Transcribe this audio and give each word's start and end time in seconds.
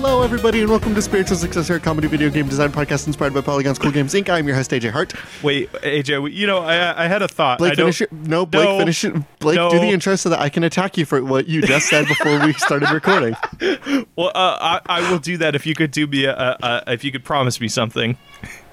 Hello, 0.00 0.22
everybody, 0.22 0.60
and 0.60 0.70
welcome 0.70 0.94
to 0.94 1.02
Spiritual 1.02 1.36
Success, 1.36 1.68
a 1.70 1.80
comedy 1.80 2.06
video 2.06 2.30
game 2.30 2.48
design 2.48 2.70
podcast 2.70 3.08
inspired 3.08 3.34
by 3.34 3.40
Polygon's 3.40 3.80
Cool 3.80 3.90
Games 3.90 4.14
Inc. 4.14 4.28
I'm 4.28 4.46
your 4.46 4.54
host, 4.54 4.70
AJ 4.70 4.92
Hart. 4.92 5.12
Wait, 5.42 5.72
AJ, 5.72 6.32
you 6.32 6.46
know, 6.46 6.58
I, 6.58 7.06
I 7.06 7.08
had 7.08 7.20
a 7.20 7.26
thought. 7.26 7.58
Blake, 7.58 7.72
I 7.72 7.74
finish 7.74 8.00
it. 8.02 8.12
No, 8.12 8.46
Blake, 8.46 8.64
No. 8.64 8.78
finish 8.78 9.02
it. 9.02 9.12
Blake, 9.40 9.56
do 9.56 9.80
the 9.80 9.88
intro 9.88 10.14
so 10.14 10.28
that 10.28 10.38
I 10.38 10.50
can 10.50 10.62
attack 10.62 10.98
you 10.98 11.04
for 11.04 11.24
what 11.24 11.48
you 11.48 11.62
just 11.62 11.88
said 11.88 12.06
before 12.06 12.38
we 12.46 12.52
started 12.52 12.90
recording. 12.90 13.34
Well, 14.14 14.28
uh, 14.28 14.56
I, 14.60 14.80
I 14.86 15.10
will 15.10 15.18
do 15.18 15.36
that 15.38 15.54
if 15.56 15.66
you 15.66 15.74
could 15.74 15.90
do 15.90 16.06
me 16.06 16.26
a, 16.26 16.32
a, 16.32 16.56
a 16.86 16.92
if 16.92 17.02
you 17.02 17.10
could 17.10 17.24
promise 17.24 17.60
me 17.60 17.66
something. 17.66 18.16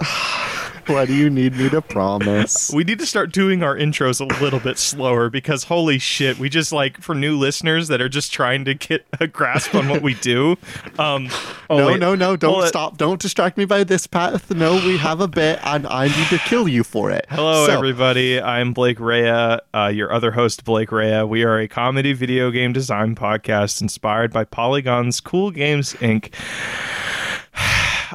What 0.86 1.08
do 1.08 1.14
you 1.14 1.30
need 1.30 1.56
me 1.56 1.68
to 1.70 1.82
promise? 1.82 2.70
We 2.72 2.84
need 2.84 3.00
to 3.00 3.06
start 3.06 3.32
doing 3.32 3.62
our 3.64 3.76
intros 3.76 4.20
a 4.20 4.40
little 4.42 4.60
bit 4.60 4.78
slower 4.78 5.28
because 5.28 5.64
holy 5.64 5.98
shit, 5.98 6.38
we 6.38 6.48
just 6.48 6.70
like 6.70 7.00
for 7.00 7.14
new 7.14 7.36
listeners 7.36 7.88
that 7.88 8.00
are 8.00 8.08
just 8.08 8.32
trying 8.32 8.64
to 8.66 8.74
get 8.74 9.04
a 9.20 9.26
grasp 9.26 9.74
on 9.74 9.88
what 9.88 10.02
we 10.02 10.14
do. 10.14 10.56
Um, 10.98 11.28
oh, 11.68 11.78
no, 11.78 11.86
wait. 11.88 12.00
no, 12.00 12.14
no, 12.14 12.36
don't 12.36 12.64
it. 12.64 12.68
stop. 12.68 12.96
Don't 12.98 13.20
distract 13.20 13.58
me 13.58 13.64
by 13.64 13.82
this 13.84 14.06
path. 14.06 14.50
No, 14.54 14.74
we 14.74 14.96
have 14.98 15.20
a 15.20 15.28
bit, 15.28 15.58
and 15.64 15.86
I 15.88 16.06
need 16.06 16.28
to 16.28 16.38
kill 16.38 16.68
you 16.68 16.84
for 16.84 17.10
it. 17.10 17.26
Hello, 17.28 17.66
So, 17.66 17.72
everybody. 17.72 18.40
I'm 18.40 18.72
Blake 18.72 19.00
Rea, 19.00 19.58
uh, 19.74 19.90
your 19.92 20.12
other 20.12 20.30
host, 20.30 20.64
Blake 20.64 20.92
Rea. 20.92 21.22
We 21.24 21.42
are 21.42 21.58
a 21.58 21.68
comedy 21.68 22.12
video 22.12 22.50
game 22.50 22.72
design 22.72 23.14
podcast 23.16 23.82
inspired 23.82 24.32
by 24.32 24.44
Polygon's 24.44 25.20
Cool 25.20 25.50
Games 25.50 25.94
Inc. 25.94 26.32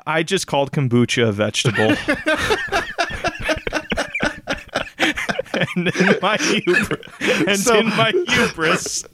I 0.06 0.24
just 0.24 0.48
called 0.48 0.72
kombucha 0.72 1.30
a 1.30 1.32
vegetable. 1.32 1.92
and 5.54 5.88
in 5.88 6.16
my 6.22 6.38
hubris, 6.38 7.00
and 7.48 7.60
So- 7.60 7.80
in 7.80 7.88
my 7.90 8.12
hubris, 8.28 9.06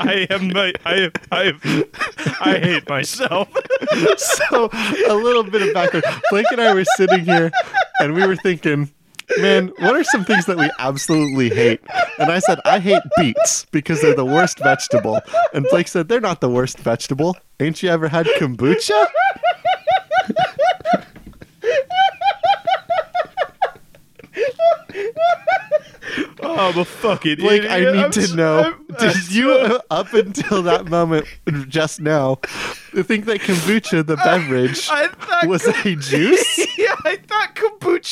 I 0.00 0.26
am 0.30 0.52
my, 0.52 0.72
I, 0.84 1.10
I, 1.32 1.52
I 2.40 2.58
hate 2.58 2.88
myself. 2.88 3.48
so 4.16 4.68
a 5.08 5.14
little 5.14 5.44
bit 5.44 5.62
of 5.62 5.74
background. 5.74 6.04
Blake 6.30 6.46
and 6.50 6.60
I 6.60 6.74
were 6.74 6.84
sitting 6.96 7.24
here, 7.24 7.50
and 8.00 8.14
we 8.14 8.26
were 8.26 8.36
thinking, 8.36 8.90
man, 9.38 9.68
what 9.78 9.94
are 9.96 10.04
some 10.04 10.24
things 10.24 10.46
that 10.46 10.56
we 10.56 10.70
absolutely 10.78 11.50
hate? 11.50 11.80
And 12.18 12.30
I 12.30 12.38
said, 12.40 12.60
I 12.64 12.78
hate 12.78 13.02
beets 13.16 13.66
because 13.70 14.00
they're 14.00 14.14
the 14.14 14.24
worst 14.24 14.58
vegetable. 14.58 15.20
And 15.54 15.66
Blake 15.70 15.88
said, 15.88 16.08
they're 16.08 16.20
not 16.20 16.40
the 16.40 16.50
worst 16.50 16.78
vegetable. 16.78 17.36
Ain't 17.60 17.82
you 17.82 17.90
ever 17.90 18.08
had 18.08 18.26
kombucha? 18.38 19.06
Oh, 26.40 26.54
I'm 26.70 26.78
a 26.78 26.84
fucking 26.84 27.36
Blake, 27.38 27.68
I 27.68 27.80
need 27.80 27.86
I'm 28.04 28.10
to 28.12 28.36
know. 28.36 28.58
I'm- 28.58 28.86
I'm 28.90 28.96
Did 29.12 29.30
you, 29.32 29.52
uh, 29.52 29.80
up 29.90 30.12
until 30.14 30.62
that 30.62 30.86
moment, 30.86 31.26
just 31.68 32.00
now, 32.00 32.36
think 33.02 33.26
that 33.26 33.40
kombucha, 33.40 34.06
the 34.06 34.16
beverage, 34.16 34.88
I 34.90 35.08
thought 35.08 35.46
was 35.46 35.66
a 35.66 35.96
juice? 35.96 36.66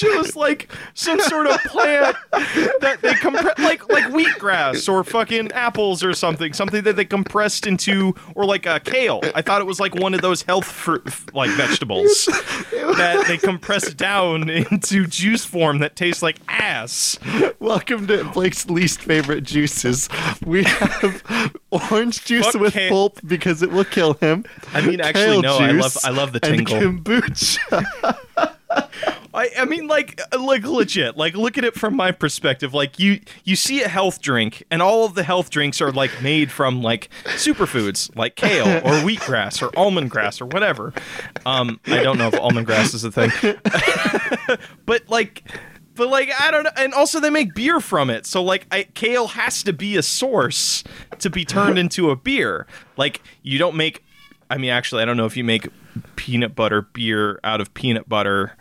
yeah, 0.03 0.09
I 0.11 0.13
thought 0.15 0.19
kombucha 0.19 0.19
was 0.19 0.37
like 0.37 0.71
some 0.95 1.21
sort 1.21 1.47
of 1.47 1.59
plant 1.65 2.17
that 2.33 2.99
they 3.03 3.15
compress, 3.15 3.59
like 3.59 3.89
like 3.91 4.05
wheatgrass 4.05 4.89
or 4.93 5.05
fucking 5.05 5.53
apples 5.53 6.03
or 6.03 6.13
something, 6.15 6.53
something 6.53 6.83
that 6.85 6.97
they 6.97 7.05
compressed 7.05 7.67
into, 7.67 8.15
or 8.35 8.45
like 8.45 8.67
a 8.67 8.81
kale. 8.81 9.21
I 9.35 9.43
thought 9.43 9.61
it 9.61 9.67
was 9.67 9.81
like 9.81 9.95
one 9.95 10.15
of 10.15 10.21
those 10.23 10.43
health 10.43 10.67
fruit 10.67 11.05
like 11.35 11.51
vegetables 11.51 12.27
that 12.73 13.25
they 13.29 13.37
compress 13.39 13.93
down 13.95 14.49
into 14.51 15.07
juice 15.07 15.45
form 15.45 15.79
that 15.79 15.97
tastes 15.97 16.23
like 16.23 16.37
ass. 16.49 17.19
Welcome 17.61 18.07
to 18.09 18.25
Blake's 18.33 18.69
least 18.69 19.01
favorite 19.01 19.43
juices. 19.45 20.09
We 20.45 20.65
have 20.65 21.55
orange 21.71 22.25
juice 22.25 22.47
Fuck 22.47 22.61
with 22.61 22.73
kale. 22.75 22.91
pulp 22.91 23.21
because 23.27 23.63
it 23.63 23.71
will 23.71 23.85
kill 23.85 24.15
him. 24.15 24.45
I 24.73 24.81
mean, 24.87 25.01
actually, 25.01 25.41
no. 25.41 25.59
I 25.59 25.71
love 25.73 25.97
I 26.05 26.11
love 26.11 26.33
the 26.33 26.41
tingle. 26.41 26.77
and 26.77 27.05
kombucha. 27.05 28.19
I, 29.35 29.51
I 29.59 29.65
mean 29.65 29.89
like 29.89 30.21
like 30.39 30.65
legit 30.65 31.17
like 31.17 31.35
look 31.35 31.59
at 31.59 31.65
it 31.65 31.75
from 31.75 31.97
my 31.97 32.13
perspective. 32.13 32.73
Like 32.73 32.99
you 32.99 33.21
you 33.45 33.57
see 33.57 33.83
a 33.83 33.89
health 33.89 34.21
drink 34.21 34.63
and 34.71 34.81
all 34.81 35.05
of 35.05 35.15
the 35.15 35.25
health 35.25 35.51
drinks 35.51 35.81
are 35.81 35.91
like 35.91 36.11
made 36.23 36.53
from 36.53 36.83
like 36.83 37.09
superfoods 37.25 38.15
like 38.17 38.37
kale 38.37 38.67
or 38.79 39.01
wheatgrass 39.03 39.61
or 39.63 39.77
almond 39.79 40.11
grass 40.11 40.41
or 40.41 40.47
whatever. 40.47 40.93
Um 41.45 41.81
I 41.87 42.03
don't 42.03 42.19
know 42.19 42.29
if 42.29 42.39
almond 42.39 42.67
grass 42.67 42.95
is 42.95 43.05
a 43.05 43.11
thing. 43.11 43.31
But 44.87 45.09
like 45.09 45.43
but 45.95 46.09
like 46.09 46.31
I 46.39 46.51
don't 46.51 46.65
know. 46.65 46.71
And 46.77 46.93
also 46.93 47.21
they 47.21 47.31
make 47.31 47.55
beer 47.55 47.81
from 47.81 48.11
it. 48.11 48.27
So 48.27 48.43
like 48.43 48.67
I, 48.71 48.85
kale 48.95 49.29
has 49.29 49.63
to 49.65 49.73
be 49.73 49.97
a 49.97 50.03
source 50.03 50.85
to 51.19 51.31
be 51.31 51.45
turned 51.45 51.79
into 51.79 52.11
a 52.11 52.17
beer. 52.17 52.67
Like 52.97 53.23
you 53.43 53.59
don't 53.59 53.77
make 53.77 54.05
I 54.51 54.59
mean 54.59 54.71
actually 54.71 55.03
I 55.03 55.05
don't 55.05 55.17
know 55.17 55.27
if 55.27 55.37
you 55.37 55.45
make 55.45 55.69
peanut 56.17 56.55
butter 56.55 56.83
beer 56.83 57.41
out 57.45 57.61
of 57.61 57.73
peanut 57.75 58.09
butter 58.09 58.57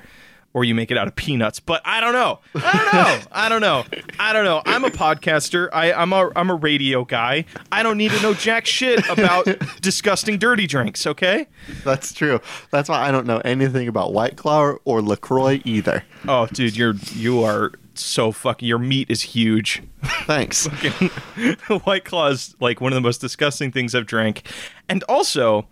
or 0.53 0.63
you 0.63 0.75
make 0.75 0.91
it 0.91 0.97
out 0.97 1.07
of 1.07 1.15
peanuts. 1.15 1.59
But 1.59 1.81
I 1.83 1.99
don't 1.99 2.13
know. 2.13 2.39
I 2.55 2.71
don't 2.77 2.93
know. 2.93 3.31
I 3.31 3.49
don't 3.49 3.61
know. 3.61 3.85
I 4.19 4.33
don't 4.33 4.45
know. 4.45 4.61
I'm 4.65 4.83
a 4.83 4.89
podcaster. 4.89 5.69
I, 5.73 5.91
I'm 5.91 6.13
a 6.13 6.31
I'm 6.35 6.49
a 6.49 6.55
radio 6.55 7.03
guy. 7.03 7.45
I 7.71 7.83
don't 7.83 7.97
need 7.97 8.11
to 8.11 8.21
know 8.21 8.33
jack 8.33 8.65
shit 8.65 9.07
about 9.09 9.47
disgusting 9.81 10.37
dirty 10.37 10.67
drinks. 10.67 11.05
Okay. 11.07 11.47
That's 11.83 12.13
true. 12.13 12.39
That's 12.71 12.89
why 12.89 12.99
I 13.07 13.11
don't 13.11 13.25
know 13.25 13.39
anything 13.39 13.87
about 13.87 14.13
White 14.13 14.37
Claw 14.37 14.75
or 14.85 15.01
LaCroix 15.01 15.61
either. 15.65 16.03
Oh, 16.27 16.45
dude, 16.47 16.77
you're 16.77 16.95
you 17.13 17.43
are 17.43 17.73
so 18.01 18.31
fucking. 18.31 18.67
Your 18.67 18.79
meat 18.79 19.09
is 19.09 19.21
huge. 19.21 19.83
Thanks. 20.25 20.65
White 21.83 22.05
Claw 22.05 22.27
is 22.27 22.55
like 22.59 22.81
one 22.81 22.91
of 22.91 22.95
the 22.95 23.01
most 23.01 23.21
disgusting 23.21 23.71
things 23.71 23.95
I've 23.95 24.05
drank, 24.05 24.47
and 24.89 25.03
also, 25.03 25.67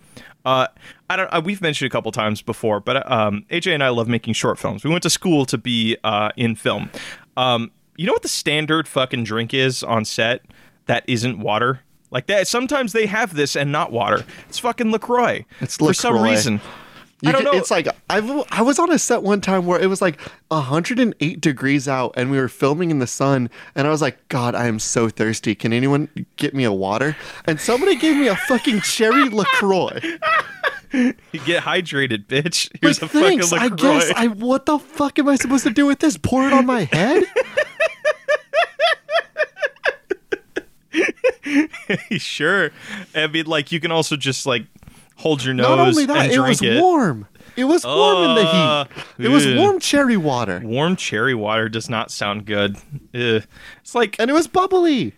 uh, 0.46 0.68
I 1.10 1.16
don't. 1.16 1.28
Uh, 1.28 1.42
we've 1.44 1.62
mentioned 1.62 1.88
a 1.88 1.92
couple 1.92 2.12
times 2.12 2.42
before, 2.42 2.80
but 2.80 3.10
um, 3.12 3.46
AJ 3.50 3.74
and 3.74 3.84
I 3.84 3.90
love 3.90 4.08
making 4.08 4.34
short 4.34 4.60
films. 4.60 4.84
We 4.84 4.90
went 4.90 5.04
to 5.04 5.10
school 5.10 5.46
to 5.46 5.58
be 5.58 5.98
uh, 6.04 6.32
in 6.36 6.56
film. 6.56 6.90
Um, 7.38 7.72
you 7.98 8.06
know 8.08 8.14
what 8.14 8.24
the 8.24 8.30
standard 8.30 8.88
fucking 8.88 9.24
drink 9.24 9.54
is 9.54 9.84
on 9.84 10.06
set 10.06 10.42
that 10.86 11.04
isn't 11.08 11.40
water? 11.40 11.82
Like 12.10 12.28
that. 12.28 12.48
Sometimes 12.48 12.92
they 12.92 13.06
have 13.06 13.36
this 13.36 13.56
and 13.56 13.72
not 13.72 13.92
water. 13.92 14.26
It's 14.50 14.60
fucking 14.60 14.92
Lacroix. 14.92 15.46
It's 15.62 15.78
for 15.78 15.94
some 15.94 16.22
reason. 16.22 16.60
You 17.22 17.30
I 17.30 17.32
don't 17.34 17.44
can- 17.44 17.52
know. 17.52 17.58
It's 17.60 17.70
like 17.72 17.88
I've, 18.10 18.30
I 18.52 18.62
was 18.64 18.80
on 18.80 18.92
a 18.92 18.98
set 19.00 19.22
one 19.24 19.42
time 19.42 19.66
where 19.66 19.80
it 19.80 19.88
was 19.88 20.02
like 20.02 20.20
108 20.48 21.42
degrees 21.42 21.88
out, 21.88 22.14
and 22.18 22.32
we 22.32 22.38
were 22.40 22.48
filming 22.48 22.90
in 22.92 23.00
the 23.00 23.08
sun. 23.08 23.50
And 23.76 23.88
I 23.88 23.92
was 23.92 24.02
like, 24.02 24.28
God, 24.30 24.56
I 24.56 24.68
am 24.68 24.80
so 24.80 25.10
thirsty. 25.10 25.54
Can 25.56 25.74
anyone 25.74 26.10
get 26.38 26.54
me 26.56 26.64
a 26.64 26.72
water? 26.74 27.16
And 27.46 27.60
somebody 27.60 27.96
gave 27.96 28.18
me 28.18 28.28
a 28.28 28.36
fucking 28.36 28.82
cherry 28.82 29.30
Lacroix. 29.30 30.00
you 30.94 31.14
get 31.46 31.64
hydrated, 31.64 32.26
bitch. 32.26 32.70
Here's 32.82 33.02
Like, 33.02 33.12
a 33.12 33.14
fucking 33.14 33.40
thanks. 33.40 33.54
I 33.54 33.64
Lacroix. 33.68 33.78
guess 33.78 34.12
I. 34.16 34.28
What 34.28 34.66
the 34.66 34.80
fuck 34.80 35.20
am 35.20 35.30
I 35.30 35.36
supposed 35.36 35.64
to 35.66 35.70
do 35.72 35.86
with 35.86 36.00
this? 36.00 36.18
Pour 36.18 36.46
it 36.48 36.54
on 36.54 36.66
my 36.66 36.86
head? 36.92 37.24
sure. 42.18 42.72
I 43.16 43.28
mean, 43.28 43.46
like 43.46 43.72
you 43.72 43.80
can 43.80 43.92
also 43.92 44.16
just 44.16 44.46
like 44.46 44.66
hold 45.22 45.44
your 45.44 45.54
nose 45.54 45.68
Not 45.70 45.80
only 45.80 46.06
that, 46.08 46.32
it 46.32 46.40
was 46.40 46.62
it. 46.62 46.82
warm. 46.82 47.28
It 47.56 47.66
was 47.66 47.84
warm 47.86 48.30
in 48.30 48.36
the 48.36 48.42
Uh, 48.50 48.86
heat. 48.86 49.26
It 49.26 49.30
was 49.30 49.46
ugh. 49.46 49.58
warm 49.58 49.80
cherry 49.80 50.18
water, 50.18 50.62
Warm 50.64 50.96
cherry 50.96 51.36
water 51.36 51.68
does 51.70 51.90
not 51.90 52.12
sound 52.12 52.46
good. 52.46 52.78
Ugh. 53.14 53.44
It's 53.82 53.96
like 53.96 54.16
and 54.20 54.30
it 54.30 54.34
was 54.34 54.48
bubbly. 54.48 55.14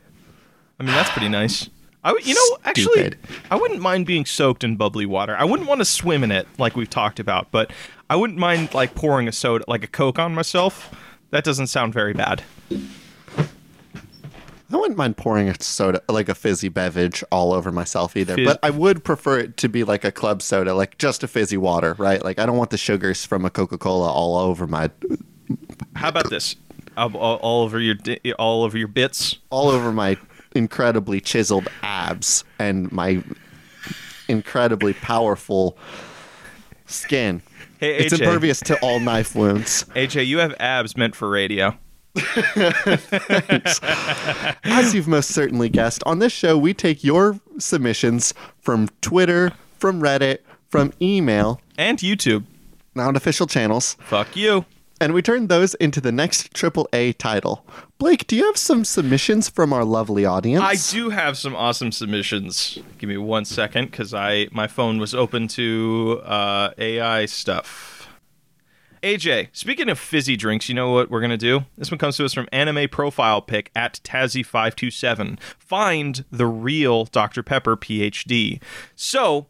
I 0.80 0.84
mean 0.84 0.94
that's 0.94 1.10
pretty 1.12 1.30
nice. 1.30 1.70
I 2.06 2.12
would, 2.12 2.28
you 2.28 2.34
know, 2.34 2.58
actually, 2.66 3.14
I 3.50 3.56
wouldn't 3.56 3.80
mind 3.80 4.06
being 4.06 4.26
soaked 4.26 4.66
in 4.66 4.76
bubbly 4.76 5.06
water. 5.06 5.38
I 5.38 5.46
wouldn't 5.46 5.70
want 5.70 5.80
to 5.80 5.86
swim 5.86 6.22
in 6.22 6.32
it 6.32 6.46
like 6.58 6.76
we've 6.76 6.90
talked 6.90 7.18
about, 7.18 7.50
but 7.50 7.72
I 8.10 8.18
wouldn't 8.18 8.38
mind 8.38 8.74
like 8.74 8.94
pouring 8.94 9.30
a 9.30 9.32
soda, 9.32 9.64
like 9.70 9.86
a 9.86 9.88
Coke, 9.88 10.20
on 10.20 10.36
myself. 10.36 10.94
That 11.30 11.46
doesn't 11.46 11.68
sound 11.68 11.94
very 11.94 12.12
bad. 12.14 12.44
I 14.74 14.78
wouldn't 14.78 14.98
mind 14.98 15.18
pouring 15.18 15.50
a 15.50 15.56
soda, 15.62 16.02
like 16.10 16.30
a 16.30 16.36
fizzy 16.36 16.70
beverage, 16.70 17.24
all 17.32 17.54
over 17.54 17.72
myself 17.72 18.18
either. 18.18 18.36
Fizz- 18.36 18.46
But 18.48 18.60
I 18.64 18.70
would 18.70 19.04
prefer 19.04 19.40
it 19.40 19.58
to 19.58 19.70
be 19.70 19.84
like 19.84 20.04
a 20.04 20.12
club 20.12 20.42
soda, 20.42 20.74
like 20.74 20.98
just 20.98 21.24
a 21.24 21.28
fizzy 21.28 21.58
water, 21.58 21.94
right? 21.98 22.24
Like 22.24 22.40
I 22.40 22.46
don't 22.46 22.58
want 22.58 22.70
the 22.72 22.78
sugars 22.78 23.26
from 23.26 23.46
a 23.46 23.50
Coca 23.50 23.78
Cola 23.78 24.12
all 24.12 24.38
over 24.38 24.66
my, 24.68 24.90
How 25.96 26.10
about 26.10 26.30
this? 26.30 26.56
All, 26.96 27.16
all, 27.16 27.64
over 27.64 27.80
your 27.80 27.96
all 28.38 28.64
over 28.64 28.78
your 28.78 28.88
bits. 28.88 29.38
all 29.50 29.70
over 29.70 29.92
my 29.92 30.18
incredibly 30.56 31.20
chiseled 31.20 31.68
abs 31.82 32.44
and 32.60 32.92
my 32.92 33.24
incredibly 34.28 34.94
powerful 34.94 35.76
skin. 36.86 37.42
Hey, 37.80 37.98
It's 37.98 38.14
impervious 38.14 38.60
to 38.62 38.80
all 38.82 39.00
knife 39.00 39.36
wounds. 39.36 39.86
AJ, 39.96 40.28
you 40.28 40.38
have 40.38 40.54
abs 40.60 40.96
meant 40.96 41.16
for 41.16 41.30
radio. 41.30 41.78
As 44.64 44.94
you've 44.94 45.08
most 45.08 45.32
certainly 45.32 45.70
guessed, 45.70 46.04
on 46.06 46.20
this 46.20 46.32
show, 46.34 46.58
we 46.58 46.74
take 46.74 47.04
your 47.04 47.40
submissions 47.58 48.34
from 48.60 48.90
Twitter, 49.02 49.52
from 49.80 50.02
Reddit, 50.02 50.40
from 50.70 50.94
email, 51.02 51.60
And 51.78 51.98
YouTube. 52.00 52.44
non 52.96 53.16
official 53.16 53.48
channels, 53.48 53.96
Fuck 54.02 54.36
you. 54.36 54.66
and 55.02 55.14
we 55.14 55.22
turn 55.22 55.48
those 55.48 55.74
into 55.76 56.00
the 56.02 56.12
next 56.12 56.54
AAA 56.54 57.18
title. 57.18 57.66
Blake, 57.98 58.28
do 58.28 58.36
you 58.36 58.46
have 58.46 58.58
some 58.58 58.84
submissions 58.86 59.50
from 59.50 59.72
our 59.74 59.84
lovely 59.86 60.26
audience? 60.26 60.64
I 60.64 60.76
do 60.92 61.10
have 61.10 61.38
some 61.38 61.56
awesome 61.56 61.92
submissions. 61.92 62.78
Give 62.98 63.08
me 63.10 63.18
one 63.18 63.46
second, 63.46 63.92
because 63.92 64.14
I 64.14 64.48
my 64.52 64.68
phone 64.68 64.98
was 65.00 65.16
open 65.16 65.48
to 65.50 66.22
uh, 66.26 66.72
AI 66.78 67.26
stuff. 67.28 67.93
AJ, 69.04 69.50
speaking 69.52 69.90
of 69.90 70.00
fizzy 70.00 70.38
drinks, 70.38 70.70
you 70.70 70.76
know 70.76 70.92
what 70.92 71.12
we're 71.12 71.20
gonna 71.20 71.38
do? 71.38 71.66
This 71.78 71.92
one 71.92 71.98
comes 71.98 72.16
to 72.18 72.26
us 72.26 72.34
from 72.34 72.48
Anime 72.54 72.88
Profile 72.88 73.42
Pick 73.42 73.70
at 73.76 74.00
Tazzy527. 74.06 75.38
Find 75.60 76.24
the 76.32 76.46
real 76.46 77.04
Dr. 77.06 77.44
Pepper 77.44 77.76
PhD. 77.76 78.62
So, 78.96 79.48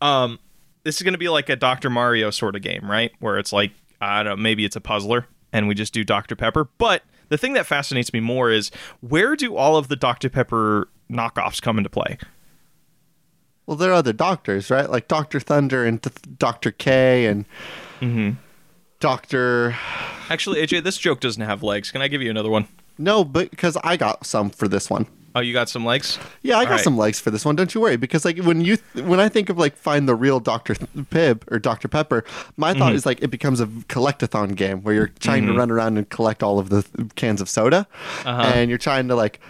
um, 0.00 0.40
this 0.82 0.96
is 0.96 1.02
gonna 1.02 1.18
be 1.18 1.28
like 1.28 1.48
a 1.48 1.54
Dr. 1.54 1.88
Mario 1.88 2.30
sort 2.30 2.56
of 2.56 2.62
game, 2.62 2.90
right? 2.90 3.12
Where 3.20 3.38
it's 3.38 3.52
like, 3.52 3.70
I 4.00 4.24
don't 4.24 4.36
know, 4.38 4.42
maybe 4.42 4.64
it's 4.64 4.74
a 4.74 4.80
puzzler, 4.80 5.26
and 5.52 5.68
we 5.68 5.76
just 5.76 5.94
do 5.94 6.02
Dr. 6.02 6.34
Pepper. 6.34 6.68
But 6.76 7.04
the 7.28 7.38
thing 7.38 7.52
that 7.52 7.66
fascinates 7.66 8.12
me 8.12 8.18
more 8.18 8.50
is 8.50 8.72
where 9.00 9.36
do 9.36 9.54
all 9.56 9.76
of 9.76 9.86
the 9.86 9.94
Dr. 9.96 10.28
Pepper 10.28 10.88
knockoffs 11.08 11.62
come 11.62 11.78
into 11.78 11.90
play? 11.90 12.18
well, 13.66 13.76
there 13.76 13.90
are 13.90 13.94
other 13.94 14.12
doctors, 14.12 14.68
right? 14.68 14.90
Like 14.90 15.06
Doctor 15.06 15.38
Thunder 15.38 15.84
and 15.84 16.02
Doctor 16.38 16.72
K 16.72 17.26
and 17.26 17.44
Mm-hmm. 18.00 18.30
Doctor. 19.00 19.76
Actually, 20.28 20.60
AJ, 20.64 20.84
this 20.84 20.98
joke 20.98 21.20
doesn't 21.20 21.42
have 21.42 21.62
legs. 21.62 21.90
Can 21.90 22.02
I 22.02 22.08
give 22.08 22.22
you 22.22 22.30
another 22.30 22.50
one? 22.50 22.68
No, 22.98 23.24
but 23.24 23.50
because 23.50 23.76
I 23.82 23.96
got 23.96 24.24
some 24.26 24.50
for 24.50 24.68
this 24.68 24.88
one. 24.90 25.06
Oh, 25.34 25.40
you 25.40 25.52
got 25.52 25.68
some 25.68 25.84
legs? 25.84 26.18
Yeah, 26.42 26.58
I 26.58 26.64
got 26.64 26.72
right. 26.72 26.80
some 26.84 26.98
legs 26.98 27.20
for 27.20 27.30
this 27.30 27.44
one. 27.44 27.54
Don't 27.56 27.72
you 27.72 27.80
worry, 27.80 27.96
because 27.96 28.24
like 28.24 28.38
when 28.38 28.60
you 28.60 28.76
when 28.94 29.20
I 29.20 29.28
think 29.28 29.48
of 29.48 29.56
like 29.58 29.76
find 29.76 30.08
the 30.08 30.14
real 30.14 30.40
Doctor 30.40 30.74
Pibb 30.74 31.42
or 31.52 31.58
Doctor 31.60 31.86
Pepper, 31.88 32.24
my 32.56 32.70
Mm-hmm. 32.72 32.78
thought 32.80 32.94
is 32.94 33.06
like 33.06 33.22
it 33.22 33.28
becomes 33.28 33.60
a 33.60 33.66
collectathon 33.66 34.54
game 34.56 34.82
where 34.82 34.92
you're 34.94 35.06
trying 35.20 35.46
to 35.46 35.52
run 35.52 35.70
around 35.70 35.98
and 35.98 36.08
collect 36.10 36.42
all 36.42 36.58
of 36.58 36.68
the 36.68 36.82
th- 36.82 37.14
cans 37.14 37.40
of 37.40 37.48
soda, 37.48 37.86
Uh-huh. 38.24 38.42
and 38.54 38.68
you're 38.70 38.78
trying 38.78 39.06
to 39.08 39.14
like 39.14 39.40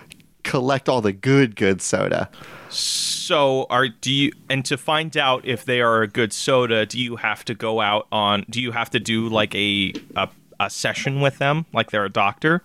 collect 0.45 0.89
all 0.89 1.01
the 1.01 1.13
good 1.13 1.57
good 1.57 1.81
soda. 1.83 2.29
So, 2.71 3.67
are 3.71 3.89
do 3.89 4.13
you 4.13 4.33
and 4.49 4.65
to 4.67 4.77
find 4.77 5.17
out 5.17 5.45
if 5.45 5.65
they 5.65 5.81
are 5.81 6.03
a 6.03 6.09
good 6.09 6.33
soda, 6.33 6.87
do 6.87 6.99
you 7.01 7.17
have 7.17 7.45
to 7.47 7.55
go 7.55 7.81
out 7.81 8.07
on? 8.13 8.45
Do 8.49 8.61
you 8.61 8.73
have 8.73 8.91
to 8.91 9.01
do 9.01 9.29
like 9.29 9.55
a 9.55 9.93
a, 10.17 10.29
a 10.59 10.71
session 10.71 11.21
with 11.21 11.39
them, 11.39 11.67
like 11.73 11.91
they're 11.91 12.05
a 12.05 12.11
doctor? 12.11 12.63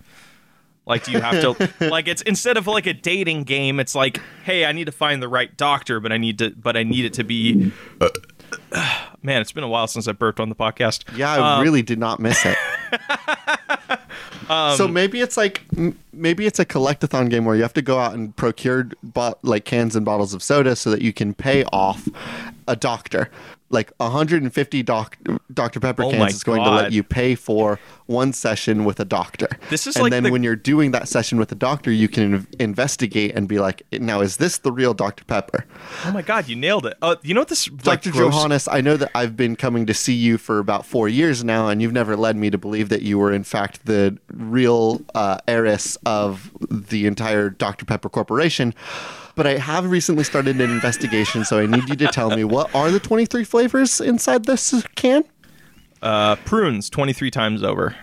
Like, 0.88 1.04
do 1.04 1.12
you 1.12 1.19
have 1.22 1.42
to 1.42 1.74
like 1.90 2.07
it's 2.07 2.22
instead 2.22 2.57
of 2.57 2.68
like 2.68 2.86
a 2.86 2.94
dating 2.94 3.44
game? 3.44 3.80
It's 3.80 3.96
like, 3.96 4.22
hey, 4.44 4.66
I 4.66 4.72
need 4.72 4.86
to 4.86 4.92
find 4.92 5.22
the 5.24 5.28
right 5.28 5.56
doctor, 5.57 6.00
but 6.00 6.12
I 6.12 6.18
need 6.18 6.38
to, 6.40 6.51
but 6.51 6.78
I 6.78 6.84
need 6.84 7.06
it 7.06 7.13
to 7.13 7.24
be. 7.24 7.72
Man, 9.24 9.42
it's 9.42 9.51
been 9.51 9.63
a 9.63 9.68
while 9.68 9.88
since 9.88 10.08
I 10.08 10.12
burped 10.12 10.40
on 10.40 10.50
the 10.50 10.56
podcast. 10.56 11.04
Yeah, 11.18 11.34
I 11.34 11.56
Um, 11.58 11.63
really 11.63 11.81
did 11.81 11.98
not 11.98 12.19
miss 12.19 12.46
it. 12.46 12.58
Um, 14.50 14.78
so 14.78 14.88
maybe 14.88 15.22
it's 15.22 15.38
like 15.38 15.64
maybe 16.14 16.46
it's 16.46 16.60
a 16.60 16.66
collectathon 16.66 17.30
game 17.30 17.46
where 17.46 17.56
you 17.56 17.62
have 17.64 17.74
to 17.74 17.82
go 17.82 18.00
out 18.00 18.14
and 18.14 18.36
procure 18.36 18.90
like 19.42 19.66
cans 19.66 19.96
and 19.96 20.06
bottles 20.06 20.34
of 20.34 20.44
soda 20.44 20.76
so 20.76 20.92
that 20.92 21.02
you 21.02 21.14
can 21.14 21.34
pay 21.34 21.64
off 21.66 22.08
a 22.68 22.76
doctor. 22.76 23.30
Like 23.72 23.92
150 23.98 24.84
doc- 24.84 25.18
Dr 25.54 25.80
Pepper 25.80 26.04
Oh 26.04 26.12
cans 26.12 26.36
is 26.36 26.44
going 26.44 26.64
to 26.64 26.70
let 26.70 26.92
you 26.92 27.02
pay 27.04 27.34
for 27.34 27.80
one 28.06 28.32
session 28.32 28.86
with 28.86 29.00
a 29.00 29.06
doctor. 29.06 29.48
This 29.72 29.88
is 29.88 29.96
and 29.96 30.04
like 30.04 30.12
then 30.12 30.24
the- 30.24 30.32
when 30.32 30.44
you're 30.44 30.56
doing 30.56 30.92
that 30.92 31.08
session 31.08 31.40
with 31.40 31.52
a 31.52 31.56
doctor, 31.56 31.92
you 31.92 32.08
can 32.08 32.24
in- 32.36 32.48
investigate 32.60 33.34
and 33.36 33.48
be 33.48 33.58
like, 33.58 33.82
now 33.92 34.22
is 34.22 34.38
this 34.38 34.60
the 34.60 34.72
real 34.72 34.94
Dr 34.94 35.24
Pepper? 35.26 35.66
Oh 36.06 36.12
my 36.12 36.22
god, 36.22 36.48
you 36.48 36.56
nailed 36.56 36.86
it. 36.86 36.96
Uh, 37.02 37.16
you 37.24 37.34
know 37.34 37.42
what 37.42 37.48
this 37.48 37.66
Dr. 37.66 38.12
Johannes, 38.12 38.68
I 38.68 38.82
know 38.82 38.98
that 38.98 39.10
I've 39.16 39.36
been 39.36 39.56
coming 39.56 39.88
to 39.88 39.94
see 39.96 40.14
you 40.14 40.38
for 40.38 40.60
about 40.60 40.86
four 40.86 41.10
years 41.10 41.44
now, 41.44 41.68
and 41.68 41.82
you've 41.82 41.92
never 41.94 42.16
led 42.16 42.36
me 42.38 42.52
to 42.52 42.58
believe 42.60 42.90
that 42.90 43.02
you 43.02 43.18
were, 43.18 43.34
in 43.34 43.44
fact, 43.44 43.86
the 43.88 44.18
real 44.32 45.02
uh, 45.16 45.40
heiress 45.48 45.98
of 46.06 46.52
the 46.70 47.08
entire 47.08 47.50
Dr. 47.50 47.86
Pepper 47.86 48.10
Corporation. 48.10 48.74
But 49.36 49.46
I 49.48 49.58
have 49.58 49.90
recently 49.90 50.24
started 50.24 50.60
an 50.62 50.70
investigation, 50.72 51.44
so 51.46 51.60
I 51.60 51.66
need 51.66 51.90
you 51.90 51.96
to 51.98 52.08
tell 52.08 52.30
me 52.36 52.44
what 52.46 52.74
are 52.74 52.90
the 52.90 53.00
23 53.00 53.44
flavors 53.44 54.00
inside 54.02 54.46
this 54.46 54.74
can? 54.96 55.24
uh, 56.02 56.36
prunes 56.46 56.90
twenty 56.90 57.14
three 57.14 57.32
times 57.32 57.64
over. 57.64 57.96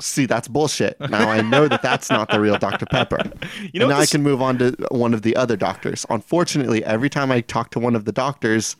See, 0.00 0.26
that's 0.26 0.48
bullshit. 0.48 0.98
Now 1.00 1.30
I 1.30 1.40
know 1.42 1.68
that 1.68 1.80
that's 1.80 2.10
not 2.10 2.28
the 2.30 2.40
real 2.40 2.58
Dr. 2.58 2.84
Pepper. 2.86 3.18
You 3.72 3.80
know 3.80 3.86
and 3.86 3.90
now 3.90 4.00
this- 4.00 4.10
I 4.10 4.12
can 4.12 4.22
move 4.22 4.42
on 4.42 4.58
to 4.58 4.76
one 4.90 5.14
of 5.14 5.22
the 5.22 5.34
other 5.36 5.56
doctors. 5.56 6.04
Unfortunately, 6.10 6.84
every 6.84 7.08
time 7.08 7.30
I 7.32 7.40
talk 7.40 7.70
to 7.70 7.78
one 7.78 7.94
of 7.94 8.04
the 8.04 8.12
doctors, 8.12 8.76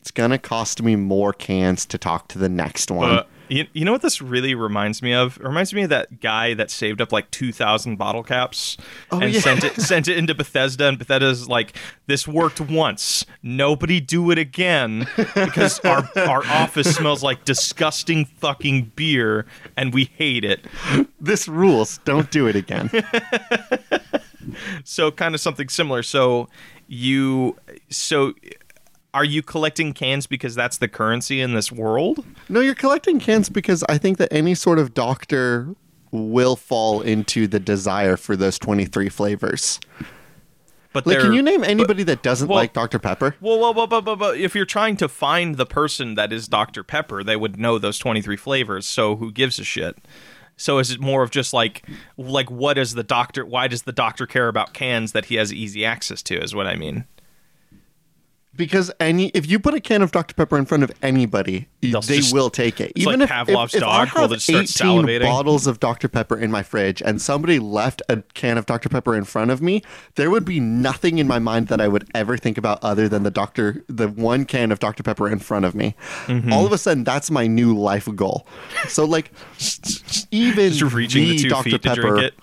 it's 0.00 0.10
going 0.10 0.30
to 0.30 0.38
cost 0.38 0.82
me 0.82 0.96
more 0.96 1.32
cans 1.32 1.84
to 1.86 1.98
talk 1.98 2.28
to 2.28 2.38
the 2.38 2.48
next 2.48 2.90
one. 2.90 3.10
Uh, 3.10 3.24
you, 3.48 3.66
you 3.72 3.84
know 3.84 3.92
what 3.92 4.02
this 4.02 4.20
really 4.22 4.54
reminds 4.54 5.02
me 5.02 5.12
of? 5.14 5.36
It 5.38 5.42
reminds 5.44 5.72
me 5.74 5.82
of 5.82 5.90
that 5.90 6.20
guy 6.20 6.54
that 6.54 6.70
saved 6.70 7.00
up 7.00 7.12
like 7.12 7.30
two 7.30 7.52
thousand 7.52 7.96
bottle 7.96 8.22
caps 8.22 8.76
Oh, 9.10 9.20
and 9.20 9.32
yeah. 9.32 9.40
sent 9.40 9.64
it 9.64 9.74
sent 9.80 10.08
it 10.08 10.16
into 10.18 10.34
Bethesda, 10.34 10.86
and 10.88 10.98
Bethesda's 10.98 11.48
like, 11.48 11.76
"This 12.06 12.26
worked 12.28 12.60
once. 12.60 13.24
Nobody 13.42 14.00
do 14.00 14.30
it 14.30 14.38
again 14.38 15.06
because 15.34 15.80
our 15.80 16.08
our 16.16 16.44
office 16.46 16.94
smells 16.94 17.22
like 17.22 17.44
disgusting 17.44 18.24
fucking 18.24 18.92
beer, 18.96 19.46
and 19.76 19.92
we 19.94 20.04
hate 20.04 20.44
it." 20.44 20.64
this 21.20 21.48
rules. 21.48 21.98
Don't 22.04 22.30
do 22.30 22.46
it 22.46 22.56
again. 22.56 22.90
So 24.84 25.10
kind 25.10 25.34
of 25.34 25.40
something 25.40 25.68
similar. 25.68 26.02
So 26.02 26.48
you 26.86 27.56
so. 27.90 28.32
Are 29.14 29.24
you 29.24 29.42
collecting 29.42 29.92
cans 29.92 30.26
because 30.26 30.54
that's 30.54 30.78
the 30.78 30.88
currency 30.88 31.40
in 31.40 31.54
this 31.54 31.72
world? 31.72 32.24
no, 32.48 32.60
you're 32.60 32.74
collecting 32.74 33.18
cans 33.18 33.48
because 33.48 33.82
I 33.88 33.98
think 33.98 34.18
that 34.18 34.32
any 34.32 34.54
sort 34.54 34.78
of 34.78 34.94
doctor 34.94 35.74
will 36.10 36.56
fall 36.56 37.00
into 37.00 37.46
the 37.46 37.60
desire 37.60 38.16
for 38.16 38.36
those 38.36 38.58
23 38.58 39.08
flavors. 39.08 39.80
But 40.92 41.06
Like, 41.06 41.18
can 41.20 41.34
you 41.34 41.42
name 41.42 41.64
anybody 41.64 42.02
that 42.04 42.22
doesn't 42.22 42.48
well- 42.48 42.56
like 42.58 42.72
Dr. 42.72 42.98
Pepper? 42.98 43.36
Well, 43.40 43.58
well, 43.58 43.74
well, 43.74 43.86
but, 43.86 44.02
but, 44.02 44.16
but 44.16 44.38
if 44.38 44.54
you're 44.54 44.64
trying 44.64 44.96
to 44.98 45.08
find 45.08 45.56
the 45.56 45.66
person 45.66 46.14
that 46.14 46.32
is 46.32 46.48
Dr. 46.48 46.82
Pepper, 46.82 47.22
they 47.22 47.36
would 47.36 47.58
know 47.58 47.78
those 47.78 47.98
23 47.98 48.36
flavors. 48.36 48.86
So 48.86 49.16
who 49.16 49.30
gives 49.30 49.58
a 49.58 49.64
shit? 49.64 49.96
So 50.56 50.78
is 50.78 50.90
it 50.90 50.98
more 51.00 51.22
of 51.22 51.30
just 51.30 51.52
like, 51.52 51.84
like 52.16 52.50
what 52.50 52.78
is 52.78 52.94
the 52.94 53.04
doctor? 53.04 53.44
Why 53.44 53.68
does 53.68 53.82
the 53.82 53.92
doctor 53.92 54.26
care 54.26 54.48
about 54.48 54.72
cans 54.72 55.12
that 55.12 55.26
he 55.26 55.36
has 55.36 55.52
easy 55.52 55.84
access 55.84 56.22
to? 56.24 56.42
Is 56.42 56.54
what 56.54 56.66
I 56.66 56.74
mean. 56.74 57.04
Because 58.58 58.90
any 59.00 59.28
if 59.28 59.48
you 59.48 59.58
put 59.58 59.72
a 59.72 59.80
can 59.80 60.02
of 60.02 60.10
Dr. 60.12 60.34
Pepper 60.34 60.58
in 60.58 60.66
front 60.66 60.82
of 60.82 60.90
anybody, 61.00 61.68
They'll 61.80 62.00
they 62.02 62.16
just- 62.18 62.34
will 62.34 62.50
take 62.50 62.80
it. 62.80 62.92
it's 62.96 63.06
like 63.06 63.20
if, 63.20 63.30
Pavlov's 63.30 63.72
if, 63.72 63.82
if 63.82 63.88
I 63.88 64.04
have 64.04 64.30
just 64.32 64.50
18 64.50 64.64
salivating. 64.66 65.22
bottles 65.22 65.66
of 65.68 65.78
Dr. 65.80 66.08
Pepper 66.08 66.36
in 66.36 66.50
my 66.50 66.62
fridge 66.64 67.00
and 67.00 67.22
somebody 67.22 67.58
left 67.60 68.02
a 68.08 68.22
can 68.34 68.58
of 68.58 68.66
Dr. 68.66 68.88
Pepper 68.88 69.14
in 69.14 69.22
front 69.24 69.52
of 69.52 69.62
me, 69.62 69.82
there 70.16 70.28
would 70.28 70.44
be 70.44 70.58
nothing 70.58 71.18
in 71.18 71.28
my 71.28 71.38
mind 71.38 71.68
that 71.68 71.80
I 71.80 71.86
would 71.88 72.08
ever 72.14 72.36
think 72.36 72.58
about 72.58 72.82
other 72.82 73.08
than 73.08 73.22
the 73.22 73.30
doctor 73.30 73.84
the 73.88 74.08
one 74.08 74.44
can 74.44 74.72
of 74.72 74.80
Dr. 74.80 75.04
Pepper 75.04 75.28
in 75.28 75.38
front 75.38 75.64
of 75.64 75.74
me. 75.76 75.94
Mm-hmm. 76.26 76.52
All 76.52 76.66
of 76.66 76.72
a 76.72 76.78
sudden 76.78 77.04
that's 77.04 77.30
my 77.30 77.46
new 77.46 77.78
life 77.78 78.08
goal. 78.16 78.46
So 78.88 79.04
like 79.04 79.30
even 80.32 80.72
Just 80.72 80.92
reaching 80.92 81.28
the, 81.28 81.38
two 81.38 81.48
Dr. 81.48 81.70
feet 81.70 81.82
Pepper, 81.82 81.94
to 81.94 82.08
drink 82.08 82.22
it. 82.24 82.34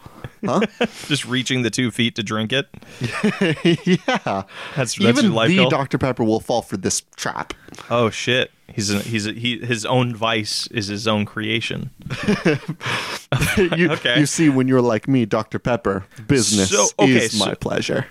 Huh? 0.46 0.62
Just 1.08 1.26
reaching 1.26 1.62
the 1.64 1.70
two 1.70 1.92
feet 1.92 2.16
to 2.16 2.24
drink 2.24 2.54
it. 2.54 2.68
yeah. 4.08 4.44
That's 4.76 4.96
that's 4.96 5.00
Even 5.00 5.26
your 5.26 5.34
life 5.34 5.50
the. 5.50 5.68
Dr. 5.70 5.98
Pepper 5.98 6.24
will 6.24 6.40
fall 6.40 6.62
for 6.62 6.78
this 6.78 7.02
trap. 7.16 7.54
oh 7.90 8.10
shit. 8.10 8.52
He's 8.68 8.90
a, 8.92 9.00
he's 9.00 9.28
a, 9.28 9.32
he 9.32 9.60
his 9.60 9.86
own 9.86 10.16
vice 10.16 10.66
is 10.68 10.88
his 10.88 11.08
own 11.08 11.26
creation. 11.26 11.92
you, 13.58 13.92
Okay. 13.92 14.20
you 14.20 14.26
see, 14.26 14.50
when 14.50 14.68
you're 14.68 14.82
like 14.82 15.08
me, 15.08 15.26
Dr. 15.26 15.60
Pepper, 15.60 16.06
business 16.28 16.72
So, 16.72 16.88
okay, 17.00 17.12
is 17.26 17.38
so- 17.38 17.46
my 17.46 17.54
pleasure. 17.54 18.08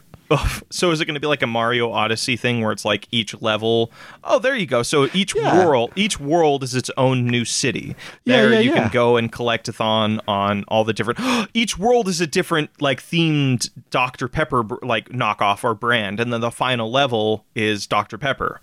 So 0.71 0.91
is 0.91 1.01
it 1.01 1.05
going 1.05 1.15
to 1.15 1.21
be 1.21 1.27
like 1.27 1.43
a 1.43 1.47
Mario 1.47 1.91
Odyssey 1.93 2.37
thing 2.37 2.61
where 2.61 2.73
it's 2.73 2.85
like 2.85 3.07
each 3.11 3.41
level? 3.41 3.93
Oh, 4.23 4.39
there 4.39 4.57
you 4.57 4.67
go. 4.67 4.83
So 4.83 5.09
each 5.15 5.35
Yeah. 5.35 5.67
world, 5.67 5.93
each 5.97 6.19
world 6.19 6.63
is 6.65 6.75
its 6.75 6.91
own 6.97 7.27
new 7.27 7.45
city. 7.45 7.95
There 8.25 8.53
yeah, 8.53 8.59
you 8.61 8.71
yeah. 8.75 8.83
can 8.83 8.91
go 8.91 9.17
and 9.17 9.31
collect 9.31 9.69
a 9.69 9.73
thon 9.73 10.21
on 10.27 10.65
all 10.69 10.85
the 10.85 10.93
different. 10.93 11.21
each 11.55 11.79
world 11.79 12.09
is 12.09 12.21
a 12.21 12.27
different 12.27 12.71
like 12.81 13.01
themed 13.03 13.71
Dr 13.91 14.29
Pepper 14.29 14.65
like 14.83 15.11
knockoff 15.11 15.63
or 15.65 15.75
brand, 15.75 16.21
and 16.21 16.33
then 16.33 16.41
the 16.41 16.51
final 16.51 16.91
level 16.91 17.45
is 17.55 17.87
Dr 17.87 18.19
Pepper. 18.19 18.61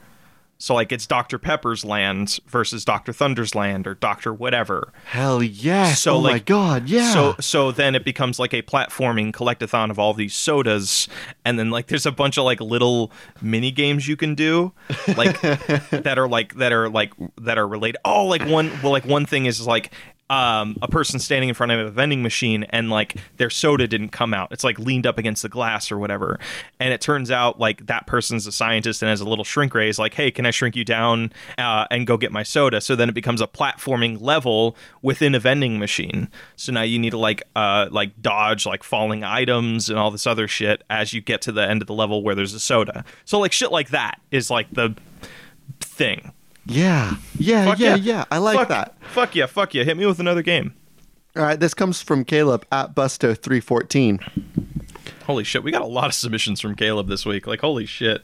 So 0.61 0.75
like 0.75 0.91
it's 0.91 1.07
Dr 1.07 1.39
Pepper's 1.39 1.83
land 1.83 2.39
versus 2.45 2.85
Dr 2.85 3.11
Thunder's 3.13 3.55
land 3.55 3.87
or 3.87 3.95
Dr 3.95 4.31
whatever. 4.31 4.93
Hell 5.05 5.41
yeah. 5.41 5.93
So, 5.93 6.17
oh 6.17 6.21
my 6.21 6.33
like- 6.33 6.45
god, 6.45 6.87
yeah. 6.87 7.13
So 7.13 7.35
so 7.39 7.71
then 7.71 7.95
it 7.95 8.05
becomes 8.05 8.37
like 8.37 8.53
a 8.53 8.61
platforming 8.61 9.31
collectathon 9.31 9.89
of 9.89 9.97
all 9.97 10.13
these 10.13 10.35
sodas, 10.35 11.07
and 11.43 11.57
then 11.57 11.71
like 11.71 11.87
there's 11.87 12.05
a 12.05 12.11
bunch 12.11 12.37
of 12.37 12.43
like 12.43 12.61
little 12.61 13.11
mini 13.41 13.71
games 13.71 14.07
you 14.07 14.15
can 14.15 14.35
do, 14.35 14.71
like 15.17 15.41
that 15.41 16.19
are 16.19 16.27
like 16.27 16.53
that 16.55 16.71
are 16.71 16.89
like 16.89 17.13
that 17.39 17.57
are 17.57 17.67
related. 17.67 17.99
Oh, 18.05 18.27
like 18.27 18.45
one 18.47 18.71
well 18.83 18.91
like 18.91 19.05
one 19.05 19.25
thing 19.25 19.47
is 19.47 19.65
like 19.65 19.91
um, 20.31 20.77
a 20.81 20.87
person 20.87 21.19
standing 21.19 21.49
in 21.49 21.55
front 21.55 21.73
of 21.73 21.85
a 21.85 21.91
vending 21.91 22.23
machine 22.23 22.63
and 22.69 22.89
like 22.89 23.17
their 23.35 23.49
soda 23.49 23.85
didn't 23.85 24.09
come 24.09 24.33
out. 24.33 24.47
It's 24.53 24.63
like 24.63 24.79
leaned 24.79 25.05
up 25.05 25.17
against 25.17 25.41
the 25.41 25.49
glass 25.49 25.91
or 25.91 25.97
whatever. 25.97 26.39
And 26.79 26.93
it 26.93 27.01
turns 27.01 27.29
out 27.29 27.59
like 27.59 27.85
that 27.87 28.07
person's 28.07 28.47
a 28.47 28.51
scientist 28.53 29.01
and 29.03 29.09
has 29.09 29.19
a 29.19 29.27
little 29.27 29.43
shrink 29.43 29.75
ray. 29.75 29.89
Is 29.89 29.99
like, 29.99 30.13
hey, 30.13 30.31
can 30.31 30.45
I 30.45 30.51
shrink 30.51 30.77
you 30.77 30.85
down 30.85 31.33
uh, 31.57 31.85
and 31.91 32.07
go 32.07 32.15
get 32.15 32.31
my 32.31 32.43
soda? 32.43 32.79
So 32.79 32.95
then 32.95 33.09
it 33.09 33.13
becomes 33.13 33.41
a 33.41 33.47
platforming 33.47 34.21
level 34.21 34.77
within 35.01 35.35
a 35.35 35.39
vending 35.39 35.77
machine. 35.79 36.29
So 36.55 36.71
now 36.71 36.83
you 36.83 36.97
need 36.97 37.09
to 37.09 37.17
like 37.17 37.43
uh, 37.57 37.89
like 37.91 38.21
dodge 38.21 38.65
like 38.65 38.83
falling 38.83 39.25
items 39.25 39.89
and 39.89 39.99
all 39.99 40.11
this 40.11 40.25
other 40.25 40.47
shit 40.47 40.81
as 40.89 41.13
you 41.13 41.19
get 41.19 41.41
to 41.41 41.51
the 41.51 41.69
end 41.69 41.81
of 41.81 41.87
the 41.87 41.93
level 41.93 42.23
where 42.23 42.35
there's 42.35 42.53
a 42.53 42.59
soda. 42.61 43.03
So 43.25 43.37
like 43.37 43.51
shit 43.51 43.73
like 43.73 43.89
that 43.89 44.21
is 44.31 44.49
like 44.49 44.71
the 44.71 44.95
thing. 45.81 46.31
Yeah, 46.65 47.15
yeah, 47.37 47.65
Fuck 47.65 47.79
yeah, 47.79 47.95
yeah. 47.95 48.15
yeah. 48.15 48.25
I 48.31 48.37
like 48.37 48.57
fuck, 48.57 48.67
that. 48.69 48.95
Fuck 49.01 49.35
yeah, 49.35 49.45
fuck 49.47 49.73
yeah. 49.73 49.83
Hit 49.83 49.97
me 49.97 50.05
with 50.05 50.19
another 50.19 50.41
game. 50.41 50.73
All 51.35 51.43
right, 51.43 51.59
this 51.59 51.73
comes 51.73 52.01
from 52.01 52.23
Caleb 52.25 52.65
at 52.71 52.93
Busto 52.93 53.37
three 53.37 53.59
fourteen. 53.59 54.19
Holy 55.25 55.43
shit, 55.43 55.63
we 55.63 55.71
got 55.71 55.81
a 55.81 55.87
lot 55.87 56.07
of 56.07 56.13
submissions 56.13 56.61
from 56.61 56.75
Caleb 56.75 57.07
this 57.07 57.25
week. 57.25 57.47
Like, 57.47 57.61
holy 57.61 57.85
shit. 57.85 58.23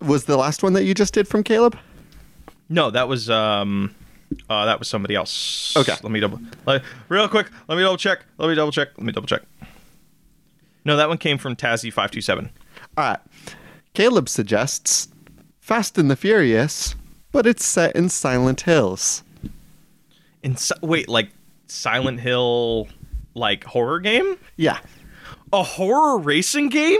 Was 0.00 0.24
the 0.24 0.36
last 0.36 0.62
one 0.62 0.74
that 0.74 0.84
you 0.84 0.94
just 0.94 1.12
did 1.12 1.26
from 1.26 1.42
Caleb? 1.42 1.76
No, 2.68 2.90
that 2.90 3.08
was 3.08 3.28
um, 3.28 3.94
uh, 4.48 4.66
that 4.66 4.78
was 4.78 4.88
somebody 4.88 5.14
else. 5.14 5.76
Okay. 5.76 5.94
let 6.02 6.12
me 6.12 6.20
double, 6.20 6.40
let, 6.66 6.82
real 7.08 7.28
quick. 7.28 7.50
Let 7.66 7.76
me 7.76 7.82
double 7.82 7.96
check. 7.96 8.24
Let 8.38 8.48
me 8.48 8.54
double 8.54 8.72
check. 8.72 8.88
Let 8.96 9.04
me 9.04 9.12
double 9.12 9.26
check. 9.26 9.42
No, 10.84 10.96
that 10.96 11.08
one 11.08 11.18
came 11.18 11.38
from 11.38 11.56
Tazzy 11.56 11.92
five 11.92 12.10
two 12.10 12.20
seven. 12.20 12.50
All 12.96 13.04
right. 13.04 13.20
Caleb 13.94 14.28
suggests 14.28 15.08
Fast 15.68 15.98
and 15.98 16.10
the 16.10 16.16
Furious, 16.16 16.94
but 17.30 17.46
it's 17.46 17.62
set 17.62 17.94
in 17.94 18.08
Silent 18.08 18.62
Hills. 18.62 19.22
In 20.42 20.56
si- 20.56 20.72
wait, 20.80 21.10
like 21.10 21.28
Silent 21.66 22.20
Hill, 22.20 22.88
like 23.34 23.64
horror 23.64 24.00
game, 24.00 24.38
Yeah. 24.56 24.78
a 25.52 25.62
horror 25.62 26.16
racing 26.16 26.70
game. 26.70 26.98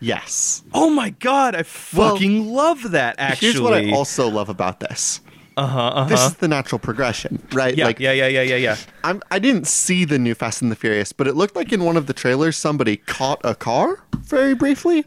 Yes. 0.00 0.62
Oh 0.72 0.88
my 0.88 1.10
god, 1.10 1.54
I 1.54 1.58
Well, 1.94 2.14
fucking 2.14 2.48
love 2.50 2.92
that. 2.92 3.16
Actually, 3.18 3.48
Here's 3.52 3.60
what 3.60 3.74
I 3.74 3.90
also 3.92 4.26
love 4.30 4.48
about 4.48 4.80
this. 4.80 5.20
uh 5.58 5.66
huh, 5.66 5.80
uh-huh. 5.88 6.04
This 6.08 6.24
is 6.24 6.34
the 6.36 6.48
natural 6.48 6.78
progression, 6.78 7.46
right? 7.52 7.76
Yeah, 7.76 7.84
like 7.84 8.00
yeah, 8.00 8.12
yeah, 8.12 8.28
yeah, 8.28 8.40
yeah, 8.40 8.56
yeah. 8.56 8.76
I'm, 9.04 9.20
I 9.30 9.38
didn't 9.38 9.66
see 9.66 10.06
the 10.06 10.18
new 10.18 10.34
Fast 10.34 10.62
and 10.62 10.72
the 10.72 10.76
Furious, 10.76 11.12
but 11.12 11.26
it 11.26 11.36
looked 11.36 11.56
like 11.56 11.74
in 11.74 11.84
one 11.84 11.98
of 11.98 12.06
the 12.06 12.14
trailers 12.14 12.56
somebody 12.56 12.96
caught 12.96 13.42
a 13.44 13.54
car 13.54 14.02
very 14.20 14.54
briefly. 14.54 15.04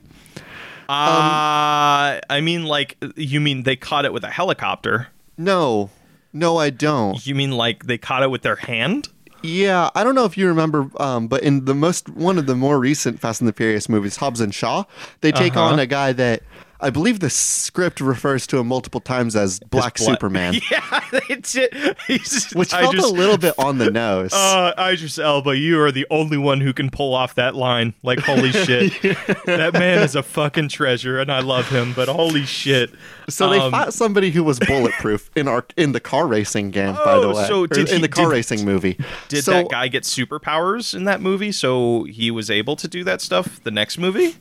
Uh, 0.91 2.19
I 2.29 2.41
mean, 2.41 2.65
like, 2.65 2.97
you 3.15 3.39
mean 3.39 3.63
they 3.63 3.75
caught 3.75 4.05
it 4.05 4.13
with 4.13 4.23
a 4.23 4.29
helicopter? 4.29 5.07
No, 5.37 5.89
no, 6.33 6.57
I 6.57 6.69
don't. 6.69 7.25
You 7.25 7.33
mean 7.35 7.51
like 7.51 7.85
they 7.85 7.97
caught 7.97 8.23
it 8.23 8.29
with 8.31 8.41
their 8.41 8.57
hand? 8.57 9.07
Yeah, 9.43 9.89
I 9.95 10.03
don't 10.03 10.13
know 10.13 10.25
if 10.25 10.37
you 10.37 10.47
remember, 10.47 10.87
um, 11.01 11.27
but 11.27 11.41
in 11.41 11.65
the 11.65 11.73
most 11.73 12.09
one 12.09 12.37
of 12.37 12.45
the 12.45 12.55
more 12.55 12.77
recent 12.79 13.19
Fast 13.19 13.41
and 13.41 13.47
the 13.47 13.53
Furious 13.53 13.89
movies, 13.89 14.17
Hobbs 14.17 14.39
and 14.39 14.53
Shaw, 14.53 14.83
they 15.21 15.31
take 15.31 15.55
Uh-huh. 15.55 15.73
on 15.73 15.79
a 15.79 15.87
guy 15.87 16.11
that 16.13 16.43
I 16.83 16.89
believe 16.89 17.19
the 17.19 17.29
script 17.29 18.01
refers 18.01 18.47
to 18.47 18.57
him 18.57 18.67
multiple 18.67 19.01
times 19.01 19.35
as 19.35 19.59
Black 19.59 19.97
Bla- 19.97 20.05
Superman, 20.05 20.55
Yeah, 20.71 21.01
it's 21.29 21.55
it. 21.55 21.73
Just, 22.07 22.55
which 22.55 22.73
I 22.73 22.81
felt 22.81 22.95
just, 22.95 23.07
a 23.07 23.13
little 23.13 23.37
bit 23.37 23.53
on 23.59 23.77
the 23.77 23.91
nose. 23.91 24.33
Uh, 24.33 24.73
Idris 24.79 25.19
Elba, 25.19 25.55
you 25.55 25.79
are 25.79 25.91
the 25.91 26.07
only 26.09 26.37
one 26.37 26.59
who 26.59 26.73
can 26.73 26.89
pull 26.89 27.13
off 27.13 27.35
that 27.35 27.53
line. 27.55 27.93
Like, 28.01 28.19
holy 28.19 28.51
shit, 28.51 28.99
that 29.45 29.73
man 29.73 29.99
is 30.01 30.15
a 30.15 30.23
fucking 30.23 30.69
treasure, 30.69 31.19
and 31.19 31.31
I 31.31 31.41
love 31.41 31.69
him. 31.69 31.93
But 31.93 32.07
holy 32.07 32.45
shit, 32.45 32.89
so 33.29 33.49
they 33.49 33.59
um, 33.59 33.71
fought 33.71 33.93
somebody 33.93 34.31
who 34.31 34.43
was 34.43 34.57
bulletproof 34.59 35.29
in 35.35 35.47
our 35.47 35.65
in 35.77 35.91
the 35.91 35.99
car 35.99 36.25
racing 36.25 36.71
game, 36.71 36.95
by 36.95 37.19
the 37.19 37.27
Oh, 37.27 37.35
way, 37.35 37.45
so 37.47 37.67
did 37.67 37.89
in 37.91 38.01
the 38.01 38.07
car 38.09 38.25
did- 38.25 38.31
racing 38.31 38.65
movie. 38.65 38.97
did 39.27 39.43
so, 39.43 39.51
that 39.51 39.69
guy 39.69 39.87
get 39.87 40.01
superpowers 40.03 40.95
in 40.95 41.03
that 41.03 41.21
movie? 41.21 41.51
So 41.51 42.05
he 42.05 42.31
was 42.31 42.49
able 42.49 42.75
to 42.77 42.87
do 42.87 43.03
that 43.03 43.21
stuff 43.21 43.63
the 43.63 43.71
next 43.71 43.99
movie? 43.99 44.35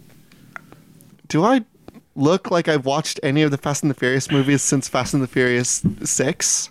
Do 1.28 1.44
I 1.44 1.64
look 2.20 2.50
like 2.50 2.68
I've 2.68 2.84
watched 2.84 3.18
any 3.22 3.42
of 3.42 3.50
the 3.50 3.58
Fast 3.58 3.82
and 3.82 3.90
the 3.90 3.94
Furious 3.94 4.30
movies 4.30 4.62
since 4.62 4.88
Fast 4.88 5.14
and 5.14 5.22
the 5.22 5.28
Furious 5.28 5.82
Six? 6.04 6.70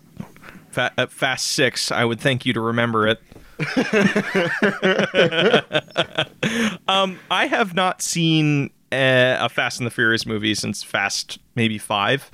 Fa- 0.72 0.94
at 0.98 1.12
Fast 1.12 1.48
Six, 1.48 1.91
I 1.91 2.06
would 2.06 2.20
thank 2.20 2.46
you 2.46 2.53
to 2.53 2.62
remember 2.62 3.08
it. 3.08 3.22
um, 6.88 7.20
I 7.29 7.48
have 7.48 7.74
not 7.74 8.01
seen 8.01 8.70
uh, 8.91 9.38
a 9.39 9.50
Fast 9.50 9.79
and 9.79 9.88
the 9.88 9.91
Furious 9.91 10.25
movie 10.25 10.56
since 10.56 10.84
Fast 10.84 11.39
maybe 11.56 11.77
five. 11.77 12.32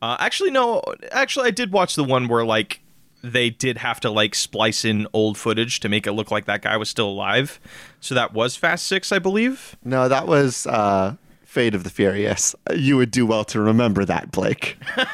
Uh, 0.00 0.16
actually, 0.18 0.50
no. 0.50 0.82
Actually, 1.10 1.48
I 1.48 1.50
did 1.50 1.72
watch 1.72 1.94
the 1.94 2.04
one 2.04 2.28
where 2.28 2.44
like 2.44 2.80
they 3.22 3.50
did 3.50 3.78
have 3.78 4.00
to 4.00 4.10
like 4.10 4.34
splice 4.34 4.84
in 4.84 5.06
old 5.12 5.38
footage 5.38 5.80
to 5.80 5.88
make 5.88 6.06
it 6.06 6.12
look 6.12 6.30
like 6.30 6.46
that 6.46 6.62
guy 6.62 6.76
was 6.76 6.88
still 6.88 7.08
alive. 7.08 7.60
So 8.00 8.14
that 8.14 8.32
was 8.32 8.56
Fast 8.56 8.86
Six, 8.86 9.12
I 9.12 9.18
believe. 9.18 9.76
No, 9.84 10.08
that 10.08 10.26
was 10.26 10.66
uh, 10.66 11.16
Fate 11.52 11.74
of 11.74 11.84
the 11.84 11.90
Furious. 11.90 12.54
You 12.74 12.96
would 12.96 13.10
do 13.10 13.26
well 13.26 13.44
to 13.44 13.60
remember 13.60 14.06
that, 14.06 14.32
Blake. 14.32 14.78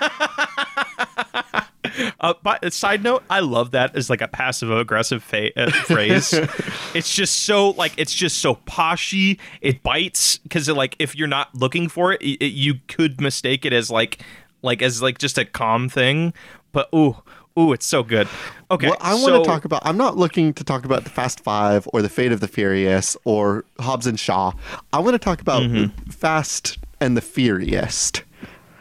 Uh, 2.20 2.34
but 2.44 2.72
side 2.72 3.02
note, 3.02 3.24
I 3.28 3.40
love 3.40 3.72
that 3.72 3.96
as 3.96 4.08
like 4.08 4.20
a 4.20 4.28
passive 4.28 4.70
aggressive 4.70 5.22
fa- 5.22 5.58
uh, 5.60 5.70
phrase. 5.70 6.32
it's 6.94 7.12
just 7.12 7.42
so 7.44 7.70
like 7.70 7.92
it's 7.96 8.14
just 8.14 8.38
so 8.38 8.54
poshy. 8.54 9.38
It 9.60 9.82
bites 9.82 10.38
because 10.38 10.68
like 10.68 10.94
if 11.00 11.16
you're 11.16 11.26
not 11.26 11.52
looking 11.56 11.88
for 11.88 12.12
it, 12.12 12.22
it, 12.22 12.52
you 12.52 12.74
could 12.86 13.20
mistake 13.20 13.64
it 13.64 13.72
as 13.72 13.90
like 13.90 14.22
like 14.62 14.80
as 14.80 15.02
like 15.02 15.18
just 15.18 15.38
a 15.38 15.44
calm 15.44 15.88
thing. 15.88 16.34
But 16.70 16.88
ooh, 16.94 17.16
ooh, 17.58 17.72
it's 17.72 17.86
so 17.86 18.02
good. 18.02 18.28
Okay, 18.70 18.88
Well, 18.88 18.96
I 19.00 19.14
want 19.14 19.34
to 19.42 19.48
talk 19.48 19.64
about. 19.64 19.82
I'm 19.84 19.96
not 19.96 20.16
looking 20.16 20.52
to 20.54 20.64
talk 20.64 20.84
about 20.84 21.04
the 21.04 21.10
Fast 21.10 21.40
Five 21.40 21.88
or 21.92 22.02
the 22.02 22.08
Fate 22.08 22.32
of 22.32 22.40
the 22.40 22.48
Furious 22.48 23.16
or 23.24 23.64
Hobbs 23.80 24.06
and 24.06 24.18
Shaw. 24.20 24.52
I 24.92 25.00
want 25.00 25.14
to 25.14 25.18
talk 25.18 25.40
about 25.40 25.62
Mm-hmm. 25.62 26.10
Fast 26.10 26.78
and 27.00 27.16
the 27.16 27.20
Furious. 27.22 28.12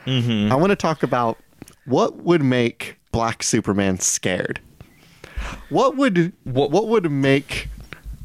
I 0.05 0.55
want 0.55 0.69
to 0.69 0.75
talk 0.77 1.03
about 1.03 1.37
what 1.85 2.17
would 2.23 2.41
make 2.41 2.97
Black 3.11 3.43
Superman 3.43 3.99
scared. 3.99 4.61
What 5.69 5.97
would 5.97 6.31
What- 6.45 6.71
what, 6.71 6.87
would 6.87 7.11
make 7.11 7.67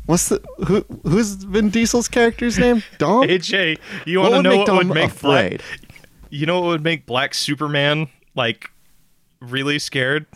what's 0.06 0.28
the 0.28 0.40
who 0.66 0.84
who's 1.04 1.34
Vin 1.34 1.70
Diesel's 1.70 2.08
character's 2.08 2.58
name? 2.58 2.82
Dom. 2.98 3.22
AJ, 3.28 3.78
you 4.06 4.20
want 4.20 4.34
to 4.34 4.42
know 4.42 4.58
what 4.58 4.72
would 4.72 4.86
make 4.88 5.06
afraid? 5.10 5.58
Black? 5.60 5.80
You 6.30 6.46
know 6.46 6.60
what 6.60 6.68
would 6.68 6.84
make 6.84 7.04
Black 7.06 7.34
Superman 7.34 8.08
like 8.34 8.70
really 9.40 9.78
scared? 9.78 10.26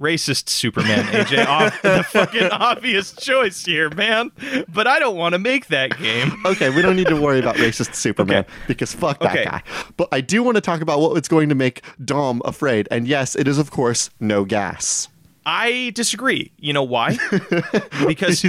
Racist 0.00 0.48
Superman, 0.48 1.04
AJ. 1.06 1.46
Ob- 1.46 1.72
the 1.82 2.02
fucking 2.08 2.48
obvious 2.50 3.12
choice 3.12 3.64
here, 3.64 3.90
man. 3.90 4.30
But 4.72 4.86
I 4.86 4.98
don't 4.98 5.16
want 5.16 5.34
to 5.34 5.38
make 5.38 5.66
that 5.66 5.98
game. 5.98 6.32
Okay, 6.46 6.70
we 6.70 6.80
don't 6.80 6.96
need 6.96 7.08
to 7.08 7.20
worry 7.20 7.38
about 7.38 7.56
racist 7.56 7.94
Superman 7.96 8.38
Okay. 8.44 8.48
because 8.66 8.94
fuck 8.94 9.20
that 9.20 9.32
Okay. 9.32 9.44
guy. 9.44 9.62
But 9.98 10.08
I 10.10 10.22
do 10.22 10.42
want 10.42 10.54
to 10.54 10.62
talk 10.62 10.80
about 10.80 11.00
what 11.00 11.16
it's 11.18 11.28
going 11.28 11.50
to 11.50 11.54
make 11.54 11.82
Dom 12.02 12.40
afraid. 12.46 12.88
And 12.90 13.06
yes, 13.06 13.36
it 13.36 13.46
is 13.46 13.58
of 13.58 13.70
course 13.70 14.08
no 14.18 14.44
gas. 14.46 15.08
I 15.46 15.90
disagree. 15.94 16.52
You 16.58 16.72
know 16.74 16.82
why? 16.82 17.16
because 18.06 18.44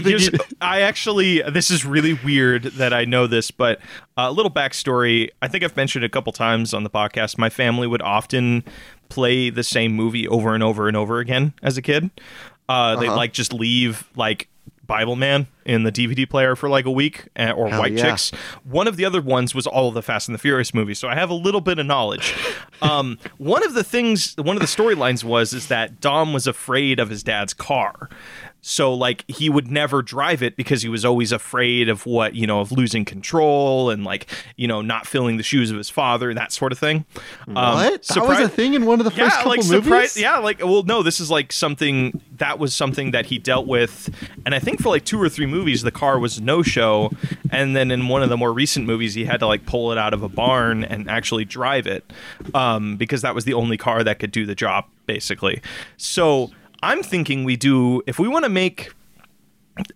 I 0.61 0.81
actually, 0.81 1.41
this 1.41 1.71
is 1.71 1.85
really 1.85 2.13
weird 2.13 2.63
that 2.63 2.93
I 2.93 3.05
know 3.05 3.27
this, 3.27 3.49
but 3.49 3.79
a 4.17 4.31
little 4.31 4.51
backstory. 4.51 5.29
I 5.41 5.47
think 5.47 5.63
I've 5.63 5.75
mentioned 5.75 6.03
a 6.05 6.09
couple 6.09 6.33
times 6.33 6.73
on 6.73 6.83
the 6.83 6.89
podcast. 6.89 7.37
My 7.37 7.49
family 7.49 7.87
would 7.87 8.01
often 8.01 8.63
play 9.11 9.49
the 9.49 9.63
same 9.63 9.93
movie 9.93 10.27
over 10.27 10.53
and 10.55 10.63
over 10.63 10.87
and 10.87 10.95
over 10.97 11.19
again 11.19 11.53
as 11.61 11.77
a 11.77 11.81
kid. 11.81 12.09
Uh, 12.69 12.95
They'd 12.95 13.07
Uh-huh. 13.07 13.17
like 13.17 13.33
just 13.33 13.53
leave 13.53 14.07
like 14.15 14.47
Bible 14.87 15.15
Man 15.15 15.47
in 15.65 15.83
the 15.83 15.91
DVD 15.91 16.29
player 16.29 16.55
for 16.55 16.67
like 16.69 16.85
a 16.85 16.91
week, 16.91 17.27
uh, 17.37 17.51
or 17.51 17.69
Hell 17.69 17.79
White 17.79 17.93
yeah. 17.93 18.01
Chicks. 18.11 18.31
One 18.63 18.87
of 18.87 18.97
the 18.97 19.05
other 19.05 19.21
ones 19.21 19.53
was 19.55 19.65
all 19.67 19.87
of 19.89 19.93
the 19.93 20.01
Fast 20.01 20.27
and 20.27 20.35
the 20.35 20.39
Furious 20.39 20.73
movies, 20.73 20.99
so 20.99 21.07
I 21.07 21.15
have 21.15 21.29
a 21.29 21.33
little 21.33 21.61
bit 21.61 21.79
of 21.79 21.85
knowledge. 21.85 22.33
Um, 22.83 23.19
one 23.37 23.63
of 23.63 23.75
the 23.75 23.83
things, 23.83 24.33
one 24.37 24.55
of 24.55 24.59
the 24.59 24.65
storylines 24.65 25.23
was 25.23 25.53
is 25.53 25.67
that 25.67 26.01
Dom 26.01 26.33
was 26.33 26.47
afraid 26.47 26.99
of 26.99 27.11
his 27.11 27.21
dad's 27.21 27.53
car. 27.53 28.09
So 28.61 28.93
like 28.93 29.25
he 29.27 29.49
would 29.49 29.71
never 29.71 30.01
drive 30.03 30.43
it 30.43 30.55
because 30.55 30.83
he 30.83 30.89
was 30.89 31.03
always 31.03 31.31
afraid 31.31 31.89
of 31.89 32.05
what 32.05 32.35
you 32.35 32.45
know 32.45 32.61
of 32.61 32.71
losing 32.71 33.05
control 33.05 33.89
and 33.89 34.03
like 34.03 34.27
you 34.55 34.67
know 34.67 34.81
not 34.81 35.07
filling 35.07 35.37
the 35.37 35.43
shoes 35.43 35.71
of 35.71 35.77
his 35.77 35.89
father 35.89 36.29
and 36.29 36.37
that 36.37 36.51
sort 36.51 36.71
of 36.71 36.77
thing. 36.77 37.05
Um, 37.47 37.55
what? 37.55 38.03
That 38.03 38.27
was 38.27 38.39
a 38.39 38.49
thing 38.49 38.75
in 38.75 38.85
one 38.85 38.99
of 38.99 39.05
the 39.05 39.11
first 39.11 39.21
yeah, 39.21 39.29
couple 39.29 39.49
like 39.49 39.63
movies. 39.65 39.83
surprise. 39.83 40.17
Yeah, 40.17 40.37
like 40.37 40.59
well, 40.59 40.83
no, 40.83 41.01
this 41.01 41.19
is 41.19 41.31
like 41.31 41.51
something 41.51 42.21
that 42.37 42.59
was 42.59 42.75
something 42.75 43.11
that 43.11 43.25
he 43.25 43.39
dealt 43.39 43.65
with, 43.65 44.13
and 44.45 44.53
I 44.53 44.59
think 44.59 44.79
for 44.79 44.89
like 44.89 45.05
two 45.05 45.19
or 45.21 45.29
three 45.29 45.47
movies, 45.47 45.81
the 45.81 45.91
car 45.91 46.19
was 46.19 46.39
no 46.39 46.61
show, 46.61 47.11
and 47.51 47.75
then 47.75 47.89
in 47.89 48.07
one 48.07 48.21
of 48.21 48.29
the 48.29 48.37
more 48.37 48.53
recent 48.53 48.85
movies, 48.85 49.15
he 49.15 49.25
had 49.25 49.39
to 49.39 49.47
like 49.47 49.65
pull 49.65 49.91
it 49.91 49.97
out 49.97 50.13
of 50.13 50.21
a 50.21 50.29
barn 50.29 50.83
and 50.83 51.09
actually 51.09 51.45
drive 51.45 51.87
it, 51.87 52.03
um, 52.53 52.95
because 52.97 53.23
that 53.23 53.33
was 53.33 53.45
the 53.45 53.53
only 53.53 53.77
car 53.77 54.03
that 54.03 54.19
could 54.19 54.31
do 54.31 54.45
the 54.45 54.55
job, 54.55 54.85
basically. 55.07 55.61
So 55.97 56.51
I'm 56.83 57.03
thinking 57.03 57.43
we 57.43 57.55
do 57.55 58.01
if 58.07 58.19
we 58.19 58.27
want 58.27 58.43
to 58.45 58.49
make 58.49 58.91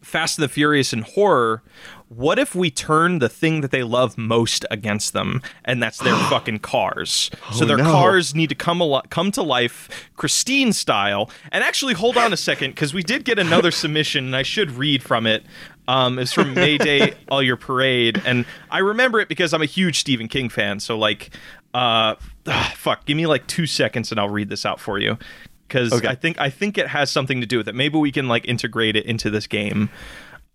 Fast 0.01 0.37
and 0.39 0.43
the 0.43 0.47
Furious 0.49 0.93
and 0.93 1.03
horror, 1.03 1.61
what 2.07 2.39
if 2.39 2.55
we 2.55 2.71
turn 2.71 3.19
the 3.19 3.27
thing 3.27 3.59
that 3.61 3.71
they 3.71 3.83
love 3.83 4.17
most 4.17 4.65
against 4.71 5.11
them, 5.13 5.41
and 5.65 5.83
that's 5.83 5.97
their 5.97 6.15
fucking 6.29 6.59
cars? 6.59 7.29
so 7.51 7.65
Oh, 7.65 7.67
their 7.67 7.77
no. 7.77 7.83
cars 7.91 8.33
need 8.33 8.47
to 8.49 8.55
come 8.55 8.81
al- 8.81 9.03
come 9.09 9.31
to 9.31 9.41
life, 9.43 10.09
Christine 10.15 10.71
style. 10.71 11.29
And 11.51 11.61
actually, 11.63 11.93
hold 11.93 12.15
on 12.17 12.31
a 12.31 12.37
second, 12.37 12.71
because 12.71 12.93
we 12.93 13.03
did 13.03 13.25
get 13.25 13.37
another 13.37 13.69
submission, 13.83 14.25
and 14.25 14.35
I 14.35 14.43
should 14.43 14.71
read 14.71 15.03
from 15.03 15.27
it. 15.27 15.43
Um, 15.87 16.17
it's 16.19 16.31
from 16.33 16.53
Mayday 16.53 17.13
All 17.29 17.43
Your 17.43 17.57
Parade, 17.57 18.21
and 18.25 18.45
I 18.71 18.79
remember 18.79 19.19
it 19.19 19.27
because 19.27 19.53
I'm 19.53 19.61
a 19.61 19.65
huge 19.67 19.99
Stephen 19.99 20.27
King 20.29 20.47
fan. 20.49 20.79
So 20.79 20.97
like, 20.97 21.31
uh, 21.73 22.15
ah, 22.47 22.73
fuck, 22.77 23.05
give 23.05 23.17
me 23.17 23.27
like 23.27 23.45
two 23.47 23.65
seconds, 23.67 24.09
and 24.11 24.19
I'll 24.21 24.29
read 24.29 24.47
this 24.49 24.65
out 24.65 24.79
for 24.79 24.99
you. 24.99 25.17
Because 25.67 25.93
Okay. 25.93 26.07
I 26.07 26.15
think 26.15 26.39
I 26.39 26.49
think 26.49 26.77
it 26.77 26.87
has 26.87 27.09
something 27.11 27.41
to 27.41 27.47
do 27.47 27.57
with 27.57 27.67
it. 27.67 27.75
Maybe 27.75 27.97
we 27.97 28.11
can 28.11 28.27
like 28.27 28.45
integrate 28.47 28.95
it 28.95 29.05
into 29.05 29.29
this 29.29 29.47
game. 29.47 29.89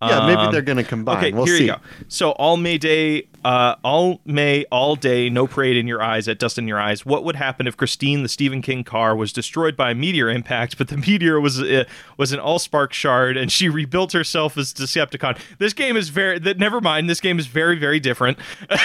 Yeah, 0.03 0.25
maybe 0.25 0.41
Um, 0.41 0.51
they're 0.51 0.63
going 0.63 0.79
to 0.79 0.83
combine. 0.83 1.17
Okay, 1.17 1.31
we'll 1.31 1.45
here 1.45 1.57
see. 1.57 1.65
you 1.65 1.73
go. 1.73 1.77
So 2.07 2.31
all 2.31 2.57
May 2.57 2.79
Day, 2.79 3.27
uh, 3.45 3.75
all 3.83 4.19
May, 4.25 4.65
all 4.71 4.95
day, 4.95 5.29
no 5.29 5.45
parade 5.45 5.77
in 5.77 5.85
your 5.85 6.01
eyes, 6.01 6.27
at 6.27 6.39
dust 6.39 6.57
in 6.57 6.67
your 6.67 6.79
eyes. 6.79 7.05
What 7.05 7.23
would 7.23 7.35
happen 7.35 7.67
if 7.67 7.77
Christine, 7.77 8.23
the 8.23 8.29
Stephen 8.29 8.63
King 8.63 8.83
car, 8.83 9.15
was 9.15 9.31
destroyed 9.31 9.77
by 9.77 9.91
a 9.91 9.93
meteor 9.93 10.27
impact, 10.27 10.79
but 10.79 10.87
the 10.87 10.97
meteor 11.07 11.39
was 11.39 11.61
uh, 11.61 11.83
was 12.17 12.31
an 12.31 12.39
Allspark 12.39 12.93
shard, 12.93 13.37
and 13.37 13.51
she 13.51 13.69
rebuilt 13.69 14.13
herself 14.13 14.57
as 14.57 14.73
Decepticon? 14.73 15.37
This 15.59 15.73
game 15.73 15.95
is 15.95 16.09
very. 16.09 16.39
That 16.39 16.57
never 16.57 16.81
mind. 16.81 17.07
This 17.07 17.19
game 17.21 17.37
is 17.37 17.45
very 17.45 17.77
very 17.77 17.99
different. 17.99 18.39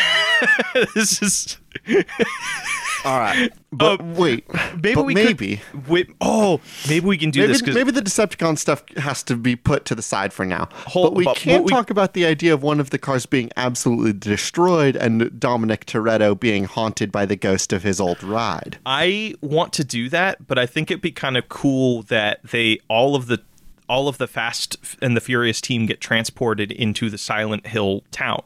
this 0.94 1.22
is 1.22 1.56
All 3.04 3.18
right. 3.18 3.52
But 3.76 4.00
Uh, 4.00 4.04
wait. 4.16 4.46
maybe 4.76 4.94
but 4.94 5.04
we 5.04 5.12
maybe. 5.12 5.60
Could, 5.70 5.88
wait, 5.88 6.10
oh, 6.22 6.62
maybe 6.88 7.04
we 7.04 7.18
can 7.18 7.30
do 7.30 7.40
Maybe, 7.40 7.52
this 7.52 7.62
maybe 7.74 7.90
the 7.90 8.00
Decepticon 8.00 8.56
stuff 8.56 8.82
has 8.96 9.22
to 9.24 9.36
be 9.36 9.54
put 9.54 9.84
to 9.84 9.94
the 9.94 10.00
side 10.00 10.32
for 10.32 10.46
now. 10.46 10.70
Hold- 10.72 11.10
but 11.12 11.14
we 11.18 11.24
but 11.24 11.36
can't 11.36 11.62
what 11.64 11.66
we- 11.66 11.72
talk 11.72 11.90
about 11.90 12.14
the 12.14 12.24
idea 12.24 12.54
of 12.54 12.62
one 12.62 12.80
of 12.80 12.88
the 12.88 12.96
cars 12.98 13.26
being 13.26 13.50
absolutely 13.54 14.14
destroyed 14.14 14.96
and 14.96 15.38
Dominic 15.38 15.84
Toretto 15.84 16.38
being 16.40 16.64
haunted 16.64 17.12
by 17.12 17.26
the 17.26 17.36
ghost 17.36 17.70
of 17.70 17.82
his 17.82 18.00
old 18.00 18.22
ride. 18.22 18.78
I 18.86 19.34
want 19.42 19.74
to 19.74 19.84
do 19.84 20.08
that, 20.08 20.46
but 20.46 20.58
I 20.58 20.64
think 20.64 20.90
it'd 20.90 21.02
be 21.02 21.12
kind 21.12 21.36
of 21.36 21.50
cool 21.50 22.00
that 22.04 22.40
they 22.50 22.78
all 22.88 23.14
of 23.14 23.26
the 23.26 23.42
all 23.90 24.08
of 24.08 24.16
the 24.16 24.26
Fast 24.26 24.78
and 25.02 25.14
the 25.14 25.20
Furious 25.20 25.60
team 25.60 25.84
get 25.84 26.00
transported 26.00 26.72
into 26.72 27.10
the 27.10 27.18
Silent 27.18 27.66
Hill 27.66 28.04
town. 28.10 28.42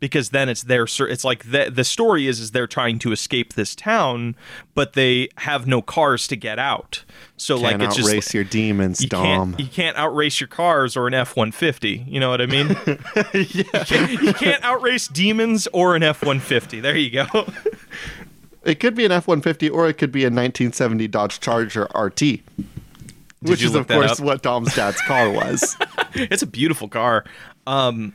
Because 0.00 0.30
then 0.30 0.48
it's 0.48 0.62
their 0.62 0.84
it's 0.84 1.24
like 1.24 1.50
the 1.50 1.70
the 1.70 1.84
story 1.84 2.26
is 2.26 2.38
is 2.40 2.50
they're 2.50 2.66
trying 2.66 2.98
to 3.00 3.12
escape 3.12 3.54
this 3.54 3.74
town, 3.74 4.36
but 4.74 4.92
they 4.92 5.28
have 5.38 5.66
no 5.66 5.80
cars 5.80 6.26
to 6.28 6.36
get 6.36 6.58
out. 6.58 7.04
So 7.36 7.58
Can't 7.58 7.80
like 7.80 7.88
it's 7.88 7.96
just 7.96 8.08
outrace 8.08 8.34
your 8.34 8.44
demons, 8.44 9.00
you 9.00 9.08
Dom. 9.08 9.52
can't 9.52 9.60
you 9.60 9.66
can't 9.66 9.96
outrace 9.96 10.40
your 10.40 10.48
cars 10.48 10.96
or 10.96 11.06
an 11.06 11.14
F 11.14 11.36
one 11.36 11.52
fifty. 11.52 12.04
You 12.06 12.20
know 12.20 12.28
what 12.28 12.42
I 12.42 12.46
mean? 12.46 12.68
you, 13.32 13.64
can't, 13.64 14.22
you 14.22 14.34
can't 14.34 14.62
outrace 14.62 15.08
demons 15.08 15.66
or 15.72 15.96
an 15.96 16.02
F 16.02 16.22
one 16.22 16.40
fifty. 16.40 16.80
There 16.80 16.96
you 16.96 17.10
go. 17.10 17.46
It 18.64 18.80
could 18.80 18.94
be 18.94 19.04
an 19.04 19.12
F 19.12 19.26
150 19.26 19.68
or 19.70 19.88
it 19.88 19.98
could 19.98 20.10
be 20.10 20.22
a 20.22 20.28
1970 20.28 21.08
Dodge 21.08 21.40
Charger 21.40 21.86
RT. 21.94 22.40
which 23.40 23.62
is, 23.62 23.74
of 23.74 23.86
course, 23.86 24.18
up? 24.18 24.20
what 24.20 24.42
Dom's 24.42 24.74
dad's 24.74 25.00
car 25.02 25.30
was. 25.30 25.76
it's 26.14 26.42
a 26.42 26.46
beautiful 26.46 26.88
car. 26.88 27.24
Um, 27.66 28.14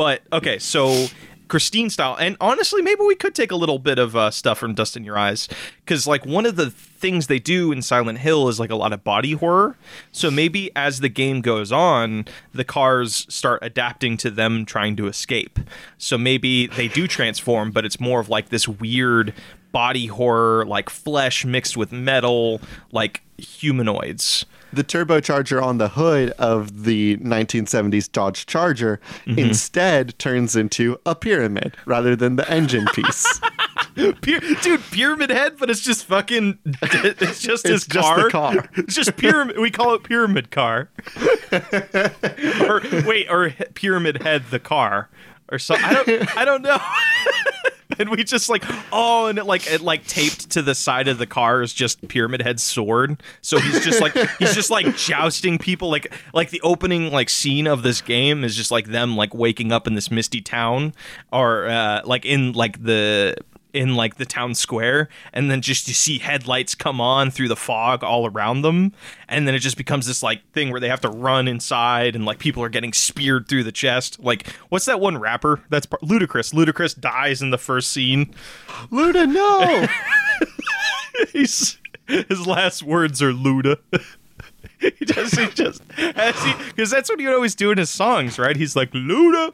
but 0.00 0.22
okay, 0.32 0.58
so 0.58 1.08
Christine 1.48 1.90
style, 1.90 2.16
and 2.18 2.34
honestly, 2.40 2.80
maybe 2.80 3.02
we 3.02 3.14
could 3.14 3.34
take 3.34 3.50
a 3.50 3.54
little 3.54 3.78
bit 3.78 3.98
of 3.98 4.16
uh, 4.16 4.30
stuff 4.30 4.56
from 4.56 4.72
Dust 4.72 4.96
in 4.96 5.04
Your 5.04 5.18
Eyes, 5.18 5.46
because 5.84 6.06
like 6.06 6.24
one 6.24 6.46
of 6.46 6.56
the 6.56 6.70
things 6.70 7.26
they 7.26 7.38
do 7.38 7.70
in 7.70 7.82
Silent 7.82 8.16
Hill 8.16 8.48
is 8.48 8.58
like 8.58 8.70
a 8.70 8.76
lot 8.76 8.94
of 8.94 9.04
body 9.04 9.32
horror. 9.32 9.76
So 10.10 10.30
maybe 10.30 10.70
as 10.74 11.00
the 11.00 11.10
game 11.10 11.42
goes 11.42 11.70
on, 11.70 12.24
the 12.54 12.64
cars 12.64 13.26
start 13.28 13.58
adapting 13.60 14.16
to 14.16 14.30
them 14.30 14.64
trying 14.64 14.96
to 14.96 15.06
escape. 15.06 15.60
So 15.98 16.16
maybe 16.16 16.66
they 16.68 16.88
do 16.88 17.06
transform, 17.06 17.70
but 17.70 17.84
it's 17.84 18.00
more 18.00 18.20
of 18.20 18.30
like 18.30 18.48
this 18.48 18.66
weird 18.66 19.34
body 19.70 20.06
horror, 20.06 20.64
like 20.64 20.88
flesh 20.88 21.44
mixed 21.44 21.76
with 21.76 21.92
metal, 21.92 22.62
like 22.90 23.20
humanoids. 23.36 24.46
The 24.72 24.84
turbocharger 24.84 25.62
on 25.62 25.78
the 25.78 25.88
hood 25.88 26.30
of 26.38 26.84
the 26.84 27.16
1970s 27.18 28.10
Dodge 28.10 28.46
Charger 28.46 29.00
Mm-hmm. 29.26 29.38
instead 29.38 30.18
turns 30.18 30.56
into 30.56 30.98
a 31.04 31.14
pyramid 31.14 31.76
rather 31.84 32.14
than 32.16 32.36
the 32.36 32.48
engine 32.50 32.86
piece. 32.94 33.40
Dude, 33.94 34.20
pyramid 34.90 35.30
head, 35.30 35.56
but 35.58 35.68
it's 35.70 35.80
just 35.80 36.04
fucking. 36.06 36.58
It's 36.82 37.40
just 37.40 37.66
his 37.66 37.84
It's 37.84 37.86
just 37.86 38.06
car. 38.08 38.22
the 38.24 38.30
car. 38.30 38.68
It's 38.74 38.94
just 38.94 39.16
pyramid. 39.16 39.58
We 39.58 39.70
call 39.70 39.94
it 39.94 40.02
pyramid 40.04 40.50
car. 40.50 40.88
or 41.52 42.80
wait, 43.06 43.26
or 43.28 43.50
pyramid 43.74 44.22
head 44.22 44.44
the 44.50 44.58
car, 44.60 45.08
or 45.50 45.58
so. 45.58 45.74
I 45.76 45.92
don't. 46.04 46.36
I 46.38 46.44
don't 46.44 46.62
know. 46.62 46.78
and 47.98 48.10
we 48.10 48.24
just 48.24 48.48
like 48.48 48.64
oh, 48.92 49.26
and 49.26 49.38
it 49.38 49.44
like 49.44 49.70
it 49.70 49.80
like 49.80 50.06
taped 50.06 50.50
to 50.50 50.62
the 50.62 50.74
side 50.74 51.08
of 51.08 51.18
the 51.18 51.26
car 51.26 51.62
is 51.62 51.72
just 51.72 52.06
pyramid 52.08 52.42
head's 52.42 52.62
sword. 52.62 53.22
So 53.40 53.58
he's 53.58 53.84
just 53.84 54.00
like 54.00 54.12
he's 54.38 54.54
just 54.54 54.70
like 54.70 54.96
jousting 54.96 55.58
people. 55.58 55.90
Like 55.90 56.12
like 56.32 56.50
the 56.50 56.60
opening 56.62 57.10
like 57.10 57.28
scene 57.28 57.66
of 57.66 57.82
this 57.82 58.00
game 58.00 58.44
is 58.44 58.56
just 58.56 58.70
like 58.70 58.88
them 58.88 59.16
like 59.16 59.34
waking 59.34 59.72
up 59.72 59.86
in 59.86 59.94
this 59.94 60.10
misty 60.10 60.40
town, 60.40 60.94
or 61.32 61.66
uh, 61.66 62.02
like 62.04 62.24
in 62.24 62.52
like 62.52 62.82
the 62.82 63.36
in 63.72 63.94
like 63.94 64.16
the 64.16 64.24
town 64.24 64.54
square 64.54 65.08
and 65.32 65.50
then 65.50 65.60
just 65.60 65.88
you 65.88 65.94
see 65.94 66.18
headlights 66.18 66.74
come 66.74 67.00
on 67.00 67.30
through 67.30 67.48
the 67.48 67.56
fog 67.56 68.02
all 68.02 68.26
around 68.26 68.62
them 68.62 68.92
and 69.28 69.46
then 69.46 69.54
it 69.54 69.60
just 69.60 69.76
becomes 69.76 70.06
this 70.06 70.22
like 70.22 70.40
thing 70.52 70.70
where 70.70 70.80
they 70.80 70.88
have 70.88 71.00
to 71.00 71.08
run 71.08 71.48
inside 71.48 72.14
and 72.14 72.24
like 72.24 72.38
people 72.38 72.62
are 72.62 72.68
getting 72.68 72.92
speared 72.92 73.48
through 73.48 73.64
the 73.64 73.72
chest. 73.72 74.20
Like 74.20 74.48
what's 74.68 74.84
that 74.86 75.00
one 75.00 75.18
rapper? 75.18 75.60
That's 75.68 75.86
par- 75.86 76.00
Ludacris 76.02 76.52
Ludacris 76.52 76.98
dies 76.98 77.42
in 77.42 77.50
the 77.50 77.58
first 77.58 77.92
scene. 77.92 78.34
Luda, 78.90 79.30
no! 79.30 79.86
He's, 81.32 81.78
his 82.06 82.46
last 82.46 82.82
words 82.82 83.20
are 83.22 83.32
luda. 83.32 83.78
He 84.78 85.04
does 85.04 85.32
he 85.38 85.46
just 85.48 85.86
because 85.88 86.90
that's 86.90 87.10
what 87.10 87.20
he 87.20 87.26
would 87.26 87.34
always 87.34 87.54
do 87.54 87.70
in 87.70 87.78
his 87.78 87.90
songs 87.90 88.38
right? 88.38 88.56
He's 88.56 88.74
like 88.74 88.92
luda! 88.92 89.52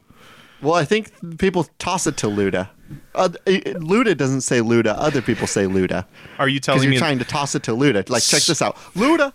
Well, 0.62 0.74
I 0.74 0.85
think 0.85 1.11
people 1.38 1.64
toss 1.79 2.07
it 2.07 2.16
to 2.18 2.26
Luda. 2.26 2.70
Uh, 3.14 3.29
Luda 3.46 4.16
doesn't 4.16 4.42
say 4.42 4.61
Luda. 4.61 4.94
Other 4.96 5.22
people 5.22 5.46
say 5.46 5.64
Luda. 5.64 6.07
are 6.38 6.49
you 6.49 6.61
telling 6.61 6.83
you're 6.83 6.92
me 6.92 6.99
trying 6.99 7.18
to 7.18 7.25
toss 7.25 7.55
it 7.55 7.62
to 7.64 7.72
Luda. 7.72 8.09
Like, 8.09 8.22
check 8.22 8.42
this 8.42 8.62
out. 8.62 8.77
Luda! 8.94 9.33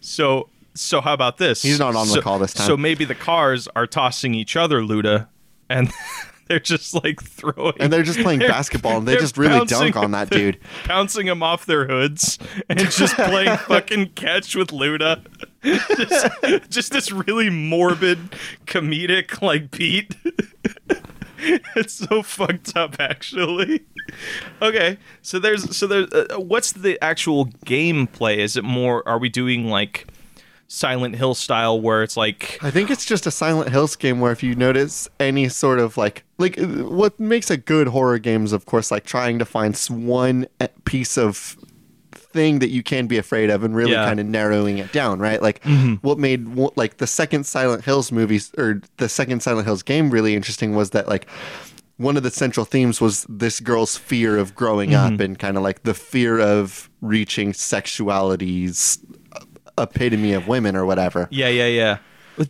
So 0.00 0.48
so 0.74 1.00
how 1.00 1.14
about 1.14 1.38
this? 1.38 1.62
He's 1.62 1.78
not 1.78 1.94
on 1.94 2.08
the 2.08 2.20
call 2.20 2.38
this 2.38 2.52
time. 2.52 2.66
So 2.66 2.76
maybe 2.76 3.04
the 3.04 3.14
cars 3.14 3.68
are 3.76 3.86
tossing 3.86 4.34
each 4.34 4.56
other 4.56 4.80
Luda, 4.80 5.28
and 5.70 5.90
they're 6.48 6.58
just 6.60 6.94
like 6.94 7.22
throwing. 7.22 7.74
And 7.78 7.92
they're 7.92 8.02
just 8.02 8.18
playing 8.18 8.40
they're- 8.40 8.48
basketball 8.48 8.98
and 8.98 9.06
they 9.08 9.16
just 9.16 9.38
really 9.38 9.64
dunk 9.66 9.96
on 9.96 10.10
that 10.10 10.30
dude. 10.30 10.58
bouncing 10.86 11.26
them 11.26 11.42
off 11.42 11.64
their 11.66 11.86
hoods 11.86 12.38
and 12.68 12.78
just 12.78 13.14
playing 13.14 13.56
fucking 13.68 14.10
catch 14.10 14.56
with 14.56 14.68
Luda. 14.68 15.24
just, 15.62 16.70
just 16.70 16.92
this 16.92 17.10
really 17.12 17.48
morbid, 17.50 18.32
comedic 18.66 19.40
like 19.40 19.70
beat. 19.70 20.14
it's 21.76 21.94
so 21.94 22.22
fucked 22.22 22.76
up, 22.76 22.96
actually. 22.98 23.84
Okay, 24.62 24.98
so 25.22 25.38
there's 25.38 25.76
so 25.76 25.86
there's 25.86 26.12
uh, 26.12 26.36
what's 26.38 26.72
the 26.72 26.98
actual 27.02 27.46
gameplay? 27.66 28.38
Is 28.38 28.56
it 28.56 28.64
more? 28.64 29.06
Are 29.08 29.18
we 29.18 29.28
doing 29.28 29.66
like 29.68 30.06
Silent 30.66 31.16
Hill 31.16 31.34
style, 31.34 31.80
where 31.80 32.02
it's 32.02 32.16
like 32.16 32.58
I 32.62 32.70
think 32.70 32.90
it's 32.90 33.04
just 33.04 33.26
a 33.26 33.30
Silent 33.30 33.70
Hills 33.70 33.96
game 33.96 34.20
where 34.20 34.32
if 34.32 34.42
you 34.42 34.54
notice 34.54 35.08
any 35.20 35.48
sort 35.48 35.78
of 35.78 35.96
like 35.96 36.24
like 36.38 36.58
what 36.58 37.18
makes 37.20 37.50
a 37.50 37.56
good 37.56 37.88
horror 37.88 38.18
game 38.18 38.44
is 38.44 38.52
of 38.52 38.66
course 38.66 38.90
like 38.90 39.04
trying 39.04 39.38
to 39.38 39.44
find 39.44 39.76
one 39.88 40.46
uh, 40.60 40.68
piece 40.84 41.16
of 41.18 41.56
thing 42.34 42.58
that 42.58 42.70
you 42.70 42.82
can 42.82 43.06
be 43.06 43.16
afraid 43.16 43.48
of 43.48 43.62
and 43.62 43.74
really 43.74 43.92
Yeah. 43.92 44.04
kind 44.04 44.18
of 44.18 44.26
narrowing 44.26 44.78
it 44.78 44.92
down, 44.92 45.20
right? 45.20 45.40
Like 45.40 45.62
mm-hmm. 45.62 45.94
what 46.06 46.18
made 46.18 46.40
like 46.76 46.98
the 46.98 47.06
second 47.06 47.46
Silent 47.46 47.84
Hills 47.84 48.10
movies 48.10 48.52
or 48.58 48.82
the 48.96 49.08
second 49.08 49.40
Silent 49.42 49.66
Hills 49.66 49.82
game 49.82 50.10
really 50.10 50.34
interesting 50.34 50.74
was 50.74 50.90
that 50.90 51.08
like 51.08 51.26
one 51.96 52.16
of 52.16 52.24
the 52.24 52.30
central 52.30 52.66
themes 52.66 53.00
was 53.00 53.24
this 53.28 53.60
girl's 53.60 53.96
fear 53.96 54.36
of 54.36 54.54
growing 54.54 54.94
up 54.94 55.12
mm-hmm. 55.12 55.22
and 55.22 55.38
kind 55.38 55.56
of 55.56 55.62
like 55.62 55.84
the 55.84 55.94
fear 55.94 56.40
of 56.40 56.90
reaching 57.00 57.52
sexuality's 57.52 58.98
uh, 59.32 59.40
epitome 59.78 60.32
of 60.32 60.48
women 60.48 60.74
or 60.74 60.84
whatever. 60.84 61.28
yeah, 61.30 61.48
yeah, 61.48 61.68
yeah. 61.68 61.98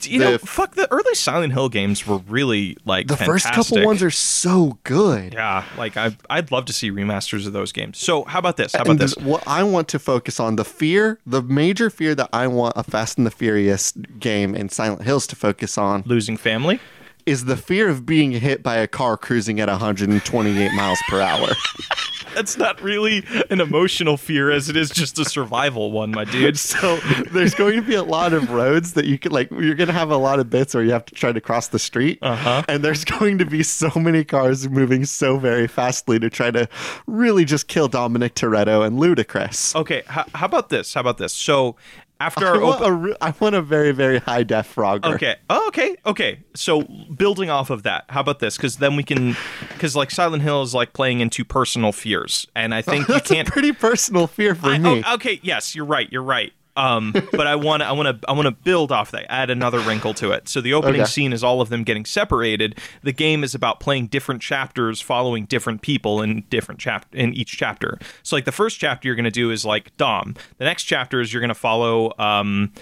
You 0.02 0.18
know, 0.18 0.38
fuck 0.38 0.74
the 0.74 0.90
early 0.90 1.14
Silent 1.14 1.52
Hill 1.52 1.68
games 1.68 2.06
were 2.06 2.18
really 2.18 2.76
like 2.84 3.06
The 3.06 3.16
first 3.16 3.46
couple 3.52 3.84
ones 3.84 4.02
are 4.02 4.10
so 4.10 4.78
good. 4.84 5.34
Yeah, 5.34 5.64
like 5.76 5.96
I, 5.96 6.16
I'd 6.30 6.50
love 6.50 6.64
to 6.66 6.72
see 6.72 6.90
remasters 6.90 7.46
of 7.46 7.52
those 7.52 7.72
games. 7.72 7.98
So 7.98 8.24
how 8.24 8.38
about 8.38 8.56
this? 8.56 8.74
How 8.74 8.82
about 8.82 8.92
and 8.92 9.00
this? 9.00 9.16
what 9.16 9.46
I 9.46 9.62
want 9.62 9.88
to 9.88 9.98
focus 9.98 10.40
on 10.40 10.56
the 10.56 10.64
fear, 10.64 11.18
the 11.26 11.42
major 11.42 11.90
fear 11.90 12.14
that 12.14 12.30
I 12.32 12.46
want 12.46 12.74
a 12.76 12.82
Fast 12.82 13.18
and 13.18 13.26
the 13.26 13.30
Furious 13.30 13.92
game 14.18 14.54
in 14.54 14.68
Silent 14.68 15.02
Hills 15.02 15.26
to 15.28 15.36
focus 15.36 15.76
on 15.76 16.02
Losing 16.06 16.36
family? 16.36 16.80
is 17.26 17.46
the 17.46 17.56
fear 17.56 17.88
of 17.88 18.04
being 18.04 18.32
hit 18.32 18.62
by 18.62 18.76
a 18.76 18.86
car 18.86 19.16
cruising 19.16 19.60
at 19.60 19.68
128 19.68 20.72
miles 20.74 20.98
per 21.08 21.20
hour. 21.20 21.48
That's 22.34 22.56
not 22.58 22.80
really 22.82 23.24
an 23.50 23.60
emotional 23.60 24.16
fear 24.16 24.50
as 24.50 24.68
it 24.68 24.76
is 24.76 24.90
just 24.90 25.18
a 25.18 25.24
survival 25.24 25.92
one, 25.92 26.10
my 26.10 26.24
dude. 26.24 26.58
So 26.74 26.96
there's 27.30 27.54
going 27.54 27.76
to 27.76 27.82
be 27.82 27.94
a 27.94 28.02
lot 28.02 28.32
of 28.32 28.50
roads 28.50 28.94
that 28.94 29.04
you 29.04 29.18
could 29.18 29.32
like. 29.32 29.50
You're 29.50 29.74
going 29.74 29.86
to 29.88 29.92
have 29.94 30.10
a 30.10 30.16
lot 30.16 30.40
of 30.40 30.50
bits 30.50 30.74
where 30.74 30.82
you 30.82 30.90
have 30.92 31.04
to 31.06 31.14
try 31.14 31.30
to 31.32 31.40
cross 31.40 31.68
the 31.68 31.78
street, 31.78 32.18
Uh-huh. 32.22 32.62
and 32.68 32.82
there's 32.84 33.04
going 33.18 33.38
to 33.38 33.44
be 33.46 33.62
so 33.62 33.90
many 33.96 34.24
cars 34.24 34.68
moving 34.68 35.04
so 35.04 35.38
very 35.38 35.66
fastly 35.66 36.18
to 36.18 36.28
try 36.30 36.50
to 36.50 36.68
really 37.06 37.44
just 37.44 37.68
kill 37.68 37.88
Dominic 37.88 38.34
Toretto 38.34 38.84
and 38.86 38.98
Ludacris. 38.98 39.74
Okay, 39.76 39.98
h- 39.98 40.26
how 40.34 40.46
about 40.46 40.68
this? 40.68 40.94
How 40.94 41.00
about 41.00 41.18
this? 41.18 41.32
So 41.32 41.76
after 42.20 42.46
I 42.46 42.58
want, 42.58 42.80
open- 42.80 43.02
re- 43.02 43.16
I 43.20 43.34
want 43.40 43.54
a 43.54 43.62
very 43.62 43.92
very 43.92 44.18
high 44.18 44.42
def 44.44 44.74
Frogger. 44.74 45.14
Okay. 45.14 45.36
Oh, 45.50 45.68
okay. 45.68 45.96
Okay. 46.06 46.40
So 46.54 46.82
building 46.82 47.50
off 47.50 47.70
of 47.70 47.82
that, 47.82 48.04
how 48.08 48.20
about 48.20 48.38
this? 48.38 48.56
Because 48.56 48.76
then 48.76 48.96
we 48.96 49.02
can, 49.02 49.36
because 49.72 49.94
like 49.96 50.10
Silent 50.10 50.42
Hill 50.42 50.62
is 50.62 50.74
like 50.74 50.92
playing 50.92 51.20
into 51.20 51.44
personal 51.44 51.92
fears, 51.92 52.46
and 52.54 52.74
I 52.74 52.82
think 52.82 53.08
you 53.08 53.14
That's 53.14 53.30
can't. 53.30 53.48
a 53.48 53.50
pretty 53.52 53.72
personal 53.72 54.26
fear 54.26 54.54
for 54.54 54.68
I- 54.68 54.78
me. 54.78 55.02
oh, 55.06 55.14
okay. 55.14 55.40
Yes, 55.42 55.74
you're 55.74 55.84
right. 55.84 56.10
You're 56.12 56.22
right. 56.22 56.52
Um, 56.76 57.12
but 57.32 57.46
I 57.46 57.54
want 57.56 57.82
to, 57.82 57.86
I 57.86 57.92
want 57.92 58.20
to, 58.20 58.28
I 58.28 58.32
want 58.32 58.46
to 58.46 58.50
build 58.50 58.90
off 58.90 59.12
that, 59.12 59.26
add 59.30 59.48
another 59.50 59.78
wrinkle 59.80 60.12
to 60.14 60.32
it. 60.32 60.48
So 60.48 60.60
the 60.60 60.74
opening 60.74 61.02
Okay. 61.02 61.08
scene 61.10 61.32
is 61.32 61.44
all 61.44 61.60
of 61.60 61.68
them 61.68 61.84
getting 61.84 62.04
separated. 62.04 62.78
The 63.02 63.12
game 63.12 63.44
is 63.44 63.54
about 63.54 63.78
playing 63.78 64.08
different 64.08 64.42
chapters, 64.42 65.00
following 65.00 65.44
different 65.44 65.82
people 65.82 66.20
in 66.20 66.42
different 66.50 66.80
chap 66.80 67.06
in 67.12 67.32
each 67.34 67.56
chapter. 67.56 67.98
So 68.24 68.34
like 68.36 68.44
the 68.44 68.52
first 68.52 68.78
chapter 68.80 69.06
you're 69.08 69.14
going 69.14 69.24
to 69.24 69.30
do 69.30 69.50
is 69.52 69.64
like 69.64 69.96
Dom. 69.96 70.34
The 70.58 70.64
next 70.64 70.82
chapter 70.84 71.20
is 71.20 71.32
you're 71.32 71.40
going 71.40 71.48
to 71.48 71.54
follow. 71.54 72.12
Um, 72.18 72.72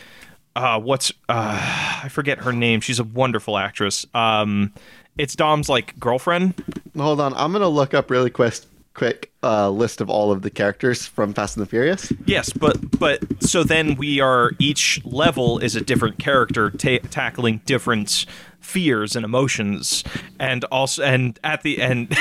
uh, 0.56 0.78
what's 0.80 1.10
uh, 1.28 2.00
I 2.04 2.08
forget 2.10 2.38
her 2.40 2.52
name. 2.52 2.80
She's 2.80 2.98
a 2.98 3.04
wonderful 3.04 3.56
actress. 3.58 4.06
Um, 4.14 4.72
it's 5.18 5.34
Dom's 5.36 5.68
like 5.68 5.98
girlfriend. 5.98 6.54
Hold 6.96 7.20
on, 7.20 7.32
I'm 7.34 7.52
gonna 7.52 7.68
look 7.68 7.92
up 7.94 8.10
really 8.10 8.30
quick 8.30 8.54
quick 8.94 9.32
uh, 9.42 9.70
list 9.70 10.00
of 10.00 10.10
all 10.10 10.30
of 10.30 10.42
the 10.42 10.50
characters 10.50 11.06
from 11.06 11.32
Fast 11.32 11.56
and 11.56 11.64
the 11.64 11.68
Furious. 11.68 12.12
Yes, 12.26 12.52
but 12.52 12.98
but 12.98 13.20
so 13.42 13.64
then 13.64 13.96
we 13.96 14.20
are 14.20 14.52
each 14.58 15.00
level 15.04 15.58
is 15.58 15.76
a 15.76 15.80
different 15.80 16.18
character 16.18 16.70
ta- 16.70 17.06
tackling 17.10 17.60
different 17.64 18.26
fears 18.60 19.16
and 19.16 19.24
emotions 19.24 20.04
and 20.38 20.64
also 20.66 21.02
and 21.02 21.38
at 21.42 21.62
the 21.62 21.82
end 21.82 22.16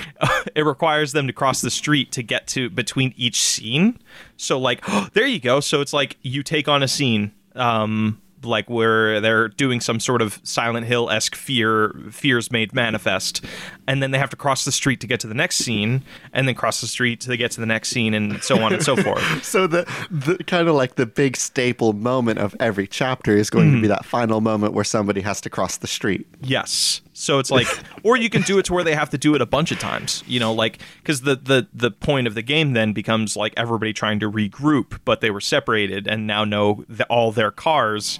it 0.56 0.64
requires 0.64 1.12
them 1.12 1.28
to 1.28 1.32
cross 1.32 1.60
the 1.60 1.70
street 1.70 2.10
to 2.10 2.20
get 2.20 2.48
to 2.48 2.68
between 2.68 3.14
each 3.16 3.40
scene 3.40 3.96
so 4.36 4.58
like 4.58 4.84
there 5.12 5.26
you 5.26 5.38
go 5.38 5.60
so 5.60 5.80
it's 5.80 5.92
like 5.92 6.16
you 6.20 6.42
take 6.42 6.66
on 6.66 6.82
a 6.82 6.88
scene 6.88 7.32
um 7.54 8.20
like 8.44 8.68
where 8.70 9.20
they're 9.20 9.48
doing 9.48 9.80
some 9.80 10.00
sort 10.00 10.22
of 10.22 10.40
Silent 10.42 10.86
Hill 10.86 11.10
esque 11.10 11.34
fear 11.34 11.94
fears 12.10 12.50
made 12.50 12.74
manifest, 12.74 13.44
and 13.86 14.02
then 14.02 14.10
they 14.10 14.18
have 14.18 14.30
to 14.30 14.36
cross 14.36 14.64
the 14.64 14.72
street 14.72 15.00
to 15.00 15.06
get 15.06 15.20
to 15.20 15.26
the 15.26 15.34
next 15.34 15.56
scene, 15.56 16.02
and 16.32 16.46
then 16.48 16.54
cross 16.54 16.80
the 16.80 16.86
street 16.86 17.20
to 17.20 17.36
get 17.36 17.50
to 17.52 17.60
the 17.60 17.66
next 17.66 17.90
scene, 17.90 18.14
and 18.14 18.42
so 18.42 18.60
on 18.62 18.72
and 18.72 18.82
so 18.82 18.96
forth. 18.96 19.22
So 19.44 19.66
the, 19.66 19.84
the 20.10 20.42
kind 20.44 20.68
of 20.68 20.74
like 20.74 20.96
the 20.96 21.06
big 21.06 21.36
staple 21.36 21.92
moment 21.92 22.38
of 22.38 22.56
every 22.60 22.86
chapter 22.86 23.36
is 23.36 23.50
going 23.50 23.66
to 23.68 23.72
Mm-hmm. 23.74 23.82
be 23.82 23.88
that 23.88 24.04
final 24.04 24.40
moment 24.40 24.72
where 24.74 24.84
somebody 24.84 25.20
has 25.22 25.40
to 25.42 25.50
cross 25.50 25.76
the 25.78 25.86
street. 25.86 26.26
Yes. 26.42 27.00
So 27.16 27.38
it's 27.38 27.50
like, 27.50 27.66
or 28.02 28.16
you 28.16 28.28
can 28.28 28.42
do 28.42 28.58
it 28.58 28.64
to 28.66 28.74
where 28.74 28.84
they 28.84 28.94
have 28.94 29.08
to 29.10 29.18
do 29.18 29.34
it 29.34 29.40
a 29.40 29.46
bunch 29.46 29.70
of 29.72 29.78
times. 29.78 30.22
You 30.26 30.40
know, 30.40 30.52
like 30.52 30.80
because 30.98 31.22
the 31.22 31.36
the 31.36 31.66
the 31.72 31.90
point 31.90 32.26
of 32.26 32.34
the 32.34 32.42
game 32.42 32.72
then 32.72 32.92
becomes 32.92 33.36
like 33.36 33.54
everybody 33.56 33.92
trying 33.92 34.20
to 34.20 34.30
regroup, 34.30 34.98
but 35.04 35.20
they 35.20 35.30
were 35.30 35.40
separated 35.40 36.06
and 36.06 36.26
now 36.26 36.44
know 36.44 36.84
that 36.88 37.06
all 37.08 37.32
their 37.32 37.50
cars 37.50 38.18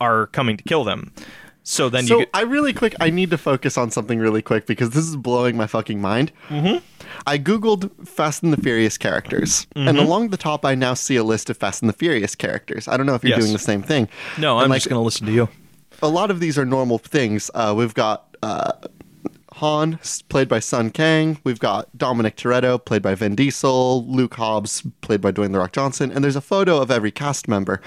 are 0.00 0.28
coming 0.28 0.56
to 0.56 0.64
kill 0.64 0.84
them. 0.84 1.12
So 1.68 1.88
then 1.88 2.06
So 2.06 2.14
you 2.14 2.20
get, 2.20 2.30
I 2.32 2.42
really 2.42 2.72
quick, 2.72 2.94
I 3.00 3.10
need 3.10 3.30
to 3.30 3.38
focus 3.38 3.76
on 3.76 3.90
something 3.90 4.20
really 4.20 4.40
quick 4.40 4.66
because 4.66 4.90
this 4.90 5.04
is 5.04 5.16
blowing 5.16 5.56
my 5.56 5.66
fucking 5.66 6.00
mind. 6.00 6.30
Mm-hmm. 6.48 6.76
I 7.26 7.38
googled 7.38 7.90
Fast 8.06 8.44
and 8.44 8.52
the 8.52 8.56
Furious 8.62 8.96
characters, 8.96 9.66
Mm-hmm. 9.74 9.88
and 9.88 9.98
along 9.98 10.28
the 10.28 10.36
top, 10.36 10.64
I 10.64 10.76
now 10.76 10.94
see 10.94 11.16
a 11.16 11.24
list 11.24 11.50
of 11.50 11.56
Fast 11.56 11.82
and 11.82 11.88
the 11.88 11.92
Furious 11.92 12.36
characters. 12.36 12.86
I 12.86 12.96
don't 12.96 13.04
know 13.06 13.14
if 13.16 13.24
you're 13.24 13.30
Yes. 13.30 13.40
doing 13.40 13.52
the 13.52 13.58
same 13.58 13.82
thing. 13.82 14.08
no, 14.38 14.56
And, 14.58 14.64
I'm 14.66 14.70
like, 14.70 14.76
just 14.82 14.88
gonna 14.88 15.02
listen 15.02 15.26
to 15.26 15.32
you. 15.32 15.48
a 16.02 16.08
lot 16.08 16.30
of 16.30 16.38
these 16.38 16.56
are 16.56 16.64
normal 16.64 16.98
things. 16.98 17.50
Uh, 17.52 17.74
we've 17.76 17.94
got 17.94 18.25
uh, 18.46 18.72
Han, 19.54 19.98
played 20.28 20.48
by 20.48 20.60
Sung 20.60 20.90
Kang. 20.90 21.38
We've 21.42 21.58
got 21.58 21.96
Dominic 21.96 22.36
Toretto, 22.36 22.84
played 22.84 23.00
by 23.00 23.14
Vin 23.14 23.34
Diesel. 23.34 24.06
Luke 24.06 24.34
Hobbs, 24.34 24.82
played 25.00 25.22
by 25.22 25.32
Dwayne 25.32 25.52
The 25.52 25.58
Rock 25.58 25.72
Johnson. 25.72 26.12
And 26.12 26.22
there's 26.22 26.36
a 26.36 26.42
photo 26.42 26.78
of 26.78 26.90
every 26.90 27.10
cast 27.10 27.48
member. 27.48 27.80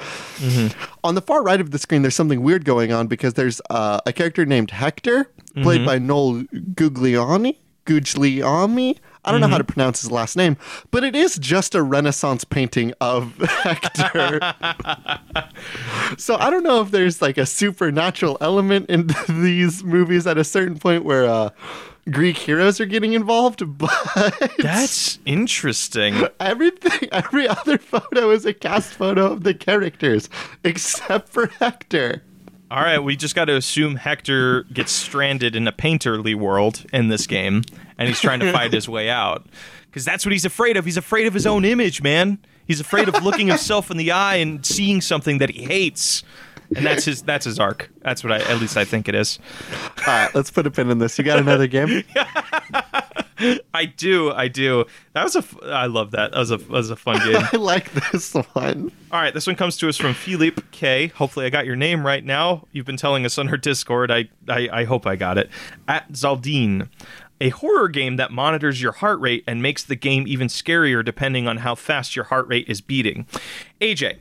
On 1.03 1.13
the 1.13 1.21
far 1.21 1.43
right 1.43 1.61
of 1.61 1.69
the 1.69 1.77
screen, 1.77 2.01
there's 2.01 2.15
something 2.15 2.41
weird 2.41 2.65
going 2.65 2.91
on 2.91 3.05
because 3.05 3.35
there's 3.35 3.61
uh, 3.69 3.99
a 4.07 4.11
character 4.11 4.45
named 4.47 4.71
Hector, 4.71 5.31
played 5.61 5.85
by 5.85 5.99
Noel 5.99 6.43
Gugliani. 6.73 7.57
Gugliemi. 7.85 8.97
I 9.25 9.31
don't 9.31 9.41
know 9.41 9.47
how 9.47 9.57
to 9.57 9.63
pronounce 9.63 10.01
his 10.01 10.11
last 10.11 10.35
name, 10.37 10.57
but 10.91 11.03
it 11.03 11.15
is 11.15 11.37
just 11.37 11.75
a 11.75 11.83
Renaissance 11.83 12.43
painting 12.45 12.93
of 13.01 13.35
Hector. 13.63 14.39
So 16.17 16.35
I 16.37 16.49
don't 16.49 16.63
know 16.63 16.81
if 16.81 16.91
there's 16.91 17.21
like 17.21 17.37
a 17.37 17.45
supernatural 17.45 18.37
element 18.41 18.89
in 18.89 19.07
these 19.29 19.83
movies 19.83 20.25
at 20.25 20.37
a 20.37 20.43
certain 20.43 20.79
point 20.79 21.03
where 21.03 21.25
uh, 21.25 21.49
Greek 22.09 22.37
heroes 22.37 22.79
are 22.79 22.85
getting 22.85 23.13
involved, 23.13 23.61
but 23.77 23.91
That's 24.57 25.19
interesting. 25.25 26.23
everything, 26.39 27.09
every 27.11 27.47
other 27.47 27.77
photo 27.77 28.31
is 28.31 28.45
a 28.45 28.53
cast 28.53 28.93
photo 28.93 29.31
of 29.33 29.43
the 29.43 29.53
characters 29.53 30.29
except 30.63 31.29
for 31.29 31.47
Hector. 31.47 32.23
All 32.71 32.81
right, 32.83 32.99
we 32.99 33.15
just 33.15 33.33
got 33.35 33.45
to 33.45 33.55
assume 33.55 33.95
Hector 33.95 34.63
gets 34.63 34.91
stranded 34.91 35.55
in 35.55 35.67
a 35.67 35.71
painterly 35.71 36.35
world 36.35 36.85
in 36.93 37.07
this 37.09 37.25
game, 37.25 37.63
and 37.99 38.07
he's 38.07 38.19
trying 38.19 38.39
to 38.39 38.51
find 38.53 38.73
his 38.73 38.89
way 38.89 39.09
out. 39.11 39.45
Because 39.85 40.05
that's 40.05 40.25
what 40.25 40.31
he's 40.31 40.45
afraid 40.45 40.77
of. 40.77 40.85
He's 40.85 40.97
afraid 40.97 41.27
of 41.27 41.33
his 41.35 41.45
own 41.45 41.65
image, 41.65 42.01
man. 42.01 42.39
He's 42.65 42.79
afraid 42.79 43.07
of 43.07 43.23
looking 43.23 43.47
himself 43.49 43.91
in 43.91 43.97
the 43.97 44.11
eye 44.11 44.37
and 44.37 44.65
seeing 44.65 45.01
something 45.01 45.37
that 45.37 45.51
he 45.51 45.63
hates. 45.63 46.23
And 46.75 46.85
that's 46.85 47.05
his 47.05 47.23
that's 47.23 47.45
his 47.45 47.59
arc. 47.59 47.89
That's 48.01 48.23
what 48.23 48.31
I 48.31 48.39
at 48.41 48.59
least 48.59 48.77
I 48.77 48.85
think 48.85 49.09
it 49.09 49.15
is. 49.15 49.39
All 49.71 50.05
right, 50.05 50.33
let's 50.35 50.51
put 50.51 50.67
a 50.67 50.71
pin 50.71 50.91
in 50.91 50.99
this. 50.99 51.17
You 51.17 51.23
got 51.23 51.39
another 51.39 51.65
game? 51.65 52.03
I 53.73 53.85
do, 53.85 54.31
I 54.31 54.49
do. 54.49 54.85
That 55.13 55.23
was 55.23 55.35
a 55.35 55.39
f- 55.39 55.57
I 55.63 55.85
love 55.85 56.11
that. 56.11 56.31
That 56.31 56.37
was 56.37 56.51
a 56.51 56.57
that 56.57 56.69
was 56.69 56.89
a 56.89 56.95
fun 56.95 57.17
game. 57.19 57.41
I 57.53 57.57
like 57.57 57.91
this 58.11 58.33
one. 58.53 58.91
All 59.11 59.19
right, 59.19 59.33
this 59.33 59.47
one 59.47 59.55
comes 59.55 59.77
to 59.77 59.89
us 59.89 59.97
from 59.97 60.13
Philippe 60.13 60.61
K. 60.71 61.07
Hopefully, 61.07 61.45
I 61.45 61.49
got 61.49 61.65
your 61.65 61.77
name 61.77 62.05
right 62.05 62.23
now. 62.23 62.67
You've 62.71 62.85
been 62.85 62.97
telling 62.97 63.25
us 63.25 63.37
on 63.37 63.49
our 63.49 63.57
Discord. 63.57 64.11
I, 64.11 64.29
I, 64.47 64.69
I 64.71 64.83
hope 64.83 65.07
I 65.07 65.15
got 65.15 65.37
it. 65.37 65.49
At 65.87 66.11
Zaldine, 66.11 66.89
a 67.41 67.49
horror 67.49 67.87
game 67.87 68.17
that 68.17 68.31
monitors 68.31 68.81
your 68.81 68.91
heart 68.91 69.19
rate 69.19 69.43
and 69.47 69.61
makes 69.61 69.83
the 69.83 69.95
game 69.95 70.25
even 70.27 70.47
scarier 70.47 71.03
depending 71.03 71.47
on 71.47 71.57
how 71.57 71.75
fast 71.75 72.15
your 72.15 72.25
heart 72.25 72.47
rate 72.47 72.65
is 72.67 72.81
beating. 72.81 73.25
AJ, 73.81 74.17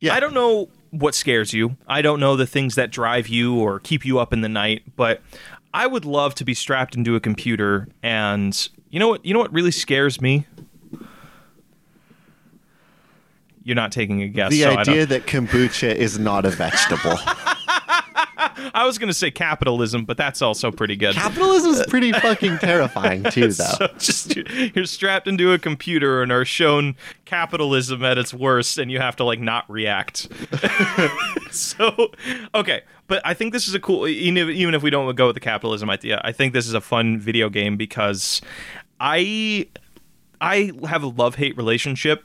Yeah. 0.00 0.14
I 0.14 0.20
don't 0.20 0.34
know 0.34 0.68
what 0.90 1.14
scares 1.14 1.52
you. 1.52 1.76
I 1.86 2.02
don't 2.02 2.18
know 2.18 2.36
the 2.36 2.46
things 2.46 2.74
that 2.74 2.90
drive 2.90 3.28
you 3.28 3.56
or 3.58 3.78
keep 3.78 4.04
you 4.04 4.18
up 4.18 4.32
in 4.32 4.40
the 4.40 4.48
night, 4.48 4.82
but 4.96 5.20
I 5.72 5.86
would 5.86 6.04
love 6.04 6.34
to 6.36 6.44
be 6.44 6.54
strapped 6.54 6.96
into 6.96 7.14
a 7.14 7.20
computer 7.20 7.86
and 8.02 8.68
you 8.90 8.98
know 8.98 9.08
what 9.08 9.24
you 9.24 9.32
know 9.34 9.40
what 9.40 9.52
really 9.52 9.70
scares 9.70 10.20
me? 10.20 10.46
You're 13.62 13.76
not 13.76 13.92
taking 13.92 14.22
a 14.22 14.28
guess. 14.28 14.50
The 14.50 14.62
so 14.62 14.76
idea 14.78 15.06
that 15.06 15.26
kombucha 15.26 15.94
is 15.94 16.18
not 16.18 16.46
a 16.46 16.50
vegetable. 16.50 17.18
I 18.40 18.86
was 18.86 18.98
going 18.98 19.08
to 19.08 19.14
say 19.14 19.30
capitalism, 19.30 20.04
but 20.04 20.16
that's 20.16 20.40
also 20.40 20.70
pretty 20.70 20.96
good. 20.96 21.14
Capitalism 21.14 21.72
is 21.72 21.80
uh, 21.80 21.84
pretty 21.88 22.12
fucking 22.12 22.58
terrifying 22.58 23.22
too, 23.24 23.40
though. 23.52 23.64
so 23.64 23.88
just 23.98 24.36
you're 24.36 24.86
strapped 24.86 25.28
into 25.28 25.52
a 25.52 25.58
computer 25.58 26.22
and 26.22 26.32
are 26.32 26.44
shown 26.44 26.96
capitalism 27.24 28.02
at 28.02 28.18
its 28.18 28.32
worst, 28.32 28.78
and 28.78 28.90
you 28.90 28.98
have 28.98 29.16
to 29.16 29.24
like 29.24 29.40
not 29.40 29.68
react. 29.70 30.28
so 31.50 32.10
okay, 32.54 32.82
but 33.06 33.20
I 33.24 33.34
think 33.34 33.52
this 33.52 33.68
is 33.68 33.74
a 33.74 33.80
cool. 33.80 34.06
Even 34.08 34.36
if, 34.36 34.48
even 34.48 34.74
if 34.74 34.82
we 34.82 34.90
don't 34.90 35.14
go 35.14 35.26
with 35.26 35.34
the 35.34 35.40
capitalism 35.40 35.90
idea, 35.90 36.20
I 36.24 36.32
think 36.32 36.52
this 36.52 36.66
is 36.66 36.74
a 36.74 36.80
fun 36.80 37.18
video 37.18 37.50
game 37.50 37.76
because 37.76 38.40
I 38.98 39.68
I 40.40 40.72
have 40.88 41.02
a 41.02 41.08
love 41.08 41.34
hate 41.34 41.56
relationship 41.56 42.24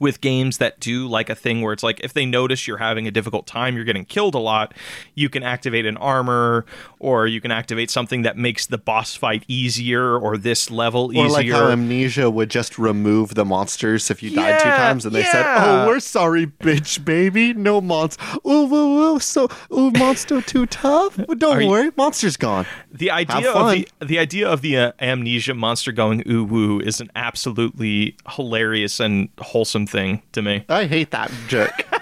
with 0.00 0.20
games 0.20 0.58
that 0.58 0.80
do 0.80 1.06
like 1.06 1.30
a 1.30 1.34
thing 1.36 1.60
where 1.62 1.72
it's 1.72 1.82
like 1.84 2.00
if 2.00 2.12
they 2.14 2.26
notice 2.26 2.66
you're 2.66 2.78
having 2.78 3.06
a 3.06 3.10
difficult 3.12 3.46
time, 3.46 3.76
you're 3.76 3.84
getting 3.84 4.04
killed 4.04 4.34
a 4.34 4.38
lot, 4.38 4.74
you 5.14 5.28
can 5.28 5.42
activate 5.44 5.86
an 5.86 5.96
armor 5.98 6.64
or 6.98 7.26
you 7.26 7.40
can 7.40 7.50
activate 7.52 7.90
something 7.90 8.22
that 8.22 8.36
makes 8.36 8.66
the 8.66 8.78
boss 8.78 9.14
fight 9.14 9.44
easier 9.46 10.18
or 10.18 10.36
this 10.36 10.70
level 10.70 11.16
Or 11.16 11.28
like 11.28 11.44
easier. 11.44 11.54
how 11.54 11.68
Amnesia 11.68 12.28
would 12.30 12.50
just 12.50 12.78
remove 12.78 13.34
the 13.34 13.44
monsters 13.44 14.10
if 14.10 14.22
you 14.22 14.34
died 14.34 14.58
two 14.60 14.68
times, 14.70 15.06
and 15.06 15.14
they 15.14 15.22
said, 15.24 15.44
"Oh, 15.46 15.86
we're 15.86 16.00
sorry, 16.00 16.46
bitch, 16.46 17.04
baby, 17.04 17.52
no 17.54 17.80
monster. 17.80 18.22
Ooh, 18.46 18.50
ooh, 18.74 19.14
ooh, 19.14 19.18
so 19.20 19.48
ooh, 19.72 19.90
monster 19.92 20.40
too 20.42 20.66
tough. 20.66 21.16
Don't 21.38 21.44
Are 21.58 21.60
you- 21.62 21.68
worry, 21.68 21.90
monster's 21.96 22.36
gone." 22.36 22.66
the 22.92 23.10
idea 23.10 23.50
of 23.52 23.70
the, 23.70 23.88
the 24.04 24.18
idea 24.18 24.48
of 24.48 24.62
the 24.62 24.76
uh, 24.76 24.92
amnesia 25.00 25.54
monster 25.54 25.92
going 25.92 26.22
ooh 26.28 26.42
woo 26.44 26.80
is 26.80 27.00
an 27.00 27.08
absolutely 27.14 28.16
hilarious 28.30 28.98
and 29.00 29.28
wholesome 29.38 29.86
thing 29.90 30.22
to 30.32 30.42
me. 30.42 30.64
I 30.68 30.86
hate 30.86 31.10
that 31.10 31.30
jerk. 31.48 31.72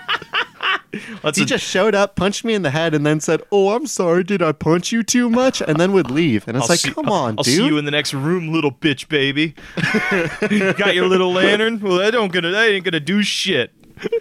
He 1.34 1.42
a- 1.42 1.44
just 1.44 1.64
showed 1.64 1.94
up, 1.94 2.16
punched 2.16 2.44
me 2.46 2.54
in 2.54 2.62
the 2.62 2.70
head, 2.70 2.94
and 2.94 3.04
then 3.04 3.20
said, 3.20 3.42
"Oh, 3.52 3.74
I'm 3.76 3.86
sorry. 3.86 4.24
Did 4.24 4.40
I 4.40 4.52
punch 4.52 4.90
you 4.90 5.02
too 5.02 5.28
much?" 5.28 5.60
And 5.60 5.78
then 5.78 5.92
would 5.92 6.10
leave. 6.10 6.48
And 6.48 6.56
it's 6.56 6.64
I'll 6.64 6.68
like, 6.70 6.80
see- 6.80 6.90
come 6.92 7.10
on, 7.10 7.34
I'll 7.36 7.44
dude. 7.44 7.54
see 7.56 7.66
you 7.66 7.76
in 7.76 7.84
the 7.84 7.90
next 7.90 8.14
room, 8.14 8.50
little 8.52 8.72
bitch, 8.72 9.06
baby. 9.08 9.54
Got 10.78 10.94
your 10.94 11.06
little 11.06 11.30
lantern? 11.30 11.80
Well, 11.80 11.98
that 11.98 12.12
don't 12.12 12.32
gonna 12.32 12.50
that 12.52 12.70
ain't 12.70 12.84
gonna 12.86 13.00
do 13.00 13.22
shit. 13.22 13.70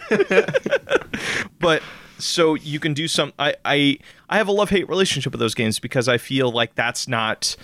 but 1.59 1.81
so 2.17 2.55
you 2.55 2.79
can 2.79 2.93
do 2.93 3.07
some. 3.07 3.31
I 3.39 3.55
I 3.63 3.99
I 4.29 4.37
have 4.37 4.47
a 4.49 4.51
love 4.51 4.69
hate 4.69 4.89
relationship 4.89 5.31
with 5.31 5.39
those 5.39 5.55
games 5.55 5.79
because 5.79 6.07
I 6.09 6.17
feel 6.17 6.51
like 6.51 6.75
that's 6.75 7.07
not. 7.07 7.55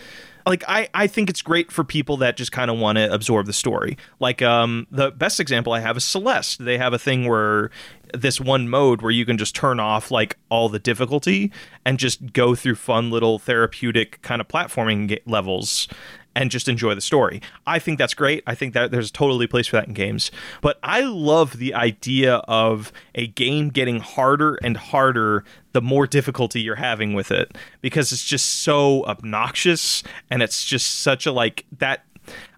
Like 0.46 0.64
I, 0.68 0.90
I 0.94 1.08
think 1.08 1.30
it's 1.30 1.42
great 1.42 1.72
for 1.72 1.84
people 1.84 2.18
that 2.18 2.38
just 2.38 2.52
kind 2.52 2.70
of 2.70 2.78
want 2.78 2.98
to 2.98 3.12
absorb 3.12 3.46
the 3.46 3.54
story. 3.54 3.98
Like 4.20 4.42
um, 4.42 4.88
the 4.92 5.12
best 5.12 5.40
example 5.40 5.74
I 5.74 5.80
have 5.80 5.98
is 5.98 6.04
Celeste. 6.04 6.64
They 6.64 6.78
have 6.78 6.94
a 6.94 7.00
thing 7.00 7.28
where 7.28 7.72
this 8.14 8.40
one 8.40 8.70
mode 8.70 9.02
where 9.02 9.12
you 9.12 9.26
can 9.26 9.38
just 9.38 9.56
turn 9.56 9.80
off 9.80 10.12
like 10.12 10.38
all 10.50 10.70
the 10.70 10.80
difficulty 10.80 11.52
and 11.86 11.98
just 11.98 12.34
go 12.34 12.56
through 12.56 12.76
fun 12.76 13.10
little 13.10 13.40
therapeutic 13.40 14.22
kind 14.22 14.40
of 14.40 14.48
platforming 14.48 15.20
levels 15.26 15.88
and 16.36 16.52
just 16.52 16.68
enjoy 16.68 16.96
the 16.96 17.02
story. 17.02 17.42
I 17.68 17.80
think 17.80 17.98
that's 17.98 18.14
great. 18.14 18.44
I 18.48 18.56
think 18.56 18.74
that 18.74 18.92
there's 18.92 19.12
totally 19.12 19.46
a 19.46 19.48
place 19.48 19.68
for 19.68 19.76
that 19.78 19.88
in 19.88 19.94
games. 19.94 20.32
But 20.62 20.80
I 20.84 21.02
love 21.02 21.58
the 21.58 21.74
idea 21.74 22.36
of 22.48 22.92
a 23.16 23.28
game 23.28 23.70
getting 23.70 24.00
harder 24.00 24.56
and 24.64 24.78
harder 24.78 25.44
the 25.74 25.82
more 25.82 26.08
difficulty 26.08 26.62
you're 26.62 26.76
having 26.76 27.14
with 27.14 27.32
it 27.32 27.58
because 27.82 28.12
it's 28.12 28.24
just 28.24 28.62
so 28.62 29.04
obnoxious 29.06 30.04
and 30.30 30.42
it's 30.42 30.64
just 30.66 31.00
such 31.00 31.26
a 31.26 31.32
like 31.32 31.66
that 31.80 32.06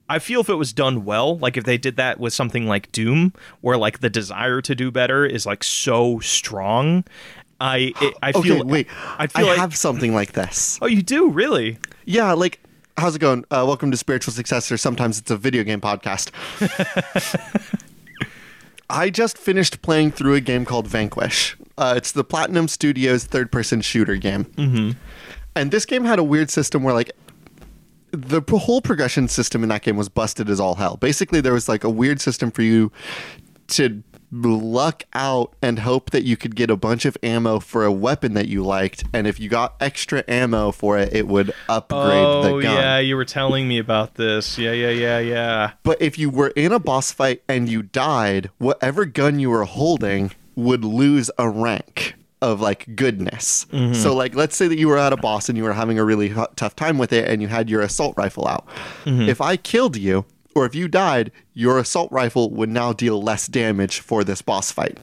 I 0.08 0.20
feel 0.20 0.42
if 0.42 0.50
it 0.50 0.56
was 0.56 0.72
done 0.72 1.04
well, 1.04 1.38
like 1.40 1.58
if 1.58 1.64
they 1.64 1.78
did 1.80 1.96
that 1.96 2.20
with 2.20 2.32
something 2.34 2.68
like 2.68 2.92
Doom, 2.92 3.34
where 3.62 3.76
like 3.78 4.00
the 4.02 4.10
desire 4.10 4.62
to 4.62 4.76
do 4.76 4.92
better 4.92 5.26
is 5.26 5.48
like 5.48 5.64
so 5.64 6.20
strong, 6.20 7.04
I 7.60 7.94
it, 8.00 8.14
I 8.22 8.30
okay, 8.30 8.42
feel 8.42 8.64
wait. 8.66 8.88
I 9.18 9.24
I 9.24 9.28
feel 9.28 9.48
like 9.48 9.58
I 9.58 9.62
have 9.62 9.76
something 9.76 10.14
like 10.14 10.34
this. 10.34 10.78
oh 10.82 10.86
you 10.86 11.02
do 11.02 11.30
really 11.30 11.80
Yeah, 12.06 12.34
like, 12.34 12.60
how's 12.98 13.16
it 13.16 13.20
going? 13.20 13.44
Uh, 13.52 13.64
welcome 13.68 13.92
to 13.92 13.98
Spiritual 13.98 14.34
Successor. 14.34 14.78
Sometimes 14.78 15.20
it's 15.20 15.32
a 15.32 15.38
video 15.38 15.64
game 15.64 15.82
podcast. 15.82 16.32
I 18.90 19.10
just 19.10 19.38
finished 19.38 19.82
playing 19.82 20.12
through 20.12 20.36
a 20.36 20.42
game 20.42 20.64
called 20.64 20.88
Vanquish. 20.88 21.58
Uh, 21.78 21.96
it's 21.98 22.12
the 22.12 22.24
Platinum 22.24 22.68
Studios 22.68 23.26
third 23.26 23.52
person 23.52 23.82
shooter 23.82 24.16
game. 24.16 24.46
Mm-hmm. 24.46 24.92
And 25.56 25.72
this 25.72 25.86
game 25.86 26.06
had 26.06 26.20
a 26.20 26.24
weird 26.24 26.50
system 26.50 26.84
where, 26.84 26.94
like, 26.94 27.12
the 28.12 28.42
whole 28.58 28.82
progression 28.82 29.28
system 29.28 29.64
in 29.64 29.70
that 29.70 29.82
game 29.82 29.98
was 29.98 30.08
busted 30.08 30.50
as 30.50 30.60
all 30.60 30.76
hell. 30.76 30.98
Basically, 30.98 31.42
there 31.42 31.54
was 31.54 31.68
like 31.68 31.84
a 31.84 31.90
weird 31.90 32.22
system 32.22 32.52
for 32.52 32.62
you 32.62 32.92
to 33.70 34.02
luck 34.44 35.04
out 35.14 35.56
and 35.62 35.80
hope 35.80 36.12
that 36.12 36.24
you 36.24 36.36
could 36.36 36.56
get 36.56 36.70
a 36.70 36.76
bunch 36.76 37.06
of 37.06 37.18
ammo 37.24 37.60
for 37.60 37.86
a 37.86 37.92
weapon 37.92 38.34
that 38.34 38.48
you 38.48 38.64
liked, 38.64 39.04
and 39.14 39.28
if 39.28 39.40
you 39.40 39.50
got 39.50 39.76
extra 39.80 40.24
ammo 40.28 40.72
for 40.72 40.98
it, 40.98 41.14
it 41.14 41.28
would 41.28 41.54
upgrade 41.70 42.02
the 42.02 42.52
oh, 42.52 42.62
gun. 42.62 42.78
oh 42.78 42.80
yeah 42.80 43.00
you 43.00 43.16
were 43.16 43.26
telling 43.26 43.68
me 43.68 43.78
about 43.78 44.16
this 44.16 44.58
yeah 44.58 44.72
yeah 44.72 44.90
yeah 44.90 45.20
yeah 45.20 45.72
But 45.84 46.02
if 46.02 46.18
you 46.18 46.30
were 46.30 46.50
in 46.50 46.72
a 46.72 46.80
boss 46.80 47.12
fight 47.12 47.44
and 47.48 47.70
you 47.70 47.84
died, 47.84 48.50
whatever 48.58 49.06
gun 49.06 49.40
you 49.40 49.50
were 49.50 49.66
holding 49.66 50.32
would 50.56 50.84
lose 50.84 51.30
a 51.38 51.50
rank 51.50 52.16
of 52.42 52.62
like 52.62 52.96
goodness. 52.96 53.66
Mm-hmm. 53.72 53.94
So 53.94 54.14
like 54.14 54.36
let's 54.36 54.56
say 54.56 54.68
that 54.68 54.78
you 54.78 54.88
were 54.88 54.98
at 54.98 55.14
a 55.14 55.18
boss 55.18 55.50
and 55.50 55.58
you 55.58 55.64
were 55.64 55.74
having 55.74 55.98
a 55.98 56.04
really 56.04 56.30
hu- 56.30 56.46
tough 56.56 56.76
time 56.76 56.98
with 56.98 57.12
it 57.14 57.28
and 57.28 57.42
you 57.42 57.48
had 57.48 57.70
your 57.70 57.82
assault 57.82 58.16
rifle 58.18 58.48
out. 58.48 58.68
Mm-hmm. 59.06 59.30
If 59.30 59.42
I 59.42 59.58
killed 59.58 59.96
you 59.96 60.26
or 60.56 60.66
if 60.66 60.74
you 60.74 60.88
died, 60.88 61.32
your 61.54 61.78
assault 61.78 62.10
rifle 62.12 62.50
would 62.52 62.70
now 62.70 62.94
deal 62.94 63.22
less 63.22 63.46
damage 63.46 64.00
for 64.00 64.24
this 64.24 64.42
boss 64.42 64.72
fight. 64.72 64.98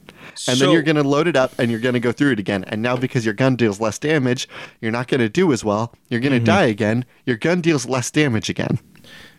And 0.47 0.59
then 0.59 0.71
you're 0.71 0.81
going 0.81 0.95
to 0.95 1.03
load 1.03 1.27
it 1.27 1.35
up 1.35 1.53
and 1.59 1.69
you're 1.69 1.79
going 1.79 1.93
to 1.93 1.99
go 1.99 2.11
through 2.11 2.31
it 2.31 2.39
again. 2.39 2.63
And 2.65 2.81
now 2.81 2.97
because 2.97 3.23
your 3.23 3.35
gun 3.35 3.55
deals 3.55 3.79
less 3.79 3.99
damage, 3.99 4.49
you're 4.81 4.91
not 4.91 5.07
going 5.07 5.19
to 5.21 5.29
do 5.29 5.53
as 5.53 5.63
well. 5.63 5.93
You're 6.09 6.19
going 6.19 6.33
to 6.33 6.39
mm-hmm. 6.39 6.45
die 6.45 6.65
again. 6.65 7.05
Your 7.25 7.37
gun 7.37 7.61
deals 7.61 7.87
less 7.87 8.09
damage 8.09 8.49
again. 8.49 8.79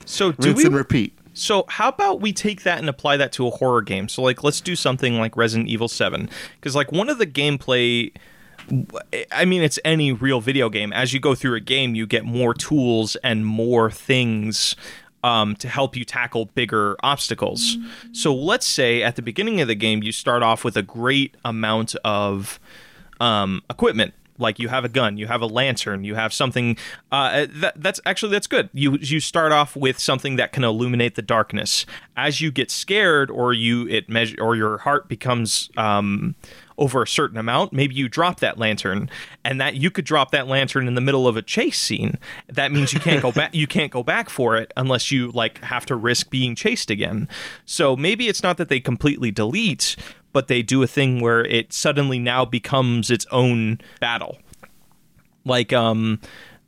so 0.06 0.30
do 0.30 0.50
Rinse 0.50 0.58
we 0.58 0.66
and 0.66 0.76
repeat. 0.76 1.18
So 1.34 1.64
how 1.68 1.88
about 1.88 2.20
we 2.20 2.32
take 2.32 2.62
that 2.62 2.78
and 2.78 2.88
apply 2.88 3.16
that 3.16 3.32
to 3.32 3.48
a 3.48 3.50
horror 3.50 3.82
game? 3.82 4.08
So 4.08 4.22
like 4.22 4.44
let's 4.44 4.60
do 4.60 4.76
something 4.76 5.18
like 5.18 5.36
Resident 5.36 5.68
Evil 5.68 5.88
7 5.88 6.30
cuz 6.60 6.76
like 6.76 6.92
one 6.92 7.08
of 7.08 7.18
the 7.18 7.26
gameplay 7.26 8.12
I 9.30 9.44
mean 9.44 9.62
it's 9.62 9.78
any 9.84 10.12
real 10.12 10.40
video 10.40 10.70
game 10.70 10.92
as 10.92 11.12
you 11.12 11.20
go 11.20 11.34
through 11.34 11.56
a 11.56 11.60
game 11.60 11.94
you 11.94 12.06
get 12.06 12.24
more 12.24 12.54
tools 12.54 13.16
and 13.16 13.44
more 13.44 13.90
things 13.90 14.74
um, 15.24 15.56
to 15.56 15.68
help 15.68 15.96
you 15.96 16.04
tackle 16.04 16.44
bigger 16.54 16.96
obstacles. 17.02 17.78
So 18.12 18.32
let's 18.34 18.66
say 18.66 19.02
at 19.02 19.16
the 19.16 19.22
beginning 19.22 19.60
of 19.62 19.68
the 19.68 19.74
game 19.74 20.02
you 20.02 20.12
start 20.12 20.42
off 20.42 20.64
with 20.64 20.76
a 20.76 20.82
great 20.82 21.34
amount 21.44 21.96
of 22.04 22.60
um, 23.20 23.62
equipment. 23.70 24.12
Like 24.38 24.58
you 24.58 24.68
have 24.68 24.84
a 24.84 24.88
gun, 24.88 25.16
you 25.16 25.26
have 25.26 25.42
a 25.42 25.46
lantern, 25.46 26.04
you 26.04 26.16
have 26.16 26.32
something. 26.32 26.76
Uh, 27.12 27.46
that, 27.48 27.74
that's 27.80 28.00
actually 28.04 28.32
that's 28.32 28.46
good. 28.46 28.68
You 28.72 28.98
you 29.00 29.20
start 29.20 29.52
off 29.52 29.76
with 29.76 29.98
something 29.98 30.36
that 30.36 30.52
can 30.52 30.64
illuminate 30.64 31.14
the 31.14 31.22
darkness. 31.22 31.86
As 32.16 32.40
you 32.40 32.50
get 32.50 32.70
scared, 32.70 33.30
or 33.30 33.52
you 33.52 33.86
it 33.88 34.08
measure, 34.08 34.36
or 34.40 34.56
your 34.56 34.78
heart 34.78 35.08
becomes 35.08 35.70
um, 35.76 36.34
over 36.76 37.02
a 37.02 37.06
certain 37.06 37.38
amount, 37.38 37.72
maybe 37.72 37.94
you 37.94 38.08
drop 38.08 38.40
that 38.40 38.58
lantern, 38.58 39.08
and 39.44 39.60
that 39.60 39.74
you 39.76 39.90
could 39.90 40.04
drop 40.04 40.32
that 40.32 40.48
lantern 40.48 40.88
in 40.88 40.94
the 40.94 41.00
middle 41.00 41.28
of 41.28 41.36
a 41.36 41.42
chase 41.42 41.78
scene. 41.78 42.18
That 42.48 42.72
means 42.72 42.92
you 42.92 43.00
can't 43.00 43.22
go 43.22 43.30
back. 43.32 43.54
You 43.54 43.66
can't 43.66 43.92
go 43.92 44.02
back 44.02 44.28
for 44.30 44.56
it 44.56 44.72
unless 44.76 45.12
you 45.12 45.30
like 45.30 45.62
have 45.62 45.86
to 45.86 45.94
risk 45.94 46.30
being 46.30 46.56
chased 46.56 46.90
again. 46.90 47.28
So 47.64 47.96
maybe 47.96 48.28
it's 48.28 48.42
not 48.42 48.56
that 48.56 48.68
they 48.68 48.80
completely 48.80 49.30
delete, 49.30 49.96
but 50.34 50.48
they 50.48 50.60
do 50.60 50.82
a 50.82 50.86
thing 50.86 51.20
where 51.20 51.46
it 51.46 51.72
suddenly 51.72 52.18
now 52.18 52.44
becomes 52.44 53.10
its 53.10 53.24
own 53.30 53.80
battle. 54.00 54.36
Like 55.46 55.72
um 55.72 56.20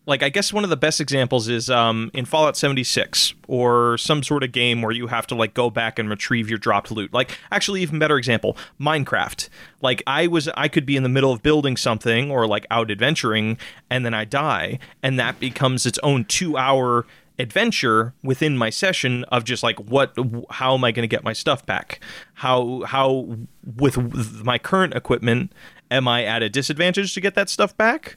like 0.07 0.23
I 0.23 0.29
guess 0.29 0.53
one 0.53 0.63
of 0.63 0.71
the 0.71 0.77
best 0.77 1.01
examples 1.01 1.49
is 1.49 1.69
um 1.69 2.11
in 2.15 2.25
Fallout 2.25 2.57
76 2.57 3.35
or 3.49 3.99
some 3.99 4.23
sort 4.23 4.45
of 4.45 4.53
game 4.53 4.81
where 4.83 4.93
you 4.93 5.09
have 5.09 5.27
to 5.27 5.35
like 5.35 5.53
go 5.53 5.69
back 5.69 5.99
and 5.99 6.09
retrieve 6.09 6.49
your 6.49 6.59
dropped 6.59 6.93
loot. 6.93 7.13
Like 7.13 7.37
actually 7.51 7.83
even 7.83 7.99
better 7.99 8.17
example, 8.17 8.57
Minecraft. 8.81 9.49
Like 9.83 10.03
I 10.07 10.29
was 10.29 10.49
I 10.57 10.69
could 10.69 10.87
be 10.87 10.97
in 10.97 11.03
the 11.03 11.09
middle 11.09 11.33
of 11.33 11.43
building 11.43 11.77
something 11.77 12.31
or 12.31 12.47
like 12.47 12.67
out 12.71 12.91
adventuring 12.91 13.59
and 13.91 14.07
then 14.07 14.15
I 14.15 14.25
die 14.25 14.79
and 15.03 15.19
that 15.19 15.41
becomes 15.41 15.85
its 15.87 15.99
own 16.05 16.25
2-hour 16.25 17.05
adventure 17.39 18.15
within 18.23 18.57
my 18.57 18.71
session 18.71 19.25
of 19.25 19.45
just 19.45 19.63
like 19.63 19.79
what 19.79 20.17
how 20.51 20.75
am 20.75 20.85
I 20.85 20.93
going 20.93 21.03
to 21.03 21.09
get 21.09 21.23
my 21.25 21.33
stuff 21.33 21.65
back? 21.67 22.01
How 22.35 22.83
how 22.87 23.37
with 23.77 24.45
my 24.45 24.59
current 24.59 24.95
equipment 24.95 25.53
am 25.91 26.09
I 26.09 26.25
at 26.25 26.43
a 26.43 26.49
disadvantage 26.49 27.15
to 27.15 27.21
get 27.21 27.35
that 27.35 27.49
stuff 27.49 27.77
back? 27.77 28.17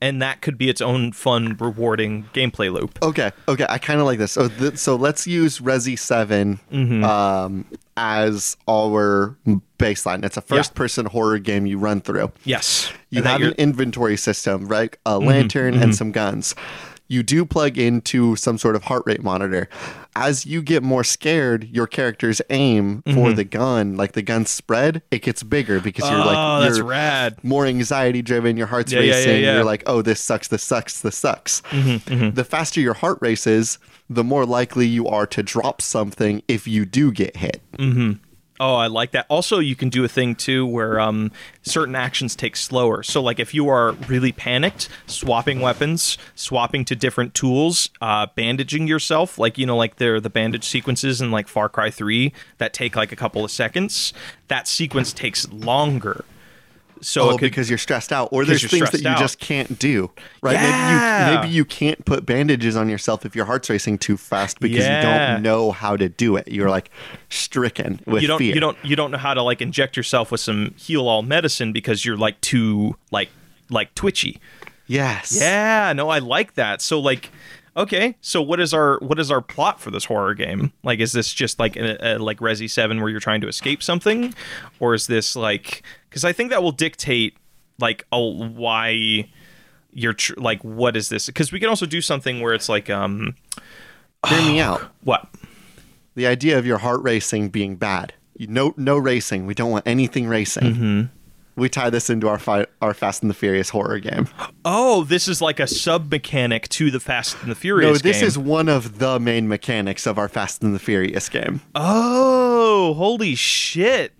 And 0.00 0.20
that 0.20 0.40
could 0.42 0.58
be 0.58 0.68
its 0.68 0.80
own 0.80 1.12
fun, 1.12 1.56
rewarding 1.60 2.24
gameplay 2.34 2.72
loop. 2.72 2.98
Okay, 3.04 3.30
okay, 3.46 3.66
I 3.68 3.78
kind 3.78 4.00
of 4.00 4.06
like 4.06 4.18
this. 4.18 4.32
So, 4.32 4.48
th- 4.48 4.76
so 4.76 4.96
let's 4.96 5.28
use 5.28 5.60
Resi 5.60 5.96
7 5.96 6.58
Mm-hmm. 6.72 7.04
um, 7.04 7.64
as 7.96 8.56
our 8.68 9.36
baseline. 9.78 10.24
It's 10.24 10.36
a 10.36 10.40
first-person 10.40 11.06
horror 11.06 11.38
game 11.38 11.66
you 11.66 11.78
run 11.78 12.00
through. 12.00 12.32
Yes, 12.44 12.90
You 13.10 13.18
And 13.18 13.26
have 13.28 13.40
Mm-hmm. 13.42 13.48
an 13.50 13.54
inventory 13.58 14.16
system, 14.16 14.66
right? 14.66 14.96
A 15.06 15.20
lantern 15.20 15.74
and 15.80 15.94
some 15.94 16.10
guns. 16.10 16.56
You 17.12 17.22
do 17.22 17.44
plug 17.44 17.76
into 17.76 18.36
some 18.36 18.56
sort 18.56 18.74
of 18.74 18.84
heart 18.84 19.02
rate 19.04 19.22
monitor. 19.22 19.68
As 20.16 20.46
you 20.46 20.62
get 20.62 20.82
more 20.82 21.04
scared, 21.04 21.68
your 21.70 21.86
character's 21.86 22.40
aim 22.50 23.02
Mm-hmm. 23.02 23.14
for 23.14 23.32
the 23.32 23.44
gun, 23.44 23.96
like 23.96 24.12
the 24.12 24.22
gun 24.22 24.46
spread, 24.46 25.02
it 25.10 25.22
gets 25.22 25.42
bigger 25.42 25.78
because 25.80 26.08
you're 26.08 26.18
like 26.18 26.36
oh, 26.38 26.60
that's 26.62 26.78
you're 26.78 26.86
rad. 26.86 27.42
more 27.44 27.66
anxiety 27.66 28.22
driven, 28.22 28.56
your 28.56 28.66
heart's 28.66 28.92
Yeah, 28.92 29.00
yeah, 29.00 29.04
yeah, 29.06 29.14
racing, 29.16 29.30
yeah. 29.30 29.36
Mm-hmm, 29.48 29.56
you're 29.56 29.64
like, 29.64 29.82
oh, 29.86 30.02
this 30.02 30.20
sucks, 30.20 30.48
this 30.48 30.62
sucks, 30.62 31.00
this 31.00 31.16
sucks. 31.16 31.60
The 31.70 32.46
faster 32.48 32.80
your 32.80 32.94
heart 32.94 33.18
races, 33.20 33.78
the 34.08 34.24
more 34.24 34.44
likely 34.46 34.86
you 34.86 35.06
are 35.08 35.26
to 35.28 35.42
drop 35.42 35.80
something 35.82 36.42
if 36.48 36.66
you 36.68 36.84
do 36.84 37.12
get 37.12 37.36
hit. 37.36 37.60
Oh, 38.64 38.76
I 38.76 38.86
like 38.86 39.10
that. 39.10 39.26
Also, 39.28 39.58
you 39.58 39.74
can 39.74 39.88
do 39.88 40.04
a 40.04 40.08
thing 40.08 40.36
too 40.36 40.64
where 40.64 41.00
um, 41.00 41.32
certain 41.62 41.96
actions 41.96 42.36
take 42.36 42.54
slower. 42.54 43.02
So, 43.02 43.20
like 43.20 43.40
if 43.40 43.52
you 43.54 43.68
are 43.68 43.90
really 44.06 44.30
panicked, 44.30 44.88
swapping 45.08 45.60
weapons, 45.60 46.16
swapping 46.36 46.84
to 46.84 46.94
different 46.94 47.34
tools, 47.34 47.90
uh, 48.00 48.28
bandaging 48.36 48.86
yourself, 48.86 49.36
like 49.36 49.58
you 49.58 49.66
know, 49.66 49.76
like 49.76 49.96
there 49.96 50.20
the 50.20 50.30
bandage 50.30 50.62
sequences 50.62 51.20
in 51.20 51.32
like 51.32 51.48
Far 51.48 51.68
Cry 51.68 51.90
Three 51.90 52.32
that 52.58 52.72
take 52.72 52.94
like 52.94 53.10
a 53.10 53.16
couple 53.16 53.44
of 53.44 53.50
seconds. 53.50 54.12
That 54.46 54.68
sequence 54.68 55.12
takes 55.12 55.50
longer. 55.50 56.24
So 57.04 57.22
oh, 57.22 57.28
it 57.30 57.32
could, 57.32 57.40
because 57.40 57.68
you're 57.68 57.78
stressed 57.78 58.12
out, 58.12 58.28
or 58.32 58.44
there's 58.44 58.64
things 58.70 58.90
that 58.90 59.02
you 59.02 59.08
out. 59.08 59.18
just 59.18 59.38
can't 59.40 59.78
do, 59.78 60.10
right? 60.40 60.54
Maybe 60.54 60.66
Yeah. 60.66 61.30
you 61.30 61.36
maybe 61.40 61.48
you 61.52 61.64
can't 61.64 62.04
put 62.04 62.24
bandages 62.24 62.76
on 62.76 62.88
yourself 62.88 63.26
if 63.26 63.34
your 63.36 63.44
heart's 63.44 63.68
racing 63.68 63.98
too 63.98 64.16
fast 64.16 64.60
because 64.60 64.84
you 64.86 65.02
don't 65.02 65.42
know 65.42 65.72
how 65.72 65.96
to 65.96 66.08
do 66.08 66.36
it. 66.36 66.48
You're 66.48 66.70
like 66.70 66.90
stricken 67.28 68.00
with 68.06 68.22
you 68.22 68.28
don't 68.28 68.38
fear. 68.38 68.54
you 68.54 68.60
don't 68.60 68.76
you 68.84 68.96
don't 68.96 69.10
know 69.10 69.18
how 69.18 69.34
to 69.34 69.42
like 69.42 69.60
inject 69.60 69.96
yourself 69.96 70.30
with 70.30 70.40
some 70.40 70.74
heal 70.76 71.08
all 71.08 71.22
medicine 71.22 71.72
because 71.72 72.04
you're 72.04 72.16
like 72.16 72.40
too 72.40 72.96
like 73.10 73.28
like 73.68 73.94
twitchy. 73.94 74.38
Yes. 74.86 75.36
Yeah, 75.40 75.92
no, 75.94 76.08
I 76.08 76.18
like 76.18 76.54
that. 76.54 76.82
So 76.82 77.00
like 77.00 77.30
Okay, 77.74 78.16
so 78.20 78.42
what 78.42 78.60
is 78.60 78.74
our 78.74 78.98
what 79.00 79.18
is 79.18 79.30
our 79.30 79.40
plot 79.40 79.80
for 79.80 79.90
this 79.90 80.04
horror 80.04 80.34
game? 80.34 80.72
Like, 80.82 81.00
is 81.00 81.12
this 81.12 81.32
just 81.32 81.58
like 81.58 81.76
a, 81.76 82.16
a, 82.16 82.18
like 82.18 82.38
Resi 82.38 82.68
Seven 82.70 83.00
where 83.00 83.08
you're 83.08 83.20
trying 83.20 83.40
to 83.40 83.48
escape 83.48 83.82
something, 83.82 84.34
or 84.78 84.92
is 84.94 85.06
this 85.06 85.34
like? 85.34 85.82
Because 86.10 86.24
I 86.24 86.32
think 86.32 86.50
that 86.50 86.62
will 86.62 86.72
dictate 86.72 87.34
like 87.78 88.04
a, 88.12 88.20
why 88.20 89.26
you're 89.90 90.12
tr- 90.12 90.34
like 90.36 90.62
what 90.62 90.96
is 90.96 91.08
this? 91.08 91.26
Because 91.26 91.50
we 91.50 91.60
can 91.60 91.70
also 91.70 91.86
do 91.86 92.02
something 92.02 92.40
where 92.40 92.52
it's 92.52 92.68
like 92.68 92.90
um 92.90 93.34
Hear 94.28 94.42
me 94.42 94.60
out. 94.68 94.82
what 95.02 95.28
The 96.14 96.26
idea 96.26 96.58
of 96.58 96.66
your 96.66 96.78
heart 96.78 97.00
racing 97.02 97.48
being 97.48 97.76
bad. 97.76 98.12
You, 98.36 98.48
no, 98.48 98.74
no 98.76 98.98
racing. 98.98 99.46
We 99.46 99.54
don't 99.54 99.70
want 99.70 99.86
anything 99.86 100.26
racing. 100.28 100.74
Mm-hmm. 100.74 101.02
We 101.54 101.68
tie 101.68 101.90
this 101.90 102.08
into 102.08 102.28
our 102.28 102.38
fi- 102.38 102.66
our 102.80 102.94
Fast 102.94 103.22
and 103.22 103.28
the 103.28 103.34
Furious 103.34 103.68
horror 103.70 103.98
game. 103.98 104.28
Oh, 104.64 105.04
this 105.04 105.28
is 105.28 105.42
like 105.42 105.60
a 105.60 105.66
sub 105.66 106.10
mechanic 106.10 106.68
to 106.70 106.90
the 106.90 107.00
Fast 107.00 107.36
and 107.42 107.50
the 107.50 107.54
Furious. 107.54 107.88
No, 107.90 107.98
this 108.10 108.20
game. 108.20 108.26
is 108.26 108.38
one 108.38 108.68
of 108.68 108.98
the 108.98 109.20
main 109.20 109.48
mechanics 109.48 110.06
of 110.06 110.18
our 110.18 110.28
Fast 110.28 110.62
and 110.62 110.74
the 110.74 110.78
Furious 110.78 111.28
game. 111.28 111.60
Oh, 111.74 112.94
holy 112.94 113.34
shit! 113.34 114.12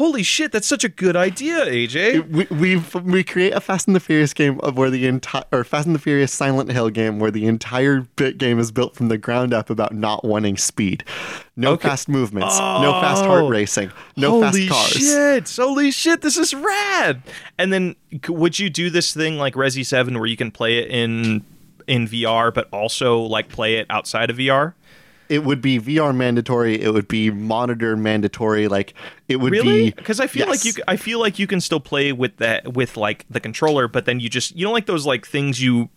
Holy 0.00 0.22
shit! 0.22 0.50
That's 0.50 0.66
such 0.66 0.82
a 0.82 0.88
good 0.88 1.14
idea, 1.14 1.66
AJ. 1.66 2.26
we 2.30 2.46
we 2.50 2.82
we 3.02 3.22
create 3.22 3.52
a 3.52 3.60
Fast 3.60 3.86
and 3.86 3.94
the 3.94 4.00
Furious 4.00 4.32
game 4.32 4.58
of 4.60 4.78
where 4.78 4.88
the 4.88 5.06
entire 5.06 5.44
or 5.52 5.62
Fast 5.62 5.84
and 5.86 5.94
the 5.94 5.98
Furious 6.00 6.32
Silent 6.32 6.72
Hill 6.72 6.88
game 6.88 7.18
where 7.18 7.30
the 7.30 7.44
entire 7.46 8.00
bit 8.16 8.38
game 8.38 8.58
is 8.58 8.72
built 8.72 8.96
from 8.96 9.08
the 9.08 9.18
ground 9.18 9.52
up 9.52 9.68
about 9.68 9.94
not 9.94 10.24
wanting 10.24 10.56
speed, 10.56 11.04
no 11.54 11.72
Okay. 11.72 11.88
fast 11.90 12.08
movements, 12.08 12.58
no 12.58 12.98
fast 13.02 13.26
heart 13.26 13.42
Oh. 13.44 13.48
racing, 13.50 13.92
no 14.16 14.40
fast 14.40 14.56
cars. 14.70 14.92
Holy 14.94 15.04
shit! 15.04 15.54
Holy 15.54 15.90
shit! 15.90 16.22
This 16.22 16.38
is 16.38 16.54
rad. 16.54 17.22
And 17.58 17.70
then, 17.70 17.94
would 18.26 18.58
you 18.58 18.70
do 18.70 18.88
this 18.88 19.12
thing 19.12 19.36
like 19.36 19.52
Resi 19.52 19.84
Seven, 19.84 20.18
where 20.18 20.26
you 20.28 20.36
can 20.38 20.50
play 20.50 20.78
it 20.78 20.88
in 20.90 21.44
in 21.86 22.08
VR, 22.08 22.50
but 22.54 22.68
also 22.72 23.18
like 23.20 23.50
play 23.50 23.74
it 23.76 23.86
outside 23.90 24.30
of 24.30 24.36
VR? 24.38 24.72
It 25.30 25.44
would 25.44 25.62
be 25.62 25.78
VR 25.78 26.14
mandatory. 26.14 26.80
It 26.82 26.92
would 26.92 27.06
be 27.06 27.30
monitor 27.30 27.96
mandatory. 27.96 28.66
Like 28.66 28.94
it 29.28 29.36
would 29.36 29.52
Really? 29.52 29.90
be 29.90 29.90
Because 29.92 30.18
I 30.18 30.26
feel 30.26 30.48
like 30.48 30.64
you, 30.64 30.72
Yes. 30.76 30.84
I 30.88 30.96
feel 30.96 31.20
like 31.20 31.38
you 31.38 31.46
can 31.46 31.60
still 31.60 31.78
play 31.78 32.12
with 32.12 32.36
that 32.38 32.74
with 32.74 32.96
like 32.96 33.24
the 33.30 33.38
controller, 33.38 33.86
but 33.86 34.06
then 34.06 34.18
you 34.18 34.28
just 34.28 34.56
you 34.56 34.64
know 34.66 34.72
like 34.72 34.86
those 34.86 35.06
like 35.06 35.24
things 35.24 35.62
you 35.62 35.88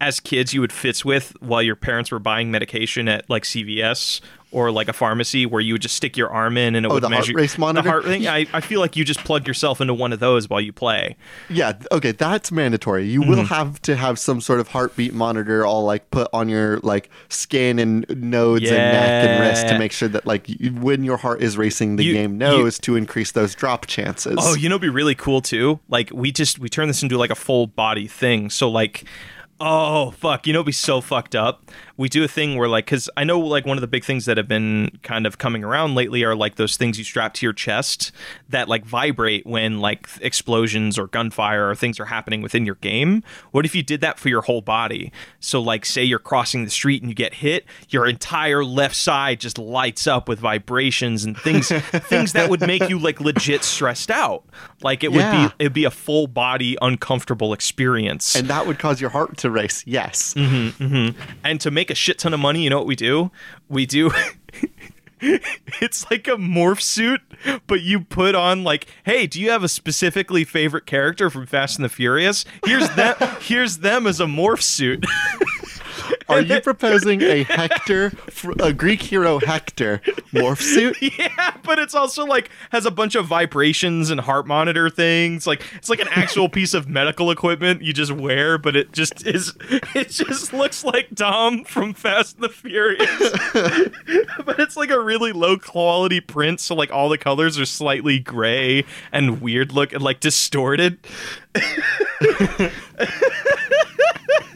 as 0.00 0.20
kids 0.20 0.52
you 0.52 0.60
would 0.60 0.72
fits 0.72 1.04
with 1.04 1.32
while 1.40 1.62
your 1.62 1.76
parents 1.76 2.10
were 2.10 2.18
buying 2.18 2.50
medication 2.50 3.08
at 3.08 3.28
like 3.30 3.44
CVS 3.44 4.20
or 4.52 4.70
like 4.70 4.88
a 4.88 4.92
pharmacy 4.92 5.46
where 5.46 5.60
you 5.60 5.74
would 5.74 5.82
just 5.82 5.96
stick 5.96 6.16
your 6.16 6.30
arm 6.30 6.56
in 6.56 6.74
and 6.74 6.86
it 6.86 6.90
Oh, 6.90 6.94
would 6.94 7.02
the 7.02 7.08
heart 7.08 7.20
measure 7.20 7.34
rate 7.34 7.58
monitor? 7.58 7.82
The 7.84 7.90
heart 7.90 8.04
thing. 8.04 8.26
I, 8.28 8.46
I 8.52 8.60
feel 8.60 8.80
like 8.80 8.96
you 8.96 9.04
just 9.04 9.20
plug 9.20 9.46
yourself 9.46 9.80
into 9.80 9.94
one 9.94 10.12
of 10.12 10.20
those 10.20 10.48
while 10.48 10.60
you 10.60 10.72
play. 10.72 11.16
Yeah, 11.48 11.72
okay, 11.90 12.12
that's 12.12 12.52
mandatory. 12.52 13.06
You 13.08 13.22
Mm-hmm. 13.22 13.30
will 13.30 13.44
have 13.46 13.80
to 13.82 13.96
have 13.96 14.18
some 14.18 14.40
sort 14.40 14.60
of 14.60 14.68
heartbeat 14.68 15.14
monitor 15.14 15.64
all 15.64 15.84
like 15.84 16.10
put 16.10 16.28
on 16.32 16.48
your 16.48 16.78
like 16.80 17.08
skin 17.28 17.78
and 17.78 18.04
nodes 18.10 18.64
and 18.64 18.76
neck 18.76 19.28
and 19.28 19.40
wrist 19.40 19.68
to 19.68 19.78
make 19.78 19.92
sure 19.92 20.08
that 20.08 20.26
like 20.26 20.48
when 20.80 21.02
your 21.04 21.16
heart 21.16 21.40
is 21.42 21.56
racing, 21.56 21.96
the 21.96 22.04
You- 22.04 22.12
game 22.14 22.32
you- 22.32 22.38
knows 22.38 22.78
to 22.80 22.96
increase 22.96 23.32
those 23.32 23.54
drop 23.54 23.86
chances. 23.86 24.36
Oh, 24.38 24.54
you 24.54 24.68
know, 24.68 24.78
be 24.78 24.88
really 24.88 25.14
cool 25.14 25.40
too. 25.40 25.80
Like 25.88 26.10
we 26.12 26.30
just 26.32 26.58
we 26.58 26.68
turn 26.68 26.88
this 26.88 27.02
into 27.02 27.16
like 27.16 27.30
a 27.30 27.34
full 27.34 27.66
body 27.66 28.06
thing. 28.06 28.50
So 28.50 28.68
like, 28.68 29.04
oh 29.64 30.10
fuck, 30.10 30.46
you 30.46 30.52
know, 30.52 30.58
it'd 30.58 30.66
be 30.66 30.72
so 30.72 31.00
fucked 31.00 31.36
up. 31.36 31.70
We 31.96 32.08
do 32.08 32.24
a 32.24 32.28
thing 32.28 32.56
where 32.56 32.68
like, 32.68 32.86
because 32.86 33.08
I 33.16 33.22
know 33.22 33.38
like 33.38 33.64
one 33.64 33.76
of 33.76 33.80
the 33.80 33.86
big 33.86 34.04
things 34.04 34.24
that 34.24 34.36
have 34.36 34.48
been 34.48 34.98
kind 35.04 35.24
of 35.24 35.38
coming 35.38 35.62
around 35.62 35.94
lately 35.94 36.24
are 36.24 36.34
like 36.34 36.56
those 36.56 36.76
things 36.76 36.98
you 36.98 37.04
strap 37.04 37.32
to 37.34 37.46
your 37.46 37.52
chest 37.52 38.10
that 38.48 38.68
like 38.68 38.84
vibrate 38.84 39.46
when 39.46 39.78
like 39.78 40.08
explosions 40.20 40.98
or 40.98 41.06
gunfire 41.06 41.68
or 41.70 41.76
things 41.76 42.00
are 42.00 42.06
happening 42.06 42.42
within 42.42 42.66
your 42.66 42.74
game. 42.76 43.22
What 43.52 43.64
if 43.64 43.74
you 43.74 43.84
did 43.84 44.00
that 44.00 44.18
for 44.18 44.28
your 44.28 44.42
whole 44.42 44.62
body? 44.62 45.12
So 45.38 45.62
like, 45.62 45.86
say 45.86 46.02
you're 46.02 46.18
crossing 46.18 46.64
the 46.64 46.70
street 46.70 47.02
and 47.02 47.10
you 47.10 47.14
get 47.14 47.34
hit, 47.34 47.64
your 47.88 48.08
entire 48.08 48.64
left 48.64 48.96
side 48.96 49.38
just 49.38 49.58
lights 49.58 50.08
up 50.08 50.28
with 50.28 50.40
vibrations 50.40 51.24
and 51.24 51.38
things 51.38 51.68
things 51.68 52.32
that 52.32 52.50
would 52.50 52.62
make 52.62 52.88
you 52.88 52.98
like 52.98 53.20
legit 53.20 53.62
stressed 53.62 54.10
out. 54.10 54.44
Like 54.82 55.04
it 55.04 55.12
would 55.12 55.30
be 55.30 55.54
it'd 55.60 55.72
be 55.72 55.84
a 55.84 55.90
full 55.90 56.26
body 56.26 56.76
uncomfortable 56.82 57.52
experience. 57.52 58.34
and 58.34 58.48
that 58.48 58.66
would 58.66 58.80
cause 58.80 59.00
your 59.00 59.10
heart 59.10 59.36
to 59.36 59.51
race. 59.52 59.84
Yes. 59.86 60.34
Mm-hmm. 60.34 61.18
And 61.44 61.60
to 61.60 61.70
make 61.70 61.90
a 61.90 61.94
shit 61.94 62.18
ton 62.18 62.34
of 62.34 62.40
money, 62.40 62.62
you 62.62 62.70
know 62.70 62.78
what 62.78 62.86
we 62.86 62.96
do? 62.96 63.30
We 63.68 63.86
do. 63.86 64.10
it's 65.22 66.10
like 66.10 66.26
a 66.26 66.32
morph 66.32 66.80
suit, 66.80 67.20
but 67.66 67.80
you 67.82 68.00
put 68.00 68.34
on 68.34 68.64
like, 68.64 68.88
hey, 69.04 69.26
do 69.26 69.40
you 69.40 69.50
have 69.50 69.62
a 69.62 69.68
specifically 69.68 70.44
favorite 70.44 70.84
character 70.84 71.30
from 71.30 71.46
Fast 71.46 71.78
and 71.78 71.84
the 71.84 71.88
Furious? 71.88 72.44
Here's 72.66 72.90
them. 72.90 73.14
here's 73.40 73.78
them 73.78 74.06
as 74.06 74.20
a 74.20 74.26
morph 74.26 74.62
suit. 74.62 75.04
Are 76.32 76.40
you 76.40 76.60
proposing 76.60 77.22
a 77.22 77.42
Hector, 77.44 78.12
a 78.60 78.72
Greek 78.72 79.02
hero 79.02 79.38
Hector 79.38 80.00
morph 80.32 80.60
suit? 80.60 80.96
yeah, 81.18 81.56
but 81.62 81.78
it's 81.78 81.94
also 81.94 82.24
like 82.24 82.50
has 82.70 82.86
a 82.86 82.90
bunch 82.90 83.14
of 83.14 83.26
vibrations 83.26 84.10
and 84.10 84.20
heart 84.20 84.46
monitor 84.46 84.90
things. 84.90 85.46
Like 85.46 85.62
it's 85.74 85.88
like 85.88 86.00
an 86.00 86.08
actual 86.10 86.48
piece 86.50 86.74
of 86.74 86.88
medical 86.88 87.30
equipment 87.30 87.82
you 87.82 87.92
just 87.92 88.12
wear, 88.12 88.58
but 88.58 88.76
it 88.76 88.92
just 88.92 89.26
is. 89.26 89.54
It 89.94 90.08
just 90.08 90.52
looks 90.52 90.84
like 90.84 91.10
Dom 91.14 91.64
from 91.64 91.94
Fast 91.94 92.36
and 92.36 92.44
the 92.44 92.48
Furious. 92.48 93.08
but 94.44 94.58
it's 94.58 94.76
like 94.76 94.90
a 94.90 95.00
really 95.00 95.32
low 95.32 95.58
quality 95.58 96.20
print, 96.20 96.60
so 96.60 96.74
like 96.74 96.92
all 96.92 97.08
the 97.08 97.18
colors 97.18 97.58
are 97.58 97.66
slightly 97.66 98.18
gray 98.18 98.84
and 99.10 99.40
weird 99.40 99.72
look 99.72 99.92
and 99.92 100.02
like 100.02 100.20
distorted. 100.20 100.98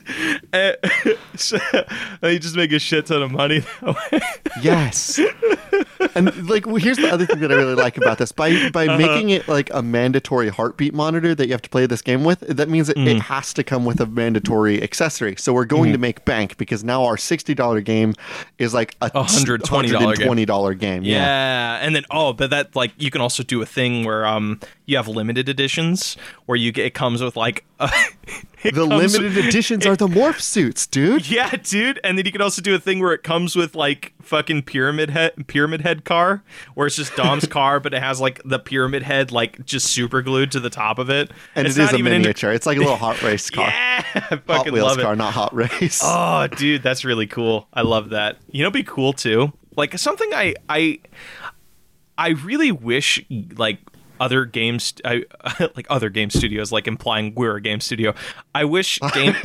So, 1.37 1.59
you 2.23 2.39
just 2.39 2.57
make 2.57 2.73
a 2.73 2.79
shit 2.79 3.07
ton 3.07 3.23
of 3.23 3.31
money 3.31 3.59
that 3.59 3.97
way. 4.13 4.21
Yes. 4.63 5.21
And 6.15 6.49
like 6.49 6.65
well, 6.67 6.77
here's 6.77 6.97
the 6.97 7.13
other 7.13 7.27
thing 7.27 7.41
that 7.41 7.53
I 7.53 7.57
really 7.57 7.75
like 7.75 7.99
about 7.99 8.17
this. 8.19 8.33
By 8.33 8.71
by 8.71 8.87
Uh-huh. 8.87 8.97
making 8.97 9.31
it 9.31 9.47
like 9.49 9.69
a 9.75 9.83
mandatory 9.83 10.49
heartbeat 10.49 10.95
monitor 10.95 11.35
that 11.35 11.47
you 11.47 11.53
have 11.53 11.61
to 11.63 11.69
play 11.69 11.85
this 11.85 12.01
game 12.01 12.25
with, 12.25 12.41
that 12.41 12.69
means 12.71 12.89
it, 12.89 12.97
Mm. 12.97 13.07
it 13.17 13.21
has 13.23 13.53
to 13.55 13.63
come 13.63 13.85
with 13.85 14.01
a 14.01 14.07
mandatory 14.07 14.83
accessory. 14.83 15.35
So 15.37 15.53
we're 15.53 15.67
going 15.67 15.87
Mm-hmm. 15.87 15.93
to 15.93 15.99
make 15.99 16.25
bank 16.25 16.57
because 16.57 16.83
now 16.83 17.05
our 17.05 17.17
$60 17.17 17.85
game 17.85 18.15
is 18.59 18.73
like 18.73 18.97
a 19.03 19.11
$120 19.11 19.91
game. 20.17 20.47
$120 20.47 20.79
game. 20.79 21.03
Yeah. 21.05 21.17
Yeah, 21.17 21.79
and 21.83 21.95
then 21.95 22.05
oh, 22.11 22.33
but 22.33 22.49
that 22.51 22.75
like 22.75 22.93
you 22.97 23.11
can 23.11 23.21
also 23.21 23.43
do 23.43 23.61
a 23.61 23.67
thing 23.67 24.05
where 24.05 24.25
um 24.27 24.59
you 24.87 24.97
have 24.97 25.09
limited 25.09 25.49
editions 25.49 26.17
where 26.47 26.57
you 26.57 26.73
get 26.73 26.87
it 26.87 26.95
comes 26.95 27.21
with 27.23 27.37
like 27.37 27.65
a, 27.81 27.91
The 28.63 28.85
limited 28.85 29.37
editions 29.37 29.85
are 29.85 29.97
the 29.97 30.07
morph 30.07 30.41
suits, 30.41 30.87
dude. 30.87 31.29
Yeah, 31.37 31.51
dude, 31.57 32.01
and 32.05 32.17
then 32.17 32.25
you 32.25 32.33
can 32.33 32.41
also 32.41 32.63
do 32.63 32.75
a 32.75 32.79
thing 32.79 33.01
where 33.01 33.13
it 33.13 33.23
comes 33.25 33.55
with 33.57 33.75
like 33.75 34.13
fucking 34.23 34.63
pyramid 34.63 35.11
head 35.11 35.47
pyramid 35.49 35.81
head 35.83 36.05
car 36.05 36.43
where 36.75 36.87
it's 36.87 36.97
just 36.97 37.15
Dom's 37.17 37.47
car 37.59 37.79
but 37.81 37.95
it 37.95 38.03
has 38.03 38.21
like 38.21 38.41
the 38.45 38.59
pyramid 38.59 39.03
head 39.03 39.31
like 39.33 39.65
just 39.65 39.87
super 39.87 40.23
glued 40.23 40.51
to 40.53 40.61
the 40.61 40.71
top 40.71 40.99
of 40.99 41.11
it. 41.11 41.31
And 41.55 41.67
it's 41.67 41.77
it 41.77 41.83
is 41.83 41.93
a 41.93 41.99
miniature. 41.99 42.53
It's 42.53 42.67
like 42.67 42.77
a 42.77 42.81
little 42.81 42.97
hot 42.97 43.23
race 43.23 43.51
car. 43.51 43.67
Yeah, 43.69 44.05
I 44.15 44.41
Hot 44.47 44.71
Wheels 44.71 44.87
love 44.89 44.99
it. 44.99 45.03
car, 45.03 45.17
not 45.17 45.33
hot 45.35 45.55
race. 45.55 46.01
Oh, 46.03 46.47
dude, 46.47 46.83
that's 46.83 47.05
really 47.05 47.27
cool. 47.27 47.67
I 47.73 47.83
love 47.83 48.11
that. 48.11 48.39
You 48.51 48.63
know, 48.63 48.71
be 48.71 48.83
cool 48.85 49.13
too. 49.13 49.53
Like 49.77 49.99
something 49.99 50.33
I 50.33 50.55
I 50.69 51.01
I 52.17 52.31
really 52.31 52.73
wish 52.73 53.23
like 53.57 53.79
other 54.21 54.45
games 54.45 54.95
I 55.05 55.25
like 55.77 55.87
other 55.91 56.09
game 56.09 56.31
studios 56.31 56.73
like 56.73 56.87
implying 56.87 57.35
we're 57.35 57.57
a 57.57 57.61
game 57.61 57.81
studio. 57.81 58.15
I 58.55 58.65
wish 58.65 58.99
game 59.13 59.35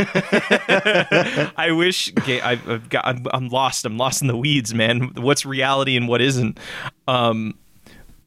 I 1.58 1.72
wish 1.72 2.12
ga- 2.12 2.42
I've, 2.42 2.70
I've 2.70 2.90
got 2.90 3.06
I'm, 3.06 3.26
I'm 3.34 3.48
lost. 3.50 3.86
I'm 3.86 3.98
lost 3.98 4.22
in 4.22 4.28
the 4.28 4.38
weeds, 4.38 4.74
man. 4.74 5.12
What's 5.16 5.46
reality 5.46 5.96
and 5.98 6.08
what 6.08 6.22
isn't? 6.22 6.60
Um 7.08 7.56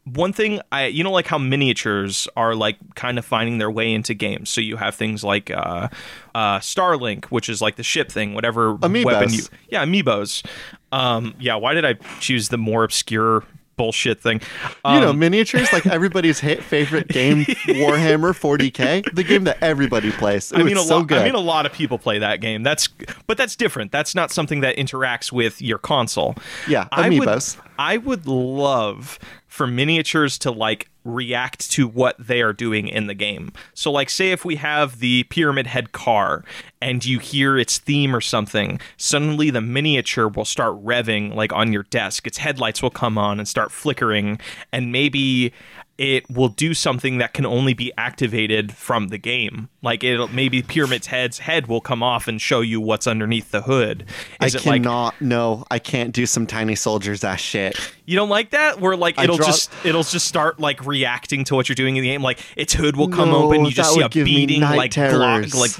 one 0.05 0.35
thing 0.35 0.61
I 0.71 0.87
you 0.87 1.03
know 1.03 1.13
like 1.13 1.27
how 1.27 1.39
miniatures 1.39 2.29
are 2.37 2.55
like 2.55 2.77
kind 2.95 3.19
of 3.19 3.25
finding 3.25 3.59
their 3.59 3.71
way 3.71 3.93
into 3.93 4.13
games. 4.15 4.51
So 4.51 4.61
you 4.61 4.77
have 4.77 4.95
things 4.95 5.25
like 5.25 5.51
uh 5.51 5.89
uh 6.35 6.59
Starlink, 6.59 7.27
which 7.27 7.49
is 7.49 7.63
like 7.63 7.77
the 7.77 7.83
ship 7.83 8.11
thing, 8.13 8.35
whatever 8.35 8.75
Amiibos. 8.77 9.05
weapon 9.05 9.33
you 9.33 9.43
Yeah, 9.71 9.85
amiibos. 9.85 10.45
Um 10.93 11.35
yeah, 11.39 11.55
why 11.57 11.73
did 11.75 11.85
I 11.87 11.95
choose 12.21 12.51
the 12.51 12.59
more 12.59 12.85
obscure 12.85 13.45
bullshit 13.77 14.21
thing? 14.21 14.41
you 14.85 15.01
know, 15.01 15.11
Um, 15.11 15.19
miniatures 15.19 15.73
like 15.73 15.87
everybody's 15.99 16.41
hit 16.41 16.63
favorite 16.63 17.09
game, 17.09 17.45
Warhammer 17.45 18.33
40k, 18.33 19.15
the 19.15 19.25
game 19.25 19.45
that 19.45 19.59
everybody 19.63 20.11
plays. 20.13 20.53
I 20.53 20.63
mean, 20.63 20.77
a 20.77 20.81
so 20.81 20.99
lot. 20.99 21.09
good. 21.09 21.19
I 21.19 21.25
mean, 21.25 21.35
a 21.35 21.41
lot 21.41 21.67
of 21.67 21.73
people 21.73 21.99
play 21.99 22.19
that 22.19 22.41
game. 22.41 22.63
That's, 22.63 22.89
but 23.27 23.37
that's 23.37 23.57
different. 23.57 23.93
That's 23.93 24.15
not 24.15 24.31
something 24.31 24.61
that 24.61 24.77
interacts 24.77 25.33
with 25.33 25.61
your 25.63 25.79
console. 25.79 26.35
Yeah, 26.69 26.89
I 26.93 27.09
would, 27.09 27.19
amiibos. 27.29 27.57
I 27.79 27.97
would 27.99 28.27
love 28.27 29.19
for 29.47 29.67
miniatures 29.67 30.39
to 30.39 30.51
like 30.51 30.89
react 31.05 31.71
to 31.73 31.87
what 31.87 32.17
they 32.19 32.41
are 32.41 32.53
doing 32.53 32.89
in 32.89 33.07
the 33.07 33.15
game. 33.15 33.53
So, 33.75 33.93
like, 33.93 34.11
say 34.11 34.33
if 34.33 34.45
we 34.45 34.57
have 34.57 35.01
the 35.01 35.25
pyramid 35.25 35.67
head 35.67 35.93
car 35.93 36.45
and 36.81 37.05
you 37.05 37.19
hear 37.19 37.59
its 37.59 37.79
theme 37.79 38.17
or 38.17 38.21
something, 38.21 38.81
suddenly 38.97 39.51
the 39.51 39.61
miniature 39.61 40.29
will 40.29 40.45
start 40.45 40.83
revving 40.83 41.35
like 41.35 41.53
on 41.53 41.73
your 41.73 41.85
desk. 41.85 42.27
Its 42.27 42.39
headlights 42.39 42.83
will 42.83 42.91
come 42.91 43.19
on 43.19 43.39
and 43.39 43.47
start 43.47 43.71
flickering, 43.71 44.41
and 44.73 44.91
maybe 44.91 45.53
it 45.97 46.29
will 46.29 46.49
do 46.49 46.75
something 46.75 47.19
that 47.19 47.33
can 47.35 47.47
only 47.47 47.73
be 47.73 47.93
activated 47.97 48.73
from 48.73 49.09
the 49.09 49.19
game. 49.19 49.69
Like 49.81 50.03
it'll 50.03 50.27
maybe 50.29 50.61
Pyramid's 50.63 51.07
head's 51.07 51.39
head 51.39 51.69
will 51.69 51.81
come 51.81 52.03
off 52.03 52.27
and 52.27 52.41
show 52.41 52.61
you 52.63 52.81
what's 52.81 53.07
underneath 53.07 53.51
the 53.53 53.63
hood. 53.63 54.05
Is 54.43 54.57
I 54.57 54.59
it 54.59 54.67
like 54.67 54.83
cannot. 54.83 55.21
no, 55.21 55.65
I 55.71 55.79
can't 55.79 56.13
do 56.13 56.27
some 56.27 56.47
tiny 56.47 56.75
soldiers 56.75 57.23
ass 57.23 57.41
shit. 57.41 57.79
you 58.07 58.17
don't 58.17 58.29
like 58.29 58.51
that? 58.51 58.81
Where 58.81 58.97
like 58.97 59.19
it'll 59.21 59.37
draw- 59.37 59.47
just 59.47 59.71
it'll 59.85 60.03
just 60.03 60.27
start 60.27 60.59
like 60.59 60.85
reacting 60.85 61.45
to 61.45 61.55
what 61.55 61.69
you're 61.69 61.77
doing 61.77 61.97
in 61.97 62.03
the 62.03 62.09
game. 62.09 62.23
Like 62.23 62.41
its 62.57 62.73
hood 62.73 62.97
will 62.97 63.09
come 63.09 63.29
No, 63.31 63.45
open, 63.45 63.65
you 63.65 63.71
just 63.71 63.95
see 63.95 64.01
a 64.03 64.09
beating 64.09 64.63
like 64.63 64.95
glo- 64.95 65.09
terrors. 65.11 65.55
like 65.55 65.71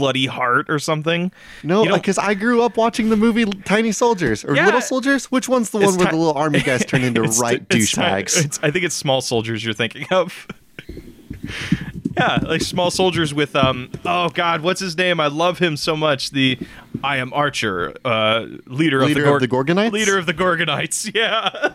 bloody 0.00 0.26
heart 0.26 0.66
or 0.70 0.78
something. 0.78 1.30
No, 1.62 1.84
because 1.94 2.18
I 2.18 2.34
grew 2.34 2.62
up 2.62 2.76
watching 2.76 3.10
the 3.10 3.16
movie 3.16 3.44
Tiny 3.64 3.92
Soldiers 3.92 4.44
or 4.44 4.56
Yeah. 4.56 4.64
Little 4.64 4.80
Soldiers. 4.80 5.26
Which 5.30 5.48
one's 5.48 5.70
the 5.70 5.78
It's 5.78 5.86
one 5.92 5.96
where 5.98 6.06
ti- 6.06 6.10
the 6.12 6.16
little 6.16 6.34
army 6.40 6.60
guys 6.60 6.84
turn 6.84 7.02
into 7.04 7.20
It's- 7.24 7.38
right 7.40 7.62
it's 7.70 7.92
ti- 7.92 8.00
douchebags? 8.00 8.38
it's- 8.38 8.60
I 8.62 8.70
think 8.70 8.84
it's 8.84 8.94
small 8.94 9.20
soldiers 9.20 9.64
you're 9.64 9.74
thinking 9.74 10.06
of. 10.10 10.46
yeah, 12.16 12.38
like 12.42 12.60
small 12.62 12.90
soldiers 12.90 13.32
with 13.32 13.54
um. 13.56 13.90
Oh 14.04 14.28
God, 14.30 14.62
what's 14.62 14.80
his 14.80 14.96
name? 14.96 15.20
I 15.20 15.28
love 15.28 15.58
him 15.58 15.76
so 15.76 15.96
much. 15.96 16.30
The 16.30 16.58
I 17.04 17.16
am 17.18 17.32
Archer, 17.32 17.94
uh, 18.04 18.46
leader, 18.66 19.04
Leader 19.04 19.26
of 19.26 19.34
of 19.36 19.40
the, 19.40 19.46
the 19.46 19.54
Gorgonites? 19.54 19.92
Leader 19.92 20.18
of 20.18 20.26
the 20.26 20.34
Gorgonites. 20.34 21.10
Yeah. 21.20 21.74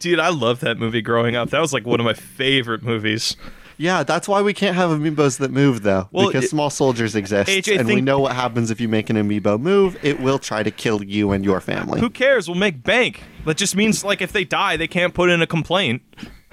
Dude, 0.00 0.18
I 0.18 0.28
love 0.30 0.60
that 0.60 0.78
movie 0.78 1.02
growing 1.02 1.36
up. 1.36 1.50
That 1.50 1.60
was 1.60 1.72
like 1.72 1.86
one 1.86 2.00
of 2.00 2.04
my 2.04 2.14
favorite 2.14 2.82
movies. 2.82 3.36
Yeah, 3.80 4.02
that's 4.02 4.28
why 4.28 4.42
we 4.42 4.52
can't 4.52 4.76
have 4.76 4.90
amiibos 4.90 5.38
that 5.38 5.50
move, 5.50 5.80
though. 5.82 6.06
Well, 6.12 6.26
because 6.26 6.44
it- 6.44 6.50
small 6.50 6.68
soldiers 6.68 7.16
exist, 7.16 7.48
AJ, 7.48 7.78
and 7.80 7.88
we 7.88 8.02
know 8.02 8.18
what 8.18 8.36
happens 8.36 8.70
if 8.70 8.78
you 8.78 8.88
make 8.90 9.08
an 9.08 9.16
amiibo 9.16 9.58
move. 9.58 9.96
It 10.02 10.20
will 10.20 10.38
try 10.38 10.62
to 10.62 10.70
kill 10.70 11.02
you 11.02 11.32
and 11.32 11.42
your 11.42 11.62
family. 11.62 11.98
Who 11.98 12.10
cares? 12.10 12.46
We'll 12.46 12.58
make 12.58 12.82
bank. 12.82 13.22
That 13.46 13.56
just 13.56 13.74
means 13.74 14.04
like 14.04 14.20
if 14.20 14.32
they 14.32 14.44
die, 14.44 14.76
they 14.76 14.86
can't 14.86 15.14
put 15.14 15.30
in 15.30 15.40
a 15.40 15.46
complaint. 15.46 16.02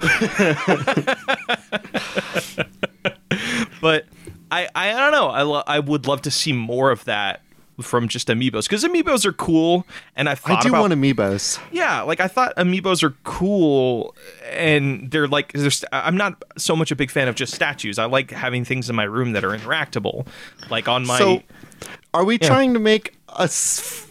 but 3.82 4.06
I 4.50 4.68
I 4.74 4.92
don't 4.92 5.12
know. 5.12 5.28
I 5.28 5.42
lo- 5.42 5.64
I 5.66 5.80
would 5.80 6.06
love 6.06 6.22
to 6.22 6.30
see 6.30 6.54
more 6.54 6.90
of 6.90 7.04
that 7.04 7.42
from 7.80 8.08
just 8.08 8.28
amiibos 8.28 8.64
because 8.64 8.84
amiibos 8.84 9.24
are 9.24 9.32
cool, 9.32 9.86
and 10.16 10.28
I've 10.28 10.40
I 10.44 10.60
do 10.60 10.68
about 10.68 10.80
want 10.82 10.92
amiibos. 10.92 11.58
yeah, 11.70 12.02
like 12.02 12.20
I 12.20 12.28
thought 12.28 12.56
amiibos 12.56 13.02
are 13.02 13.14
cool, 13.24 14.14
and 14.50 15.10
they're 15.10 15.28
like 15.28 15.52
they're 15.52 15.70
I'm 15.92 16.16
not 16.16 16.42
so 16.56 16.74
much 16.76 16.90
a 16.90 16.96
big 16.96 17.10
fan 17.10 17.28
of 17.28 17.34
just 17.34 17.54
statues. 17.54 17.98
I 17.98 18.06
like 18.06 18.30
having 18.30 18.64
things 18.64 18.88
in 18.90 18.96
my 18.96 19.04
room 19.04 19.32
that 19.32 19.44
are 19.44 19.56
interactable, 19.56 20.26
like 20.70 20.88
on 20.88 21.06
my. 21.06 21.18
So, 21.18 21.42
are 22.14 22.24
we 22.24 22.38
trying 22.38 22.74
to 22.74 22.80
make 22.80 23.14
a 23.28 23.48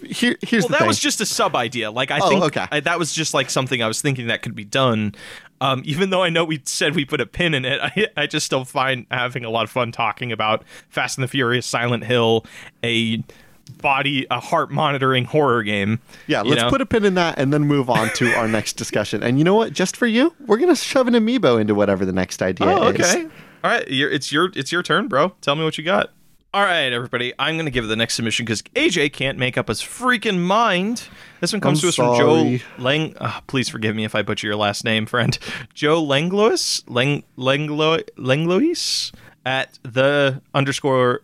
Here, 0.05 0.37
here's 0.41 0.63
well, 0.63 0.69
that 0.69 0.79
thing. 0.79 0.87
was 0.87 0.99
just 0.99 1.19
a 1.21 1.25
sub 1.25 1.55
idea. 1.55 1.91
Like 1.91 2.11
I 2.11 2.19
Oh, 2.21 2.29
think 2.29 2.43
okay. 2.45 2.65
I, 2.71 2.79
that 2.81 2.99
was 2.99 3.11
just 3.13 3.33
like 3.33 3.49
something 3.49 3.81
I 3.81 3.87
was 3.87 4.01
thinking 4.01 4.27
that 4.27 4.41
could 4.41 4.55
be 4.55 4.63
done. 4.63 5.15
Um, 5.59 5.81
even 5.85 6.11
though 6.11 6.21
I 6.21 6.29
know 6.29 6.45
we 6.45 6.61
said 6.65 6.95
we 6.95 7.03
put 7.03 7.19
a 7.19 7.25
pin 7.25 7.55
in 7.55 7.65
it, 7.65 7.79
I, 7.83 8.07
I 8.15 8.27
just 8.27 8.45
still 8.45 8.63
find 8.63 9.07
having 9.09 9.43
a 9.43 9.49
lot 9.49 9.63
of 9.63 9.71
fun 9.71 9.91
talking 9.91 10.31
about 10.31 10.63
Fast 10.89 11.17
and 11.17 11.23
the 11.23 11.27
Furious, 11.27 11.65
Silent 11.65 12.03
Hill, 12.03 12.45
a 12.83 13.23
body, 13.69 14.25
a 14.31 14.39
heart 14.39 14.71
monitoring 14.71 15.25
horror 15.25 15.63
game. 15.63 15.99
yeah. 16.27 16.41
Let's 16.41 16.63
know? 16.63 16.69
put 16.69 16.81
a 16.81 16.85
pin 16.85 17.05
in 17.05 17.15
that 17.15 17.37
and 17.39 17.51
then 17.53 17.63
move 17.65 17.89
on 17.89 18.09
to 18.15 18.33
our 18.35 18.47
next 18.47 18.73
discussion. 18.73 19.23
And 19.23 19.37
you 19.37 19.43
know 19.43 19.55
what? 19.55 19.73
Just 19.73 19.95
for 19.97 20.07
you, 20.07 20.33
we're 20.45 20.57
gonna 20.57 20.75
shove 20.75 21.07
an 21.07 21.13
amiibo 21.13 21.59
into 21.59 21.75
whatever 21.75 22.05
the 22.05 22.13
next 22.13 22.41
idea 22.41 22.67
Oh, 22.67 22.87
is. 22.89 22.99
okay. 22.99 23.27
All 23.63 23.71
right, 23.71 23.87
you're, 23.89 24.09
it's 24.11 24.31
your 24.31 24.51
it's 24.55 24.71
your 24.71 24.83
turn, 24.83 25.07
bro. 25.07 25.29
Tell 25.41 25.55
me 25.55 25.63
what 25.63 25.77
you 25.77 25.83
got. 25.83 26.11
All 26.53 26.63
right, 26.63 26.91
everybody. 26.93 27.33
I'm 27.37 27.57
gonna 27.57 27.69
give 27.71 27.83
it 27.85 27.87
the 27.87 27.95
next 27.95 28.13
submission 28.15 28.45
because 28.45 28.61
AJ 28.75 29.11
can't 29.13 29.37
make 29.37 29.57
up 29.57 29.67
his 29.67 29.81
freaking 29.81 30.39
mind. 30.39 31.03
This 31.41 31.51
one 31.51 31.59
comes 31.61 31.79
I'm 31.79 31.81
to 31.81 31.87
us 31.89 31.95
from 31.95 32.15
sorry. 32.15 32.57
Joe 32.59 32.65
Lang. 32.81 33.15
Uh, 33.17 33.41
please 33.47 33.67
forgive 33.69 33.95
me 33.95 34.05
if 34.05 34.15
I 34.15 34.21
butcher 34.21 34.47
your 34.47 34.55
last 34.55 34.83
name, 34.85 35.05
friend. 35.05 35.37
Joe 35.73 36.01
Langlois 36.01 36.83
Lang 36.87 37.23
Langlo 37.37 38.01
Langlois 38.17 39.11
at 39.45 39.77
the 39.83 40.41
underscore 40.53 41.21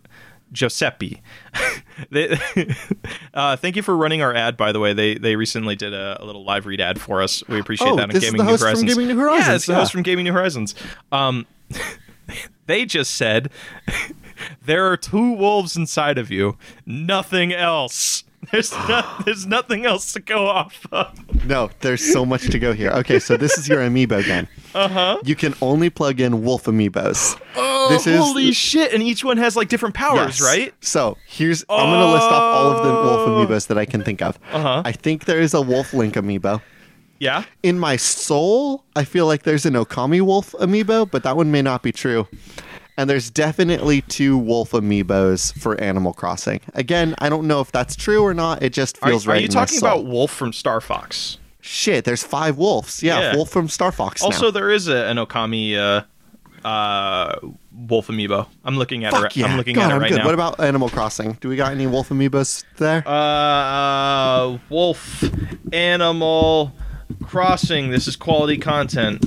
Giuseppe. 0.53 1.21
they, 2.11 2.37
uh, 3.33 3.55
thank 3.57 3.75
you 3.75 3.81
for 3.81 3.97
running 3.97 4.21
our 4.21 4.33
ad. 4.33 4.55
By 4.55 4.71
the 4.71 4.79
way, 4.79 4.93
they 4.93 5.15
they 5.15 5.35
recently 5.35 5.75
did 5.75 5.93
a, 5.93 6.21
a 6.21 6.25
little 6.25 6.45
live 6.45 6.65
read 6.65 6.79
ad 6.79 7.01
for 7.01 7.21
us. 7.21 7.45
We 7.49 7.59
appreciate 7.59 7.89
Oh, 7.89 7.95
that 7.97 8.03
on 8.03 8.09
this 8.09 8.23
is 8.23 8.29
Gaming 8.29 8.37
the 8.37 8.43
host 8.45 8.61
New 8.61 8.67
from 8.67 8.67
Horizons. 8.67 8.93
Gaming 8.93 9.07
New 9.07 9.19
Horizons. 9.19 9.47
Yeah, 9.47 9.55
it's 9.55 9.65
the 9.65 9.75
host 9.75 9.91
from 9.91 10.03
Gaming 10.03 10.23
New 10.25 10.33
Horizons. 10.33 10.75
Um, 11.11 11.45
they 12.67 12.85
just 12.85 13.15
said 13.15 13.49
there 14.65 14.85
are 14.89 14.95
two 14.97 15.33
wolves 15.33 15.75
inside 15.75 16.17
of 16.17 16.31
you. 16.31 16.57
Nothing 16.85 17.51
else. 17.51 18.23
There's 18.51 18.71
not, 18.71 19.25
there's 19.25 19.45
nothing 19.45 19.85
else 19.85 20.13
to 20.13 20.19
go 20.19 20.47
off 20.47 20.85
of. 20.91 21.45
No, 21.47 21.69
there's 21.81 22.03
so 22.13 22.25
much 22.25 22.49
to 22.49 22.59
go 22.59 22.73
here. 22.73 22.91
Okay, 22.91 23.19
so 23.19 23.37
this 23.37 23.57
is 23.57 23.67
your 23.69 23.79
amiibo 23.79 24.23
game. 24.25 24.47
Uh 24.75 24.87
huh. 24.87 25.17
You 25.23 25.35
can 25.35 25.53
only 25.61 25.89
plug 25.89 26.19
in 26.19 26.43
wolf 26.43 26.65
amiibos. 26.65 27.39
Oh, 27.55 27.87
This 27.89 28.05
is- 28.07 28.19
holy 28.19 28.51
shit! 28.51 28.93
And 28.93 29.01
each 29.03 29.23
one 29.23 29.37
has 29.37 29.55
like 29.55 29.69
different 29.69 29.95
powers, 29.95 30.39
Yes. 30.39 30.41
right? 30.41 30.73
So 30.81 31.17
here's 31.27 31.63
I'm 31.69 31.89
gonna 31.89 32.11
list 32.11 32.25
off 32.25 32.33
all 32.33 32.71
of 32.71 32.85
the 32.85 32.93
wolf 32.93 33.49
amiibos 33.49 33.67
that 33.67 33.77
I 33.77 33.85
can 33.85 34.03
think 34.03 34.21
of. 34.21 34.37
Uh-huh. 34.51 34.81
I 34.85 34.91
think 34.91 35.25
there 35.25 35.39
is 35.39 35.53
a 35.53 35.61
wolf 35.61 35.93
link 35.93 36.15
amiibo. 36.15 36.61
Yeah. 37.19 37.45
In 37.61 37.79
my 37.79 37.95
soul, 37.95 38.83
I 38.95 39.05
feel 39.05 39.25
like 39.27 39.43
there's 39.43 39.65
an 39.65 39.75
Okami 39.75 40.21
wolf 40.21 40.51
amiibo, 40.59 41.09
but 41.09 41.23
that 41.23 41.37
one 41.37 41.51
may 41.51 41.61
not 41.61 41.81
be 41.83 41.91
true. 41.93 42.27
And 42.95 43.09
there's 43.09 43.29
definitely 43.31 44.01
two 44.01 44.37
wolf 44.37 44.71
amiibos 44.71 45.57
for 45.59 45.79
Animal 45.81 46.13
Crossing. 46.13 46.61
Again, 46.75 47.15
I 47.17 47.29
don't 47.29 47.47
know 47.47 47.59
if 47.59 47.71
that's 47.71 47.95
true 47.95 48.21
or 48.23 48.33
not. 48.33 48.61
It 48.61 48.71
just 48.73 48.97
feels 48.97 49.25
are 49.25 49.31
right. 49.31 49.41
you 49.41 49.47
in 49.47 49.53
my 49.53 49.61
talking 49.65 49.79
about 49.79 50.05
Wolf 50.05 50.31
from 50.31 50.53
Star 50.53 50.79
Fox? 50.79 51.37
Shit, 51.59 52.05
there's 52.05 52.23
five 52.23 52.57
wolves. 52.57 53.01
Yeah, 53.01 53.19
Yeah. 53.19 53.35
wolf 53.35 53.49
from 53.49 53.67
Star 53.69 53.91
Fox. 53.91 54.21
now. 54.21 54.27
Also, 54.27 54.51
there 54.51 54.69
is 54.69 54.87
a, 54.89 55.05
an 55.07 55.17
Okami 55.17 55.75
uh, 55.77 56.67
uh, 56.67 57.35
Wolf 57.87 58.07
amiibo. 58.07 58.47
I'm 58.63 58.77
looking 58.77 59.05
at 59.05 59.13
it. 59.13 59.15
Fuck 59.15 59.23
Right, 59.23 59.37
yeah. 59.37 59.45
I'm 59.47 59.57
looking 59.57 59.75
God, 59.75 59.85
at 59.85 59.91
it 59.91 59.93
I'm 59.95 60.01
right 60.01 60.11
good. 60.11 60.17
now. 60.19 60.25
What 60.25 60.33
about 60.33 60.59
Animal 60.59 60.89
Crossing? 60.89 61.33
Do 61.41 61.49
we 61.49 61.55
got 61.55 61.71
any 61.71 61.87
wolf 61.87 62.09
amiibos 62.09 62.63
there? 62.77 63.07
Uh, 63.07 64.57
Wolf 64.69 65.23
Animal 65.73 66.71
Crossing. 67.23 67.89
This 67.89 68.07
is 68.07 68.15
quality 68.15 68.57
content. 68.57 69.25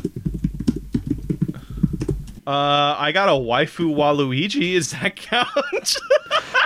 Uh, 2.47 2.95
I 2.97 3.11
got 3.11 3.29
a 3.29 3.33
waifu 3.33 3.93
Waluigi. 3.93 4.75
Is 4.75 4.93
that 4.93 5.17
count? 5.17 5.97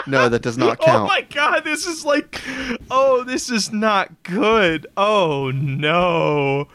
no, 0.07 0.29
that 0.29 0.43
does 0.43 0.59
not 0.59 0.79
count. 0.81 1.05
oh 1.05 1.07
my 1.07 1.23
god, 1.23 1.65
this 1.65 1.87
is 1.87 2.05
like, 2.05 2.43
oh, 2.91 3.25
this 3.25 3.49
is 3.49 3.73
not 3.73 4.23
good. 4.23 4.87
Oh 4.99 5.51
no. 5.51 6.69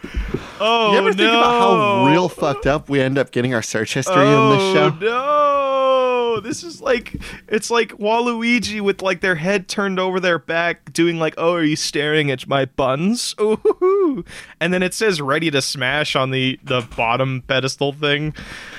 Oh 0.59 0.91
you 0.91 0.97
ever 0.97 1.13
think 1.13 1.29
about 1.29 1.61
how 1.61 2.05
real 2.07 2.29
fucked 2.29 2.65
up 2.65 2.89
we 2.89 2.99
end 2.99 3.19
up 3.19 3.31
getting 3.31 3.53
our 3.53 3.61
search 3.61 3.93
history 3.93 4.15
oh, 4.17 4.51
in 4.51 4.57
this 4.57 4.73
show? 4.73 4.97
Oh 5.07 6.35
no! 6.35 6.41
This 6.41 6.63
is 6.63 6.81
like 6.81 7.15
it's 7.47 7.69
like 7.69 7.89
Waluigi 7.89 8.81
with 8.81 9.01
like 9.01 9.21
their 9.21 9.35
head 9.35 9.67
turned 9.67 9.99
over 9.99 10.19
their 10.19 10.39
back, 10.39 10.91
doing 10.93 11.19
like, 11.19 11.35
"Oh, 11.37 11.53
are 11.53 11.63
you 11.63 11.75
staring 11.75 12.31
at 12.31 12.47
my 12.47 12.65
buns?" 12.65 13.35
Ooh, 13.41 14.25
and 14.59 14.73
then 14.73 14.81
it 14.81 14.93
says 14.93 15.21
"Ready 15.21 15.51
to 15.51 15.61
Smash" 15.61 16.15
on 16.15 16.31
the 16.31 16.59
the 16.63 16.81
bottom 16.95 17.43
pedestal 17.47 17.93
thing. 17.93 18.33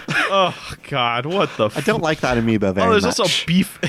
Oh 0.09 0.75
God, 0.89 1.27
what 1.27 1.51
the? 1.57 1.71
I 1.75 1.81
don't 1.81 2.03
like 2.03 2.21
that 2.21 2.37
amiibo 2.39 2.75
very 2.75 2.87
Oh, 2.87 2.91
there's 2.93 3.05
much. 3.05 3.19
also 3.21 3.47
beef. 3.47 3.79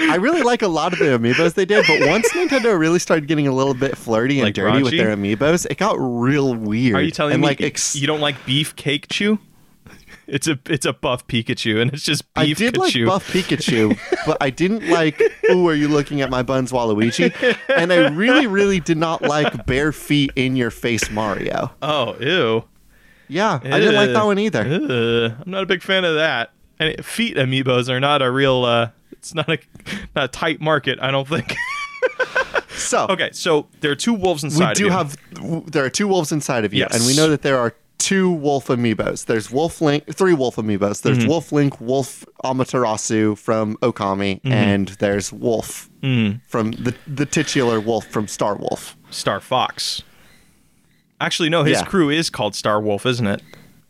I 0.00 0.16
really 0.20 0.42
like 0.42 0.62
a 0.62 0.68
lot 0.68 0.92
of 0.92 0.98
the 0.98 1.06
amiibos 1.06 1.54
they 1.54 1.64
did, 1.64 1.84
but 1.86 2.06
once 2.08 2.30
Nintendo 2.32 2.78
really 2.78 2.98
started 2.98 3.26
getting 3.26 3.48
a 3.48 3.52
little 3.54 3.74
bit 3.74 3.96
flirty 3.96 4.38
and 4.38 4.44
Like 4.46 4.54
dirty 4.54 4.82
with 4.82 4.92
raunchy? 4.92 4.98
their 4.98 5.16
amiibos, 5.16 5.66
it 5.70 5.76
got 5.78 5.96
real 5.98 6.54
weird. 6.54 6.94
Are 6.96 7.02
you 7.02 7.10
telling 7.10 7.34
and 7.34 7.40
me 7.42 7.48
like 7.48 7.60
ex- 7.60 7.96
you 7.96 8.06
don't 8.06 8.20
like 8.20 8.44
beef 8.46 8.76
cake 8.76 9.08
chew? 9.08 9.38
It's 10.26 10.46
a 10.46 10.58
it's 10.66 10.84
a 10.84 10.92
buff 10.92 11.26
Pikachu, 11.26 11.80
and 11.80 11.90
it's 11.90 12.04
just 12.04 12.22
I 12.36 12.44
beef 12.46 12.58
did 12.58 12.76
like. 12.76 12.92
Buff 13.06 13.32
Pikachu, 13.32 13.98
but 14.26 14.36
I 14.42 14.50
didn't 14.50 14.86
like. 14.90 15.18
Ooh, 15.50 15.66
are 15.68 15.74
you 15.74 15.88
looking 15.88 16.20
at 16.20 16.28
my 16.28 16.42
buns, 16.42 16.70
Waluigi? 16.70 17.32
And 17.74 17.90
I 17.90 18.08
really, 18.10 18.46
really 18.46 18.78
did 18.78 18.98
not 18.98 19.22
like 19.22 19.64
bare 19.64 19.90
feet 19.90 20.30
in 20.36 20.54
your 20.54 20.70
face, 20.70 21.10
Mario. 21.10 21.70
oh, 21.80 22.14
ew. 22.20 22.64
Yeah, 23.28 23.60
I 23.62 23.78
didn't 23.80 23.94
like 23.96 24.10
that 24.12 24.24
one 24.24 24.38
either. 24.38 24.60
Ugh, 24.60 25.32
I'm 25.44 25.50
not 25.50 25.62
a 25.62 25.66
big 25.66 25.82
fan 25.82 26.04
of 26.04 26.14
that. 26.16 26.52
And 26.80 27.04
feet 27.04 27.36
amiibos 27.36 27.88
are 27.88 28.00
not 28.00 28.22
a 28.22 28.30
real. 28.30 28.64
Uh, 28.64 28.90
it's 29.12 29.34
not 29.34 29.48
a 29.48 29.58
not 30.14 30.24
a 30.24 30.28
tight 30.28 30.60
market. 30.60 30.98
I 31.02 31.10
don't 31.10 31.26
think. 31.28 31.54
So 32.70 33.06
okay, 33.10 33.30
so 33.32 33.66
there 33.80 33.90
are 33.90 33.96
two 33.96 34.14
wolves 34.14 34.44
inside. 34.44 34.78
we 34.78 34.84
do 34.84 34.90
of 34.94 35.16
you. 35.32 35.52
have. 35.56 35.70
There 35.72 35.84
are 35.84 35.90
two 35.90 36.06
wolves 36.06 36.30
inside 36.30 36.64
of 36.64 36.72
you, 36.72 36.80
Yes. 36.80 36.94
and 36.96 37.04
we 37.06 37.16
know 37.16 37.28
that 37.28 37.42
there 37.42 37.58
are 37.58 37.74
two 37.98 38.30
wolf 38.30 38.68
amiibos. 38.68 39.26
There's 39.26 39.50
Wolf 39.50 39.80
Link, 39.80 40.04
three 40.14 40.32
wolf 40.32 40.54
amiibos. 40.56 41.02
There's 41.02 41.18
Mm-hmm. 41.18 41.28
Wolf 41.28 41.50
Link, 41.50 41.80
Wolf 41.80 42.24
Amaterasu 42.44 43.36
from 43.36 43.76
Okami, 43.78 44.36
Mm-hmm. 44.42 44.52
and 44.52 44.88
there's 45.00 45.32
Wolf 45.32 45.90
Mm. 46.02 46.40
from 46.46 46.70
the 46.70 46.94
the 47.08 47.26
titular 47.26 47.80
Wolf 47.80 48.06
from 48.06 48.28
Star 48.28 48.54
Wolf. 48.54 48.96
Star 49.10 49.40
Fox. 49.40 50.02
Actually, 51.20 51.48
no. 51.48 51.64
His 51.64 51.78
Yeah. 51.78 51.84
crew 51.84 52.10
is 52.10 52.30
called 52.30 52.54
Star 52.54 52.80
Wolf, 52.80 53.04
isn't 53.06 53.26
it? 53.26 53.42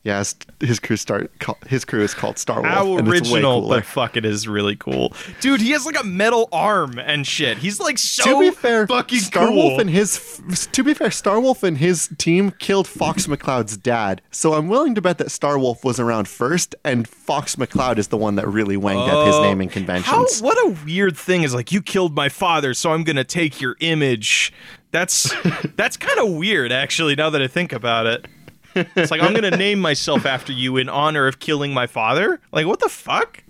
Yeah, 0.05 0.21
his, 0.21 0.37
his 0.61 0.81
crew 0.81 0.97
start 0.97 1.31
his 1.67 1.85
crew 1.85 2.03
is 2.03 2.15
called 2.15 2.39
Star 2.39 2.63
Wolf. 2.63 2.73
How 2.73 2.97
and 2.97 3.09
it's 3.09 3.29
way 3.29 3.41
original, 3.41 3.69
but 3.69 3.85
fuck, 3.85 4.17
it 4.17 4.25
is 4.25 4.49
really 4.49 4.77
cool, 4.77 5.13
dude. 5.41 5.61
He 5.61 5.73
has 5.73 5.85
like 5.85 6.01
a 6.01 6.05
metal 6.05 6.49
arm 6.51 6.99
and 6.99 7.27
shit. 7.27 7.59
He's 7.59 7.79
like 7.79 7.99
so 7.99 8.25
to 8.25 8.41
be 8.41 8.51
fair, 8.57 8.87
fucking 8.87 9.19
Star 9.19 9.49
cool. 9.49 9.57
Wolf 9.57 9.81
and 9.81 9.91
his 9.91 10.41
to 10.73 10.85
be 10.85 10.95
fair, 10.95 11.11
Star 11.11 11.41
Wolf 11.41 11.63
and 11.63 11.77
his 11.77 12.09
team 12.17 12.53
killed 12.53 12.87
Fox 12.87 13.27
McCloud's 13.27 13.77
dad. 13.77 14.23
So 14.31 14.55
I'm 14.55 14.69
willing 14.69 14.95
to 14.95 15.03
bet 15.03 15.19
that 15.19 15.31
Star 15.31 15.59
Wolf 15.59 15.85
was 15.85 16.01
around 16.01 16.27
first, 16.29 16.75
and 16.85 17.07
Fox 17.07 17.57
McCloud 17.57 17.99
is 17.99 18.09
the 18.09 18.17
one 18.17 18.37
that 18.37 18.47
really 18.49 18.77
wanged 18.79 19.11
up 19.11 19.27
his 19.27 19.35
Oh, 19.35 19.43
naming 19.43 19.69
How, 19.69 19.75
conventions. 19.75 20.41
what 20.41 20.57
a 20.59 20.77
weird 20.87 21.19
thing 21.19 21.43
is 21.43 21.53
like 21.55 21.71
you 21.73 21.83
killed 21.83 22.15
my 22.15 22.29
father, 22.31 22.73
so 22.73 22.93
I'm 22.93 23.03
gonna 23.03 23.25
take 23.25 23.61
your 23.61 23.77
image. 23.81 24.55
That's 24.91 25.33
that's 25.77 25.97
kind 25.97 26.19
of 26.19 26.31
weird, 26.35 26.73
actually. 26.73 27.15
Now 27.15 27.31
that 27.31 27.43
I 27.43 27.47
think 27.47 27.73
about 27.73 28.07
it, 28.07 28.27
it's 28.75 29.11
like 29.11 29.21
I'm 29.23 29.35
gonna 29.35 29.51
name 29.57 29.81
myself 29.81 30.25
after 30.27 30.53
you 30.53 30.77
in 30.77 30.89
honor 30.89 31.27
of 31.27 31.39
killing 31.41 31.75
my 31.75 31.87
father. 31.87 32.41
Like 32.53 32.67
what 32.67 32.81
the 32.81 32.89
fuck? 32.89 33.43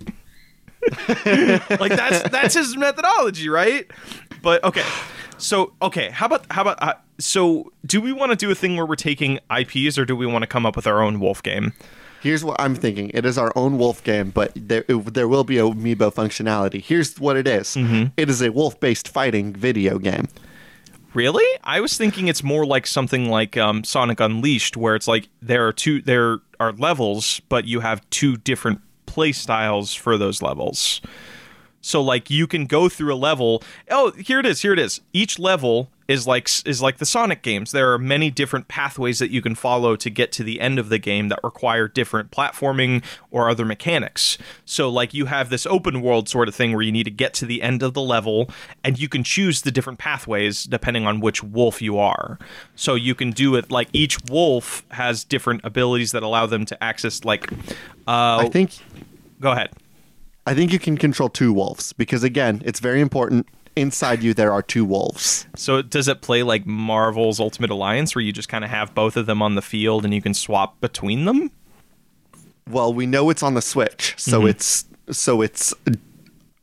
like 1.79 1.91
that's 1.95 2.27
that's 2.29 2.53
his 2.55 2.75
methodology, 2.77 3.49
right? 3.49 3.89
But 4.41 4.63
okay, 4.63 4.83
so 5.37 5.73
okay, 5.81 6.09
how 6.09 6.25
about 6.25 6.45
how 6.51 6.61
about 6.61 6.81
uh, 6.81 6.93
so 7.19 7.71
do 7.85 7.99
we 8.01 8.13
want 8.13 8.31
to 8.31 8.35
do 8.35 8.49
a 8.51 8.55
thing 8.55 8.75
where 8.75 8.85
we're 8.85 8.95
taking 8.95 9.39
IPs 9.55 9.97
or 9.97 10.05
do 10.05 10.15
we 10.15 10.25
want 10.25 10.43
to 10.43 10.47
come 10.47 10.65
up 10.65 10.75
with 10.75 10.87
our 10.87 11.01
own 11.01 11.19
wolf 11.19 11.43
game? 11.43 11.73
Here's 12.21 12.43
what 12.43 12.59
I'm 12.59 12.75
thinking. 12.75 13.11
It 13.13 13.25
is 13.25 13.37
our 13.37 13.51
own 13.55 13.77
wolf 13.77 14.03
game, 14.03 14.31
but 14.31 14.51
there 14.55 14.83
it- 14.87 15.13
there 15.13 15.27
will 15.27 15.43
be 15.45 15.55
amiibo 15.55 16.13
functionality. 16.13 16.81
Here's 16.81 17.17
what 17.19 17.37
it 17.37 17.47
is. 17.47 17.75
Mm-hmm. 17.75 18.07
It 18.17 18.29
is 18.29 18.41
a 18.41 18.49
wolf-based 18.51 19.07
fighting 19.07 19.53
video 19.53 19.99
game. 19.99 20.27
Really? 21.13 21.45
I 21.63 21.81
was 21.81 21.97
thinking 21.97 22.27
it's 22.27 22.43
more 22.43 22.65
like 22.65 22.85
something 22.85 23.29
like 23.29 23.57
um, 23.57 23.83
Sonic 23.83 24.19
Unleashed, 24.19 24.77
where 24.77 24.95
it's 24.95 25.07
like 25.07 25.27
there 25.41 25.67
are 25.67 25.73
two 25.73 26.01
there 26.01 26.39
are 26.59 26.71
levels, 26.73 27.41
but 27.49 27.65
you 27.65 27.79
have 27.79 28.07
two 28.09 28.37
different 28.37 28.81
play 29.05 29.31
styles 29.31 29.93
for 29.93 30.17
those 30.17 30.41
levels. 30.41 31.01
So 31.81 32.01
like 32.01 32.29
you 32.29 32.45
can 32.45 32.65
go 32.65 32.89
through 32.89 33.13
a 33.13 33.15
level. 33.15 33.63
Oh, 33.89 34.11
here 34.11 34.39
it 34.39 34.45
is. 34.45 34.61
Here 34.61 34.73
it 34.73 34.79
is. 34.79 35.01
Each 35.13 35.39
level 35.39 35.89
is 36.09 36.25
like 36.25 36.49
is 36.65 36.81
like 36.81 36.97
the 36.97 37.05
Sonic 37.05 37.43
games. 37.43 37.71
There 37.71 37.93
are 37.93 37.99
many 37.99 38.31
different 38.31 38.67
pathways 38.67 39.19
that 39.19 39.29
you 39.29 39.43
can 39.43 39.53
follow 39.53 39.95
to 39.95 40.09
get 40.09 40.31
to 40.33 40.43
the 40.43 40.59
end 40.59 40.79
of 40.79 40.89
the 40.89 40.97
game 40.97 41.29
that 41.29 41.39
require 41.43 41.87
different 41.87 42.31
platforming 42.31 43.03
or 43.29 43.47
other 43.47 43.63
mechanics. 43.63 44.39
So 44.65 44.89
like 44.89 45.13
you 45.13 45.27
have 45.27 45.51
this 45.51 45.67
open 45.67 46.01
world 46.01 46.27
sort 46.27 46.47
of 46.47 46.55
thing 46.55 46.73
where 46.73 46.81
you 46.81 46.91
need 46.91 47.03
to 47.03 47.11
get 47.11 47.35
to 47.35 47.45
the 47.45 47.61
end 47.61 47.83
of 47.83 47.93
the 47.93 48.01
level 48.01 48.49
and 48.83 48.97
you 48.97 49.07
can 49.07 49.23
choose 49.23 49.61
the 49.61 49.71
different 49.71 49.99
pathways 49.99 50.63
depending 50.63 51.05
on 51.05 51.19
which 51.19 51.43
wolf 51.43 51.79
you 51.79 51.99
are. 51.99 52.39
So 52.75 52.95
you 52.95 53.13
can 53.13 53.29
do 53.29 53.53
it 53.53 53.69
like 53.69 53.87
each 53.93 54.17
wolf 54.31 54.83
has 54.89 55.23
different 55.23 55.61
abilities 55.63 56.11
that 56.13 56.23
allow 56.23 56.47
them 56.47 56.65
to 56.65 56.83
access 56.83 57.23
like 57.23 57.51
uh 58.07 58.37
I 58.37 58.49
think 58.51 58.79
go 59.39 59.51
ahead. 59.51 59.69
I 60.47 60.55
think 60.55 60.73
you 60.73 60.79
can 60.79 60.97
control 60.97 61.29
two 61.29 61.53
wolves 61.53 61.93
because 61.93 62.23
again, 62.23 62.63
it's 62.65 62.79
very 62.79 62.99
important. 62.99 63.47
Inside 63.79 64.21
you, 64.23 64.33
there 64.33 64.51
are 64.51 64.61
two 64.61 64.83
wolves. 64.83 65.47
So 65.55 65.81
does 65.81 66.07
it 66.07 66.21
play 66.21 66.43
like 66.43 66.65
Marvel's 66.65 67.39
Ultimate 67.39 67.69
Alliance, 67.69 68.13
where 68.13 68.21
you 68.21 68.33
just 68.33 68.49
kind 68.49 68.63
of 68.65 68.69
have 68.69 68.93
both 68.93 69.15
of 69.15 69.25
them 69.25 69.41
on 69.41 69.55
the 69.55 69.61
field 69.61 70.03
and 70.05 70.13
you 70.13 70.21
can 70.21 70.33
swap 70.33 70.79
between 70.81 71.25
them? 71.25 71.49
Well, 72.69 72.93
we 72.93 73.05
know 73.05 73.29
it's 73.29 73.41
on 73.41 73.53
the 73.53 73.61
Switch, 73.61 74.13
so 74.17 74.39
Mm-hmm. 74.39 74.47
it's 74.49 74.85
so 75.11 75.41
it's 75.41 75.73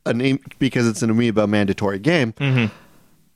a 0.05 0.13
name 0.13 0.39
because 0.59 0.87
it's 0.87 1.01
an 1.01 1.09
amiibo 1.09 1.49
mandatory 1.49 1.99
game. 1.99 2.33
Mm-hmm. 2.33 2.73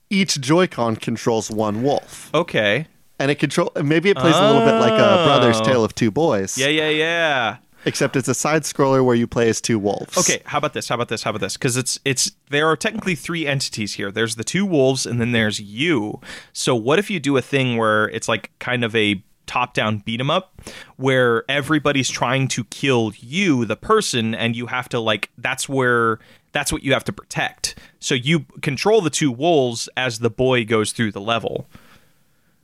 Each 0.08 0.40
Joy-Con 0.40 0.96
controls 0.96 1.50
one 1.50 1.82
wolf, 1.82 2.30
Okay. 2.34 2.86
and 3.18 3.30
it 3.30 3.36
control 3.38 3.72
maybe 3.82 4.10
it 4.10 4.16
plays 4.16 4.36
a 4.36 4.46
little 4.46 4.64
bit 4.64 4.78
like 4.78 4.92
a 4.92 5.24
Brother's 5.26 5.60
Oh. 5.60 5.64
Tale 5.64 5.84
of 5.84 5.94
Two 5.94 6.10
Boys. 6.10 6.56
Yeah, 6.56 6.68
yeah, 6.68 6.88
yeah. 6.88 7.56
Except 7.84 8.16
it's 8.16 8.28
a 8.28 8.34
side 8.34 8.62
scroller 8.62 9.04
where 9.04 9.16
you 9.16 9.26
play 9.26 9.48
as 9.48 9.60
two 9.60 9.78
wolves. 9.78 10.16
Okay, 10.16 10.42
how 10.44 10.58
about 10.58 10.72
this? 10.72 10.88
How 10.88 10.94
about 10.94 11.08
this? 11.08 11.22
How 11.22 11.30
about 11.30 11.40
this? 11.40 11.56
Because 11.56 11.76
it's 11.76 11.98
it's 12.04 12.32
there 12.50 12.68
are 12.68 12.76
technically 12.76 13.14
three 13.14 13.46
entities 13.46 13.94
here. 13.94 14.10
There's 14.12 14.36
the 14.36 14.44
two 14.44 14.64
wolves, 14.64 15.04
and 15.04 15.20
then 15.20 15.32
there's 15.32 15.60
you. 15.60 16.20
So 16.52 16.74
what 16.76 16.98
if 16.98 17.10
you 17.10 17.18
do 17.18 17.36
a 17.36 17.42
thing 17.42 17.76
where 17.76 18.08
it's 18.10 18.28
like 18.28 18.50
kind 18.58 18.84
of 18.84 18.94
a 18.94 19.22
top-down 19.46 19.98
beat 19.98 20.20
'em 20.20 20.30
up, 20.30 20.62
where 20.96 21.44
everybody's 21.50 22.08
trying 22.08 22.46
to 22.48 22.64
kill 22.64 23.12
you, 23.18 23.64
the 23.64 23.76
person, 23.76 24.34
and 24.34 24.54
you 24.54 24.66
have 24.66 24.88
to 24.90 25.00
like 25.00 25.30
that's 25.36 25.68
where 25.68 26.20
that's 26.52 26.72
what 26.72 26.84
you 26.84 26.92
have 26.92 27.04
to 27.04 27.12
protect. 27.12 27.74
So 27.98 28.14
you 28.14 28.46
control 28.60 29.00
the 29.00 29.10
two 29.10 29.32
wolves 29.32 29.88
as 29.96 30.20
the 30.20 30.30
boy 30.30 30.64
goes 30.64 30.92
through 30.92 31.12
the 31.12 31.20
level. 31.20 31.66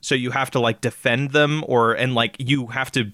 So 0.00 0.14
you 0.14 0.30
have 0.30 0.50
to 0.52 0.60
like 0.60 0.80
defend 0.80 1.32
them, 1.32 1.64
or 1.66 1.92
and 1.92 2.14
like 2.14 2.36
you 2.38 2.68
have 2.68 2.92
to 2.92 3.10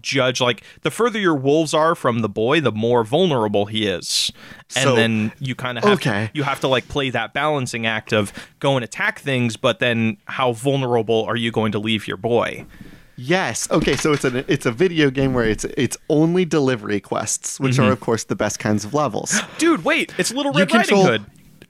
judge 0.00 0.40
like 0.40 0.62
the 0.82 0.90
further 0.90 1.18
your 1.18 1.34
wolves 1.34 1.74
are 1.74 1.94
from 1.94 2.20
the 2.20 2.28
boy 2.28 2.60
the 2.60 2.72
more 2.72 3.04
vulnerable 3.04 3.66
he 3.66 3.86
is 3.86 4.32
and 4.76 4.84
So- 4.84 4.96
then 4.96 5.32
you 5.38 5.54
kind 5.54 5.76
of 5.78 5.84
have 5.84 5.92
Okay. 5.94 6.26
to, 6.32 6.38
you 6.38 6.42
have 6.44 6.60
to 6.60 6.68
like 6.68 6.88
play 6.88 7.10
that 7.10 7.34
balancing 7.34 7.84
act 7.86 8.12
of 8.12 8.32
go 8.58 8.76
and 8.76 8.84
attack 8.84 9.18
things 9.18 9.56
but 9.56 9.78
then 9.80 10.16
how 10.26 10.52
vulnerable 10.52 11.24
are 11.24 11.36
you 11.36 11.50
going 11.50 11.72
to 11.72 11.78
leave 11.78 12.06
your 12.08 12.16
boy 12.16 12.64
Yes. 13.14 13.70
Okay. 13.70 13.94
So 13.94 14.12
it's 14.14 14.24
a 14.24 14.50
it's 14.50 14.64
a 14.64 14.72
video 14.72 15.10
game 15.10 15.34
where 15.34 15.44
it's 15.44 15.64
it's 15.76 15.98
only 16.08 16.46
delivery 16.46 16.98
quests, 16.98 17.60
which 17.60 17.74
Mm-hmm. 17.74 17.84
are 17.84 17.92
of 17.92 18.00
course 18.00 18.24
the 18.24 18.34
best 18.34 18.58
kinds 18.58 18.86
of 18.86 18.94
levels. 18.94 19.38
dude 19.58 19.84
wait 19.84 20.12
it's 20.18 20.32
little 20.32 20.50
You 20.52 20.60
red 20.60 20.72
riding 20.72 20.88
control- 20.88 21.04
hood 21.06 21.26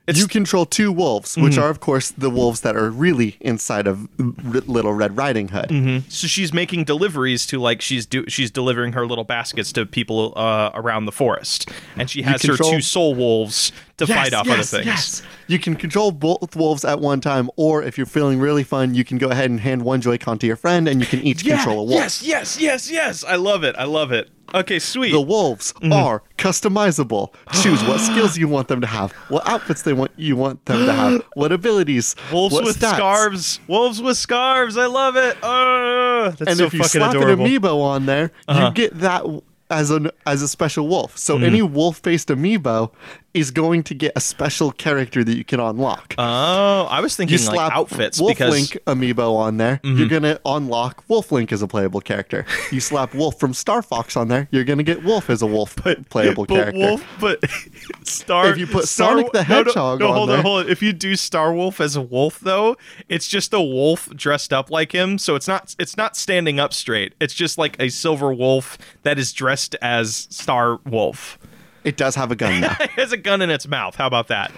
it's 0.06 0.18
you 0.18 0.26
control 0.26 0.66
two 0.66 0.90
wolves, 0.90 1.36
which 1.36 1.52
Mm-hmm. 1.54 1.62
are 1.62 1.68
of 1.70 1.78
course 1.80 2.10
the 2.10 2.28
wolves 2.30 2.62
that 2.62 2.76
are 2.76 2.90
really 2.90 3.36
inside 3.40 3.86
of 3.86 4.08
R- 4.18 4.26
Little 4.66 4.92
Red 4.92 5.16
Riding 5.16 5.48
Hood. 5.48 6.02
so 6.08 6.26
she's 6.26 6.52
making 6.52 6.84
deliveries 6.84 7.46
to 7.46 7.60
like 7.60 7.80
she's 7.80 8.04
do 8.06 8.24
she's 8.28 8.50
delivering 8.50 8.92
her 8.94 9.06
little 9.06 9.24
baskets 9.24 9.72
to 9.72 9.86
people 9.86 10.32
uh, 10.36 10.70
around 10.74 11.04
the 11.06 11.12
forest 11.12 11.68
and 11.96 12.10
she 12.10 12.22
has 12.22 12.42
her 12.42 12.56
two 12.56 12.80
soul 12.80 13.14
wolves 13.14 13.70
to 14.06 14.12
fight 14.14 14.32
off 14.34 14.48
other 14.48 14.62
things 14.62 14.86
Yes. 14.86 15.22
You 15.48 15.58
can 15.58 15.74
control 15.76 16.12
both 16.12 16.54
wolves 16.56 16.84
at 16.84 17.00
one 17.00 17.20
time, 17.20 17.50
or 17.56 17.82
if 17.82 17.98
you're 17.98 18.06
feeling 18.06 18.38
really 18.40 18.62
fun, 18.64 18.94
you 18.94 19.04
can 19.04 19.18
go 19.18 19.28
ahead 19.28 19.50
and 19.50 19.60
hand 19.60 19.82
one 19.82 20.00
Joy-Con 20.00 20.38
to 20.38 20.46
your 20.46 20.56
friend, 20.56 20.88
and 20.88 21.00
you 21.00 21.06
can 21.06 21.20
each 21.20 21.44
control 21.44 21.80
a 21.80 21.84
wolf. 21.84 21.90
Yes, 22.00 22.22
yes, 22.22 22.60
yes, 22.60 22.90
yes. 22.90 23.24
I 23.24 23.36
love 23.36 23.62
it. 23.64 23.74
I 23.76 23.84
love 23.84 24.12
it. 24.12 24.30
Okay, 24.54 24.78
sweet. 24.78 25.12
The 25.12 25.20
wolves 25.20 25.72
Mm-hmm. 25.74 25.92
are 25.92 26.22
customizable. 26.38 27.32
Choose 27.62 27.82
what 27.84 27.98
skills 28.00 28.38
you 28.38 28.48
want 28.48 28.68
them 28.68 28.80
to 28.80 28.86
have, 28.86 29.12
what 29.28 29.46
outfits 29.48 29.82
they 29.82 29.92
want 29.92 30.12
you 30.16 30.36
want 30.36 30.64
them 30.66 30.86
to 30.86 30.92
have, 30.92 31.22
what 31.34 31.52
abilities, 31.52 32.14
Wolves 32.32 32.54
what 32.54 32.64
with 32.64 32.78
stats. 32.78 32.94
scarves. 32.96 33.60
Wolves 33.66 34.00
with 34.00 34.16
scarves. 34.16 34.76
I 34.76 34.86
love 34.86 35.16
it. 35.16 35.36
Uh, 35.42 36.30
that's 36.30 36.42
And 36.42 36.56
so 36.58 36.64
if 36.64 36.72
you 36.74 36.80
fucking 36.80 37.00
slap 37.00 37.10
adorable. 37.14 37.44
an 37.44 37.50
amiibo 37.50 37.82
on 37.82 38.06
there, 38.06 38.30
Uh-huh. 38.48 38.66
you 38.68 38.72
get 38.74 38.98
that 39.00 39.24
as 39.70 39.90
an 39.90 40.10
as 40.26 40.42
a 40.42 40.48
special 40.48 40.86
wolf. 40.86 41.16
So 41.16 41.38
Mm. 41.38 41.44
any 41.44 41.62
wolf-faced 41.62 42.28
amiibo 42.28 42.90
is 43.34 43.50
going 43.50 43.82
to 43.84 43.94
get 43.94 44.12
a 44.14 44.20
special 44.20 44.72
character 44.72 45.24
that 45.24 45.36
you 45.36 45.44
can 45.44 45.60
unlock. 45.60 46.14
oh, 46.18 46.86
I 46.90 47.00
was 47.00 47.12
you 47.18 47.26
thinking 47.26 47.46
like 47.46 47.56
slap 47.56 47.72
outfits 47.72 48.20
Wolf 48.20 48.36
because 48.36 48.52
Link 48.52 48.78
amiibo 48.86 49.34
on 49.36 49.56
there, 49.56 49.80
mm-hmm. 49.82 49.98
you're 49.98 50.08
gonna 50.08 50.38
unlock 50.44 51.04
Wolf 51.08 51.32
Link 51.32 51.52
as 51.52 51.62
a 51.62 51.68
playable 51.68 52.00
character. 52.00 52.44
You 52.70 52.80
slap 52.80 53.14
Wolf 53.14 53.38
from 53.38 53.54
Star 53.54 53.82
Fox 53.82 54.16
on 54.16 54.28
there, 54.28 54.48
you're 54.50 54.64
gonna 54.64 54.82
get 54.82 55.02
Wolf 55.04 55.30
as 55.30 55.42
a 55.42 55.46
Wolf 55.46 55.76
playable 56.10 56.46
but 56.46 56.54
character. 56.54 56.78
Wolf, 56.78 57.04
but 57.20 57.42
Star. 58.04 58.48
If 58.48 58.58
you 58.58 58.66
put 58.66 58.88
Star, 58.88 59.12
Sonic 59.12 59.32
the 59.32 59.42
no, 59.42 59.48
no, 59.48 59.54
Hedgehog 59.64 60.00
no, 60.00 60.08
on 60.08 60.14
hold 60.14 60.28
there- 60.28 60.38
on, 60.38 60.42
hold 60.42 60.64
on. 60.64 60.68
If 60.70 60.82
you 60.82 60.92
do 60.92 61.16
Star 61.16 61.52
Wolf 61.52 61.80
as 61.80 61.96
a 61.96 62.02
wolf, 62.02 62.40
though, 62.40 62.76
it's 63.08 63.26
just 63.26 63.52
a 63.52 63.60
wolf 63.60 64.08
dressed 64.10 64.52
up 64.52 64.70
like 64.70 64.92
him. 64.92 65.18
So 65.18 65.34
it's 65.34 65.48
not 65.48 65.74
it's 65.78 65.96
not 65.96 66.16
standing 66.16 66.60
up 66.60 66.72
straight. 66.72 67.14
It's 67.20 67.34
just 67.34 67.58
like 67.58 67.76
a 67.80 67.88
silver 67.88 68.32
wolf 68.32 68.78
that 69.02 69.18
is 69.18 69.32
dressed 69.32 69.76
as 69.80 70.28
Star 70.30 70.80
Wolf. 70.84 71.38
It 71.84 71.96
does 71.96 72.14
have 72.14 72.30
a 72.30 72.36
gun 72.36 72.60
now. 72.60 72.76
It 72.80 72.90
has 72.90 73.12
a 73.12 73.16
gun 73.16 73.42
in 73.42 73.50
its 73.50 73.66
mouth. 73.66 73.96
How 73.96 74.06
about 74.06 74.28
that? 74.28 74.52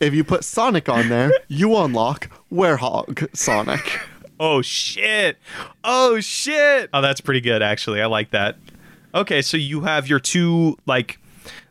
if 0.00 0.12
you 0.14 0.24
put 0.24 0.42
Sonic 0.42 0.88
on 0.88 1.08
there, 1.08 1.30
you 1.48 1.76
unlock 1.76 2.28
Werehog 2.52 3.28
Sonic. 3.36 4.00
Oh 4.40 4.60
shit! 4.62 5.38
Oh 5.84 6.18
shit! 6.18 6.90
Oh, 6.92 7.00
that's 7.00 7.20
pretty 7.20 7.40
good 7.40 7.62
actually. 7.62 8.02
I 8.02 8.06
like 8.06 8.30
that. 8.30 8.56
Okay, 9.14 9.42
so 9.42 9.56
you 9.56 9.82
have 9.82 10.08
your 10.08 10.18
two 10.18 10.76
like 10.86 11.18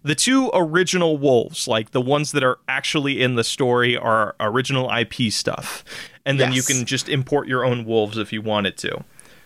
the 0.04 0.16
two 0.16 0.50
original 0.54 1.18
wolves, 1.18 1.68
like 1.68 1.92
the 1.92 2.02
ones 2.02 2.32
that 2.32 2.44
are 2.44 2.60
actually 2.68 3.22
in 3.22 3.36
the 3.36 3.44
story 3.44 3.98
are 3.98 4.36
original 4.40 4.90
IP 4.90 5.32
stuff. 5.32 5.84
And 6.26 6.40
then 6.40 6.54
you 6.54 6.62
can 6.62 6.86
just 6.86 7.10
import 7.10 7.48
your 7.48 7.66
own 7.66 7.84
wolves 7.84 8.18
if 8.18 8.32
you 8.32 8.42
wanted 8.42 8.78
to. 8.78 9.04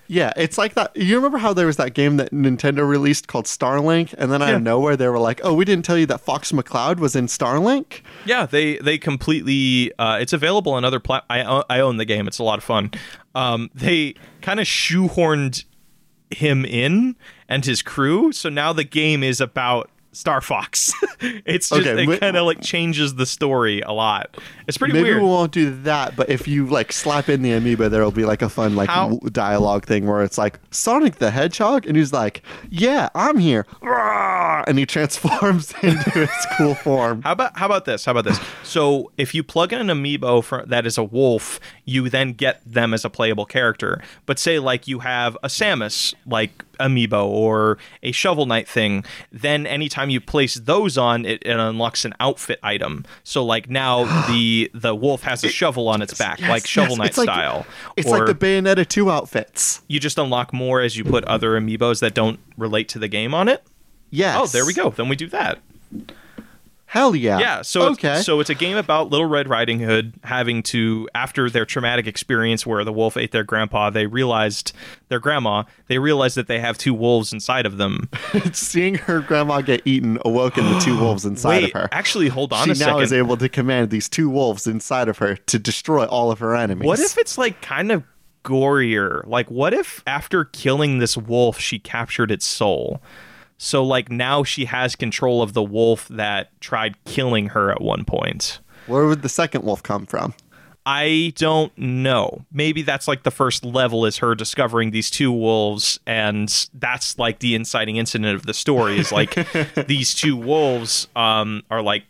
Yeah, 0.08 0.32
it's 0.36 0.58
like 0.58 0.76
that. 0.76 0.96
You 0.96 1.16
remember 1.16 1.38
how 1.40 1.54
there 1.54 1.66
was 1.66 1.78
that 1.78 1.94
game 1.94 2.18
that 2.18 2.32
Nintendo 2.32 2.88
released 2.88 3.28
called 3.28 3.46
Starlink, 3.46 4.14
and 4.18 4.32
then 4.32 4.42
out 4.42 4.50
Yeah. 4.50 4.56
of 4.58 4.62
nowhere 4.62 4.96
they 4.96 5.08
were 5.08 5.18
like, 5.20 5.42
"Oh, 5.44 5.54
we 5.54 5.66
didn't 5.66 5.86
tell 5.86 5.98
you 5.98 6.06
that 6.08 6.22
Fox 6.22 6.52
McCloud 6.52 6.98
was 7.00 7.16
in 7.16 7.26
Starlink." 7.28 8.02
Yeah, 8.26 8.46
they 8.46 8.78
they 8.78 8.98
completely. 8.98 9.92
Uh, 9.98 10.18
it's 10.22 10.34
available 10.34 10.74
on 10.74 10.86
other 10.86 11.00
plat. 11.00 11.24
I 11.30 11.42
I 11.70 11.80
own 11.80 11.98
the 11.98 12.06
game. 12.06 12.28
It's 12.28 12.40
a 12.40 12.44
lot 12.44 12.58
of 12.60 12.64
fun. 12.64 12.92
Um, 13.34 13.70
they 13.74 14.14
kind 14.42 14.60
of 14.60 14.68
shoehorned 14.68 15.66
him 16.32 16.66
in 16.66 17.16
and 17.48 17.66
his 17.66 17.82
crew, 17.82 18.32
so 18.32 18.50
now 18.50 18.74
the 18.74 18.84
game 18.84 19.24
is 19.24 19.40
about 19.42 19.90
Star 20.16 20.42
Fox. 20.42 20.94
it's 21.20 21.70
just 21.70 21.88
Okay, 21.88 22.04
it 22.12 22.20
kind 22.20 22.38
of 22.38 22.46
like 22.46 22.62
changes 22.62 23.16
the 23.16 23.26
story 23.26 23.82
a 23.82 23.92
lot. 23.92 24.38
It's 24.68 24.78
pretty 24.78 24.94
Maybe 24.94 25.10
weird. 25.10 25.22
we 25.22 25.28
won't 25.28 25.52
do 25.52 25.72
that, 25.84 26.16
but 26.16 26.30
if 26.30 26.48
you 26.48 26.66
like 26.66 26.92
slap 26.92 27.30
in 27.30 27.42
the 27.42 27.52
amiibo, 27.52 27.90
there'll 27.90 28.12
be 28.12 28.26
like 28.26 28.42
a 28.42 28.50
fun 28.50 28.76
like 28.76 28.90
How- 28.90 29.20
dialogue 29.32 29.86
thing 29.86 30.08
where 30.08 30.24
it's 30.24 30.38
like 30.38 30.60
Sonic 30.72 31.16
the 31.16 31.32
Hedgehog, 31.32 31.86
and 31.86 31.96
he's 31.96 32.14
like, 32.14 32.42
"Yeah, 32.70 33.10
I'm 33.14 33.38
here," 33.38 33.66
and 34.68 34.78
he 34.80 34.86
transforms 34.86 35.74
into 35.84 36.10
his 36.12 36.30
cool 36.58 36.76
form. 36.76 37.22
How 37.22 37.32
about 37.34 37.58
how 37.58 37.66
about 37.66 37.86
this? 37.86 38.06
How 38.06 38.12
about 38.12 38.26
this? 38.26 38.40
So 38.64 39.12
if 39.18 39.34
you 39.36 39.44
plug 39.44 39.74
in 39.74 39.90
an 39.90 39.98
amiibo 39.98 40.44
for, 40.44 40.64
that 40.68 40.86
is 40.86 40.98
a 40.98 41.04
wolf, 41.04 41.60
you 41.86 42.10
then 42.10 42.34
get 42.34 42.62
them 42.66 42.94
as 42.94 43.06
a 43.06 43.10
playable 43.10 43.46
character. 43.46 44.02
But 44.26 44.40
say 44.40 44.60
like 44.60 44.88
you 44.88 45.00
have 45.00 45.36
a 45.44 45.48
Samus 45.48 46.14
like 46.26 46.65
amiibo 46.80 47.26
or 47.26 47.78
a 48.04 48.12
Shovel 48.12 48.46
Knight 48.46 48.68
thing, 48.68 49.04
then 49.32 49.66
anytime 49.68 50.10
you 50.10 50.20
place 50.22 50.56
those 50.56 50.98
on, 50.98 51.26
it, 51.26 51.42
it 51.46 51.58
unlocks 51.60 52.06
an 52.06 52.14
outfit 52.20 52.60
item. 52.64 53.06
So 53.24 53.44
like 53.46 53.70
now 53.70 54.04
the 54.28 54.70
the 54.74 54.94
wolf 54.96 55.24
has 55.24 55.44
a 55.44 55.50
shovel 55.50 55.88
on 55.88 56.02
its 56.02 56.14
back, 56.14 56.40
Yes, 56.40 56.50
like 56.50 56.68
Shovel 56.68 56.92
yes, 56.92 56.98
Knight 57.00 57.08
it's 57.10 57.18
like- 57.18 57.26
style. 57.28 57.66
It's 57.98 58.08
or 58.08 58.26
like 58.26 58.28
the 58.40 58.46
Bayonetta 58.46 58.88
2 58.88 59.10
outfits. 59.12 59.82
you 59.88 60.00
just 60.00 60.18
unlock 60.18 60.54
more 60.54 60.82
as 60.82 60.98
you 60.98 61.04
put 61.04 61.24
other 61.26 61.52
amiibos 61.60 62.00
that 62.02 62.14
don't 62.14 62.40
relate 62.58 62.90
to 62.90 63.00
the 63.00 63.08
game 63.08 63.34
on 63.34 63.48
it. 63.50 63.64
Yes. 64.12 64.38
Oh, 64.40 64.46
there 64.48 64.66
we 64.66 64.74
go. 64.74 64.90
Then 64.92 65.10
we 65.10 65.16
do 65.16 65.28
that. 65.28 65.60
Hell 66.96 67.14
yeah. 67.14 67.40
Yeah, 67.40 67.62
so 67.62 67.90
okay. 67.90 68.20
it's, 68.20 68.26
so 68.26 68.40
it's 68.40 68.50
a 68.50 68.56
game 68.56 68.78
about 68.78 69.10
Little 69.10 69.26
Red 69.26 69.50
Riding 69.50 69.82
Hood 69.82 70.14
having 70.24 70.64
to 70.64 71.10
after 71.14 71.50
their 71.50 71.66
traumatic 71.66 72.08
experience 72.08 72.66
where 72.66 72.86
the 72.86 72.94
wolf 72.94 73.18
ate 73.18 73.34
their 73.34 73.44
grandpa, 73.44 73.90
they 73.90 74.08
realized 74.08 74.72
their 75.10 75.20
grandma, 75.20 75.64
they 75.88 76.00
realized 76.00 76.38
that 76.38 76.48
they 76.48 76.58
have 76.62 76.78
two 76.78 76.94
wolves 76.94 77.34
inside 77.34 77.66
of 77.66 77.76
them. 77.76 78.10
seeing 78.54 78.96
her 78.96 79.20
grandma 79.20 79.60
get 79.60 79.82
eaten 79.84 80.20
awoken 80.24 80.64
the 80.72 80.80
two 80.80 80.98
wolves 81.02 81.26
inside 81.26 81.64
Wait, 81.64 81.76
of 81.76 81.82
her. 81.82 81.90
actually 81.92 82.30
hold 82.30 82.54
on 82.54 82.64
she 82.64 82.72
a 82.72 82.76
now 82.76 82.86
second. 82.86 83.02
is 83.04 83.12
able 83.12 83.36
to 83.36 83.50
command 83.50 83.90
these 83.90 84.08
two 84.08 84.30
wolves 84.30 84.66
inside 84.66 85.10
of 85.10 85.18
her 85.18 85.36
to 85.36 85.60
destroy 85.60 86.06
all 86.06 86.32
of 86.32 86.40
her 86.40 86.56
enemies. 86.56 86.88
what 86.88 87.02
if 87.02 87.18
it's 87.18 87.38
like 87.38 87.62
kind 87.62 87.92
of 87.92 88.04
gorier? 88.46 89.28
Like 89.28 89.52
what 89.52 89.74
if 89.74 90.02
after 90.08 90.46
killing 90.46 91.00
this 91.00 91.18
wolf 91.18 91.60
she 91.60 91.78
captured 91.78 92.32
its 92.32 92.46
soul? 92.46 93.02
So 93.58 93.84
like 93.84 94.12
now 94.12 94.44
she 94.44 94.66
has 94.66 94.96
control 94.96 95.42
of 95.42 95.54
the 95.54 95.64
wolf 95.64 96.08
that 96.10 96.60
tried 96.62 97.04
killing 97.06 97.48
her 97.48 97.72
at 97.72 97.82
one 97.82 98.06
point. 98.06 98.60
Where 98.88 99.06
would 99.08 99.22
the 99.22 99.30
second 99.30 99.64
wolf 99.64 99.82
come 99.82 100.06
from? 100.06 100.34
I 100.86 101.34
don't 101.36 101.76
know. 101.78 102.46
Maybe 102.52 102.84
that's 102.84 103.08
like 103.08 103.24
the 103.24 103.32
first 103.32 103.66
level 103.66 104.06
is 104.06 104.18
her 104.18 104.36
discovering 104.36 104.92
these 104.92 105.10
two 105.10 105.32
wolves, 105.32 106.00
and 106.06 106.48
that's 106.76 107.18
like 107.18 107.40
the 107.40 107.56
inciting 107.56 107.96
incident 107.96 108.36
of 108.36 108.46
the 108.46 108.54
story. 108.54 109.00
Is 109.00 109.12
like 109.12 109.36
these 109.88 110.14
two 110.14 110.38
wolves 110.38 111.08
um, 111.16 111.64
are 111.72 111.82
like. 111.82 112.04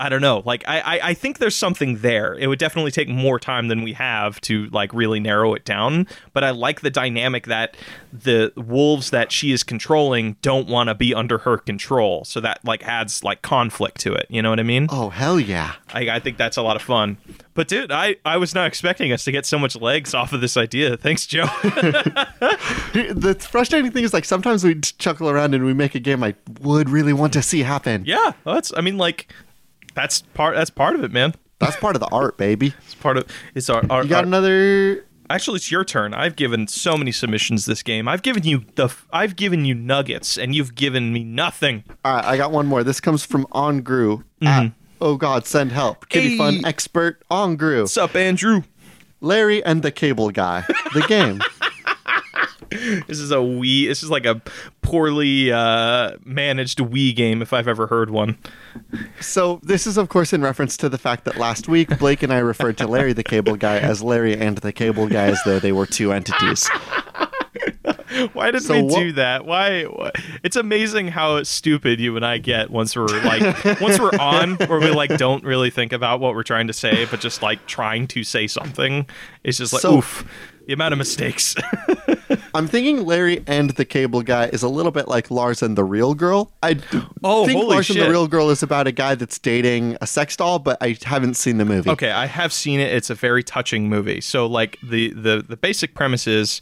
I 0.00 0.08
don't 0.08 0.20
know. 0.20 0.42
Like 0.44 0.64
I, 0.68 0.80
I, 0.80 1.08
I 1.10 1.14
think 1.14 1.38
there's 1.38 1.56
something 1.56 1.98
there. 1.98 2.34
It 2.34 2.46
would 2.46 2.58
definitely 2.58 2.90
take 2.90 3.08
more 3.08 3.38
time 3.38 3.68
than 3.68 3.82
we 3.82 3.92
have 3.94 4.40
to 4.42 4.66
like 4.66 4.92
really 4.92 5.20
narrow 5.20 5.54
it 5.54 5.64
down. 5.64 6.06
But 6.32 6.44
I 6.44 6.50
like 6.50 6.82
the 6.82 6.90
dynamic 6.90 7.46
that 7.46 7.76
the 8.12 8.52
wolves 8.56 9.10
that 9.10 9.32
she 9.32 9.52
is 9.52 9.62
controlling 9.62 10.36
don't 10.42 10.68
want 10.68 10.88
to 10.88 10.94
be 10.94 11.14
under 11.14 11.38
her 11.38 11.58
control. 11.58 12.24
So 12.24 12.40
that 12.40 12.64
like 12.64 12.86
adds 12.86 13.24
like 13.24 13.42
conflict 13.42 14.00
to 14.00 14.12
it. 14.14 14.26
You 14.28 14.40
know 14.42 14.50
what 14.50 14.60
I 14.60 14.64
mean? 14.64 14.86
Oh, 14.90 15.10
hell 15.10 15.40
yeah. 15.40 15.74
I, 15.92 16.08
I 16.10 16.20
think 16.20 16.36
that's 16.36 16.56
a 16.56 16.62
lot 16.62 16.76
of 16.76 16.82
fun. 16.82 17.18
But 17.54 17.66
dude, 17.66 17.90
I, 17.90 18.16
I 18.24 18.36
was 18.36 18.54
not 18.54 18.68
expecting 18.68 19.10
us 19.10 19.24
to 19.24 19.32
get 19.32 19.44
so 19.44 19.58
much 19.58 19.74
legs 19.74 20.14
off 20.14 20.32
of 20.32 20.40
this 20.40 20.56
idea. 20.56 20.96
Thanks, 20.96 21.26
Joe. 21.26 21.46
The 22.92 23.36
frustrating 23.38 23.90
thing 23.90 24.04
is, 24.04 24.12
like, 24.12 24.24
sometimes 24.24 24.64
we 24.64 24.80
chuckle 24.80 25.28
around 25.28 25.54
and 25.54 25.64
we 25.64 25.74
make 25.74 25.94
a 25.94 26.00
game 26.00 26.22
I 26.22 26.34
would 26.60 26.88
really 26.88 27.12
want 27.12 27.32
to 27.34 27.42
see 27.42 27.60
happen. 27.62 28.04
yeah, 28.06 28.32
well, 28.44 28.54
that's 28.54 28.72
I 28.76 28.80
mean 28.80 28.96
like 28.96 29.32
that's 29.98 30.22
part 30.34 30.54
that's 30.56 30.70
part 30.70 30.94
of 30.94 31.02
it, 31.04 31.12
man. 31.12 31.34
That's 31.58 31.76
part 31.76 31.96
of 31.96 32.00
the 32.00 32.06
art, 32.08 32.36
baby. 32.38 32.72
It's 32.84 32.94
part 32.94 33.16
of 33.16 33.26
it's 33.54 33.68
our, 33.68 33.84
our, 33.90 34.04
You 34.04 34.08
got 34.08 34.18
our- 34.18 34.24
another. 34.24 35.04
actually 35.28 35.56
it's 35.56 35.70
your 35.72 35.84
turn. 35.84 36.14
I've 36.14 36.36
given 36.36 36.68
so 36.68 36.96
many 36.96 37.10
submissions 37.10 37.66
this 37.66 37.82
game. 37.82 38.06
I've 38.06 38.22
given 38.22 38.44
you 38.44 38.64
the 38.76 38.84
f- 38.84 39.06
I've 39.12 39.34
given 39.34 39.64
you 39.64 39.74
nuggets 39.74 40.38
and 40.38 40.54
you've 40.54 40.74
given 40.76 41.12
me 41.12 41.24
nothing. 41.24 41.82
All 42.04 42.14
right, 42.14 42.24
I 42.24 42.36
got 42.36 42.52
one 42.52 42.66
more. 42.66 42.84
This 42.84 43.00
comes 43.00 43.24
from 43.26 43.44
Ongru 43.46 44.20
at 44.42 44.46
mm-hmm. 44.62 44.68
Oh 45.00 45.16
God, 45.16 45.46
send 45.46 45.72
help. 45.72 46.08
Kitty 46.08 46.30
Hey. 46.30 46.38
Fun 46.38 46.64
expert 46.64 47.22
Ongru. 47.30 47.82
What's 47.82 47.96
up, 47.96 48.14
Andrew? 48.14 48.62
Larry 49.20 49.64
and 49.64 49.82
the 49.82 49.90
Cable 49.90 50.30
Guy. 50.30 50.64
The 50.94 51.04
game. 51.08 51.40
This 52.70 53.18
is 53.18 53.30
a 53.30 53.36
Wii. 53.36 53.86
This 53.88 54.02
is 54.02 54.10
like 54.10 54.26
a 54.26 54.40
poorly 54.82 55.50
uh, 55.52 56.12
managed 56.24 56.78
Wii 56.78 57.14
game 57.16 57.40
if 57.42 57.52
I've 57.52 57.68
ever 57.68 57.86
heard 57.86 58.10
one. 58.10 58.36
So 59.20 59.60
this 59.62 59.86
is, 59.86 59.96
of 59.96 60.08
course, 60.08 60.32
in 60.32 60.42
reference 60.42 60.76
to 60.78 60.88
the 60.88 60.98
fact 60.98 61.24
that 61.24 61.36
last 61.36 61.68
week 61.68 61.98
Blake 61.98 62.22
and 62.22 62.32
I 62.32 62.38
referred 62.38 62.76
to 62.78 62.86
Larry 62.86 63.12
the 63.12 63.22
Cable 63.24 63.56
Guy 63.56 63.78
as 63.78 64.02
Larry 64.02 64.36
and 64.36 64.58
the 64.58 64.72
Cable 64.72 65.06
Guy 65.08 65.26
as 65.28 65.40
though 65.44 65.58
they 65.58 65.72
were 65.72 65.86
two 65.86 66.12
entities. 66.12 66.68
Why 68.32 68.50
did 68.50 68.62
So 68.62 68.74
we 68.74 68.82
what- 68.82 68.98
do 68.98 69.12
that? 69.12 69.44
Why, 69.44 69.84
why? 69.84 70.10
It's 70.42 70.56
amazing 70.56 71.08
how 71.08 71.42
stupid 71.42 72.00
you 72.00 72.16
and 72.16 72.24
I 72.24 72.38
get 72.38 72.70
once 72.70 72.96
we're 72.96 73.06
like 73.06 73.64
once 73.80 73.98
we're 74.00 74.16
on 74.18 74.56
where 74.56 74.80
we 74.80 74.90
like 74.90 75.16
don't 75.18 75.44
really 75.44 75.70
think 75.70 75.92
about 75.92 76.18
what 76.20 76.34
we're 76.34 76.42
trying 76.42 76.66
to 76.68 76.72
say, 76.72 77.04
but 77.06 77.20
just 77.20 77.42
like 77.42 77.66
trying 77.66 78.06
to 78.08 78.24
say 78.24 78.46
something. 78.46 79.06
It's 79.44 79.58
just 79.58 79.72
like 79.72 79.82
So- 79.82 79.98
oof, 79.98 80.24
the 80.66 80.72
amount 80.72 80.92
of 80.92 80.98
mistakes. 80.98 81.54
I'm 82.58 82.66
thinking 82.68 83.06
Larry 83.06 83.42
and 83.46 83.70
the 83.70 83.84
Cable 83.84 84.22
Guy 84.22 84.46
is 84.46 84.62
a 84.62 84.68
little 84.68 84.92
bit 84.92 85.08
like 85.08 85.30
Lars 85.30 85.62
and 85.62 85.76
the 85.78 85.84
Real 85.84 86.14
Girl. 86.14 86.50
I 86.62 86.78
Oh, 87.24 87.46
think 87.46 87.58
holy 87.60 87.74
Lars 87.74 87.88
and 87.90 88.00
the 88.00 88.10
Real 88.10 88.26
Girl 88.28 88.50
is 88.50 88.62
about 88.62 88.86
a 88.86 88.92
guy 88.92 89.14
that's 89.14 89.38
dating 89.38 89.96
a 90.00 90.06
sex 90.06 90.36
doll, 90.36 90.58
but 90.58 90.76
I 90.82 90.96
haven't 91.04 91.34
seen 91.34 91.58
the 91.58 91.64
movie. 91.64 91.88
okay, 91.90 92.10
I 92.10 92.26
have 92.26 92.52
seen 92.52 92.80
it. 92.80 92.92
It's 92.92 93.10
a 93.10 93.14
very 93.14 93.42
touching 93.42 93.88
movie. 93.88 94.20
So 94.20 94.46
like 94.46 94.76
the 94.82 95.12
the 95.14 95.44
the 95.48 95.56
basic 95.56 95.94
premise 95.94 96.26
is 96.26 96.60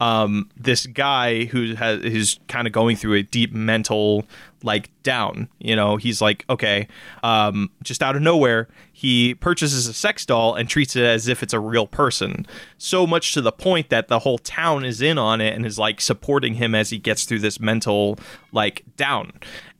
um 0.00 0.50
this 0.58 0.86
guy 0.86 1.44
who 1.46 1.74
has 1.74 2.00
is 2.02 2.38
kind 2.48 2.66
of 2.66 2.72
going 2.72 2.96
through 2.96 3.14
a 3.14 3.22
deep 3.22 3.52
mental 3.54 4.26
like 4.66 4.90
down 5.04 5.48
you 5.58 5.76
know 5.76 5.96
he's 5.96 6.20
like 6.20 6.44
okay 6.50 6.88
um 7.22 7.70
just 7.82 8.02
out 8.02 8.16
of 8.16 8.20
nowhere 8.20 8.68
he 8.92 9.34
purchases 9.34 9.86
a 9.86 9.92
sex 9.92 10.26
doll 10.26 10.54
and 10.54 10.68
treats 10.68 10.96
it 10.96 11.04
as 11.04 11.28
if 11.28 11.42
it's 11.42 11.52
a 11.52 11.60
real 11.60 11.86
person 11.86 12.44
so 12.76 13.06
much 13.06 13.32
to 13.32 13.40
the 13.40 13.52
point 13.52 13.88
that 13.88 14.08
the 14.08 14.18
whole 14.18 14.38
town 14.38 14.84
is 14.84 15.00
in 15.00 15.16
on 15.16 15.40
it 15.40 15.54
and 15.54 15.64
is 15.64 15.78
like 15.78 16.00
supporting 16.00 16.54
him 16.54 16.74
as 16.74 16.90
he 16.90 16.98
gets 16.98 17.24
through 17.24 17.38
this 17.38 17.60
mental 17.60 18.18
like 18.52 18.82
down 18.96 19.32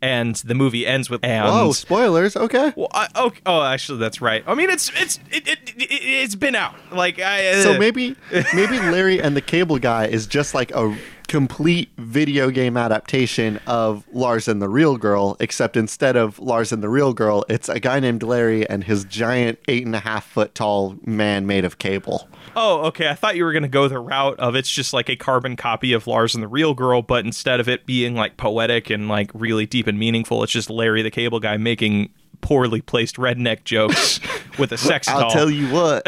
and 0.02 0.36
the 0.36 0.54
movie 0.54 0.86
ends 0.86 1.10
with 1.10 1.24
and 1.24 1.48
Whoa, 1.48 1.72
spoilers. 1.72 2.36
Okay. 2.36 2.72
well, 2.76 2.88
I, 2.92 3.08
oh, 3.14 3.32
oh, 3.46 3.62
actually, 3.62 3.98
that's 3.98 4.20
right. 4.20 4.44
I 4.46 4.54
mean, 4.54 4.70
it's 4.70 4.90
it's 4.94 5.18
it, 5.30 5.48
it, 5.48 5.58
it 5.76 5.90
it's 5.90 6.34
been 6.34 6.54
out. 6.54 6.74
Like, 6.92 7.18
I, 7.18 7.48
uh, 7.48 7.62
So 7.62 7.78
maybe 7.78 8.14
maybe 8.54 8.78
Larry 8.90 9.20
and 9.20 9.36
the 9.36 9.40
Cable 9.40 9.78
Guy 9.78 10.06
is 10.06 10.26
just 10.26 10.54
like 10.54 10.70
a 10.72 10.96
complete 11.26 11.90
video 11.98 12.50
game 12.50 12.76
adaptation 12.76 13.60
of 13.66 14.04
Lars 14.12 14.48
and 14.48 14.60
the 14.60 14.68
Real 14.68 14.96
Girl, 14.96 15.36
except 15.40 15.76
instead 15.76 16.16
of 16.16 16.38
Lars 16.38 16.72
and 16.72 16.82
the 16.82 16.88
Real 16.88 17.12
Girl, 17.12 17.44
it's 17.48 17.68
a 17.68 17.80
guy 17.80 18.00
named 18.00 18.22
Larry 18.22 18.68
and 18.68 18.84
his 18.84 19.04
giant 19.04 19.58
eight 19.68 19.84
and 19.84 19.94
a 19.94 20.00
half 20.00 20.26
foot 20.26 20.54
tall 20.54 20.96
man 21.04 21.46
made 21.46 21.64
of 21.64 21.78
cable. 21.78 22.28
Oh, 22.54 22.86
okay. 22.86 23.08
I 23.08 23.14
thought 23.14 23.36
you 23.36 23.44
were 23.44 23.52
gonna 23.52 23.68
go 23.68 23.88
the 23.88 23.98
route 23.98 24.38
of 24.38 24.54
it's 24.54 24.70
just 24.70 24.92
like 24.92 25.08
a 25.08 25.16
carbon 25.16 25.56
copy 25.56 25.92
of 25.92 26.06
Lars 26.06 26.34
and 26.34 26.42
the 26.42 26.48
Real 26.48 26.74
Girl, 26.74 27.02
but 27.02 27.24
instead 27.24 27.60
of 27.60 27.68
it 27.68 27.86
being 27.86 28.14
like 28.14 28.36
poetic 28.36 28.88
and 28.90 29.08
like 29.08 29.30
really 29.34 29.66
deep 29.66 29.86
and 29.86 29.98
meaningful, 29.98 30.42
it's 30.42 30.52
just 30.52 30.70
Larry 30.70 31.02
the 31.02 31.10
Cable 31.10 31.40
Guy 31.40 31.56
making 31.56 32.10
poorly 32.40 32.80
placed 32.80 33.16
redneck 33.16 33.64
jokes 33.64 34.20
with 34.58 34.72
a 34.72 34.78
sex 34.78 35.08
I'll 35.08 35.20
doll. 35.20 35.30
tell 35.30 35.50
you 35.50 35.68
what. 35.72 36.06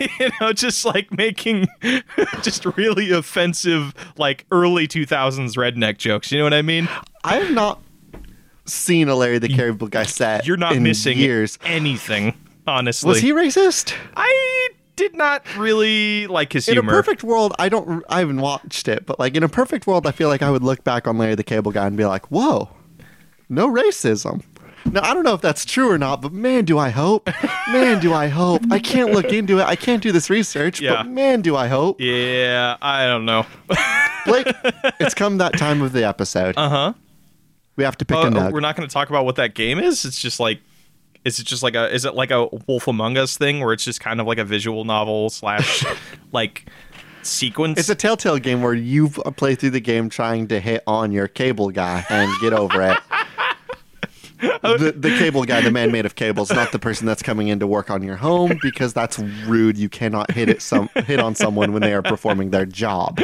you 0.20 0.30
know, 0.40 0.52
just 0.52 0.84
like 0.84 1.10
making 1.16 1.66
just 2.42 2.64
really 2.76 3.10
offensive, 3.10 3.94
like 4.16 4.46
early 4.50 4.86
two 4.86 5.06
thousands 5.06 5.56
redneck 5.56 5.98
jokes. 5.98 6.30
You 6.32 6.38
know 6.38 6.44
what 6.44 6.54
I 6.54 6.62
mean? 6.62 6.88
I 7.24 7.36
have 7.36 7.52
not 7.52 7.80
seen 8.66 9.08
a 9.08 9.14
Larry 9.14 9.38
the 9.38 9.48
Cable 9.48 9.88
Guy 9.88 10.04
set. 10.04 10.46
You're 10.46 10.56
not 10.56 10.74
in 10.74 10.82
missing 10.82 11.18
years. 11.18 11.58
anything. 11.64 12.34
Honestly, 12.66 13.08
Was 13.10 13.20
he 13.20 13.32
racist? 13.32 13.94
I 14.16 14.68
did 14.96 15.14
not 15.14 15.44
really 15.58 16.26
like 16.26 16.52
his 16.54 16.64
humor. 16.66 16.80
In 16.80 16.88
a 16.88 16.90
perfect 16.90 17.22
world, 17.22 17.52
I 17.58 17.68
don't. 17.68 18.02
I 18.08 18.20
haven't 18.20 18.40
watched 18.40 18.88
it, 18.88 19.04
but 19.04 19.18
like 19.18 19.34
in 19.36 19.42
a 19.42 19.48
perfect 19.50 19.86
world, 19.86 20.06
I 20.06 20.12
feel 20.12 20.28
like 20.28 20.40
I 20.40 20.50
would 20.50 20.62
look 20.62 20.82
back 20.82 21.06
on 21.06 21.18
Larry 21.18 21.34
the 21.34 21.42
Cable 21.44 21.72
Guy 21.72 21.86
and 21.86 21.94
be 21.96 22.06
like, 22.06 22.30
"Whoa, 22.30 22.70
no 23.50 23.68
racism." 23.68 24.42
Now 24.90 25.02
I 25.02 25.14
don't 25.14 25.24
know 25.24 25.34
if 25.34 25.40
that's 25.40 25.64
true 25.64 25.90
or 25.90 25.98
not, 25.98 26.20
but 26.22 26.32
man, 26.32 26.64
do 26.64 26.78
I 26.78 26.90
hope! 26.90 27.28
Man, 27.72 28.00
do 28.00 28.12
I 28.12 28.28
hope! 28.28 28.62
I 28.70 28.78
can't 28.78 29.10
look 29.12 29.32
into 29.32 29.58
it. 29.58 29.64
I 29.64 29.76
can't 29.76 30.02
do 30.02 30.12
this 30.12 30.30
research, 30.30 30.80
Yeah. 30.80 30.96
but 31.02 31.08
man, 31.08 31.40
do 31.42 31.56
I 31.56 31.68
hope! 31.68 32.00
yeah, 32.00 32.76
I 32.80 33.06
don't 33.06 33.24
know. 33.24 33.46
Blake, 34.26 34.46
it's 35.00 35.14
come 35.14 35.38
that 35.38 35.56
time 35.58 35.82
of 35.82 35.92
the 35.92 36.04
episode. 36.04 36.56
Uh 36.56 36.68
huh. 36.68 36.92
we 37.76 37.84
have 37.84 37.96
to 37.98 38.04
pick 38.04 38.16
Oh, 38.16 38.22
a 38.22 38.30
nug. 38.30 38.52
we're 38.52 38.60
not 38.60 38.76
going 38.76 38.88
to 38.88 38.92
talk 38.92 39.08
about 39.08 39.24
what 39.24 39.36
that 39.36 39.54
game 39.54 39.78
is. 39.78 40.04
It's 40.04 40.18
just 40.20 40.38
like, 40.38 40.60
is 41.24 41.38
it 41.40 41.44
just 41.46 41.62
like 41.62 41.74
a? 41.74 41.92
Is 41.92 42.04
it 42.04 42.14
like 42.14 42.30
a 42.30 42.46
Wolf 42.66 42.86
Among 42.86 43.16
Us 43.16 43.36
thing 43.36 43.60
where 43.60 43.72
it's 43.72 43.84
just 43.84 44.00
kind 44.00 44.20
of 44.20 44.26
like 44.26 44.38
a 44.38 44.44
visual 44.44 44.84
novel 44.84 45.28
slash 45.30 45.84
like 46.32 46.66
sequence? 47.22 47.78
It's 47.80 47.88
a 47.88 47.94
Telltale 47.94 48.38
game 48.38 48.62
where 48.62 48.74
you 48.74 49.08
play 49.08 49.54
through 49.54 49.70
the 49.70 49.80
game 49.80 50.08
trying 50.10 50.48
to 50.48 50.60
hit 50.60 50.82
on 50.86 51.10
your 51.10 51.26
cable 51.26 51.70
guy 51.70 52.04
and 52.10 52.30
get 52.40 52.52
over 52.52 52.82
it. 52.82 52.98
the, 54.62 54.94
the 54.96 55.10
cable 55.18 55.44
guy, 55.44 55.60
the 55.60 55.70
man 55.70 55.90
made 55.92 56.06
of 56.06 56.14
cables, 56.14 56.50
not 56.52 56.72
the 56.72 56.78
person 56.78 57.06
that's 57.06 57.22
coming 57.22 57.48
in 57.48 57.58
to 57.60 57.66
work 57.66 57.90
on 57.90 58.02
your 58.02 58.16
home 58.16 58.58
because 58.62 58.92
that's 58.92 59.18
rude. 59.18 59.76
You 59.78 59.88
cannot 59.88 60.30
hit 60.30 60.48
it 60.48 60.62
some 60.62 60.88
hit 61.06 61.20
on 61.20 61.34
someone 61.34 61.72
when 61.72 61.82
they 61.82 61.94
are 61.94 62.02
performing 62.02 62.50
their 62.50 62.66
job. 62.66 63.20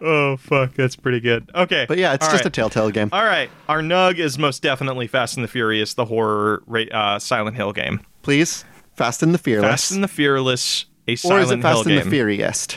oh 0.00 0.36
fuck, 0.36 0.74
that's 0.74 0.96
pretty 0.96 1.20
good. 1.20 1.50
Okay, 1.54 1.86
But 1.88 1.98
yeah, 1.98 2.14
it's 2.14 2.26
All 2.26 2.32
just 2.32 2.44
right. 2.44 2.48
a 2.48 2.50
Telltale 2.50 2.90
game. 2.90 3.08
All 3.12 3.24
right, 3.24 3.50
our 3.68 3.80
nug 3.80 4.18
is 4.18 4.38
most 4.38 4.62
definitely 4.62 5.06
Fast 5.06 5.36
and 5.36 5.44
the 5.44 5.48
Furious, 5.48 5.94
the 5.94 6.04
horror 6.04 6.62
uh, 6.92 7.18
Silent 7.18 7.56
Hill 7.56 7.72
game. 7.72 8.00
Please, 8.22 8.64
Fast 8.94 9.22
and 9.22 9.32
the 9.34 9.38
Fearless, 9.38 9.68
Fast 9.70 9.92
and 9.92 10.02
the 10.04 10.08
Fearless, 10.08 10.86
a 11.08 11.12
or 11.12 11.16
Silent 11.16 11.44
is 11.44 11.50
it 11.52 11.62
Fast 11.62 11.72
Hill 11.72 11.80
and 11.80 11.88
game. 11.88 12.04
the 12.04 12.10
Furious? 12.10 12.68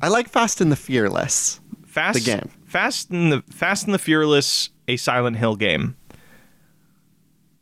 I 0.00 0.08
like 0.08 0.28
Fast 0.28 0.60
and 0.60 0.70
the 0.72 0.76
Fearless. 0.76 1.60
Fast, 1.86 2.18
the 2.18 2.24
game. 2.24 2.50
Fast 2.72 3.10
and 3.10 3.30
the 3.30 3.42
Fast 3.50 3.84
and 3.84 3.92
the 3.92 3.98
Fearless, 3.98 4.70
a 4.88 4.96
Silent 4.96 5.36
Hill 5.36 5.56
game. 5.56 5.94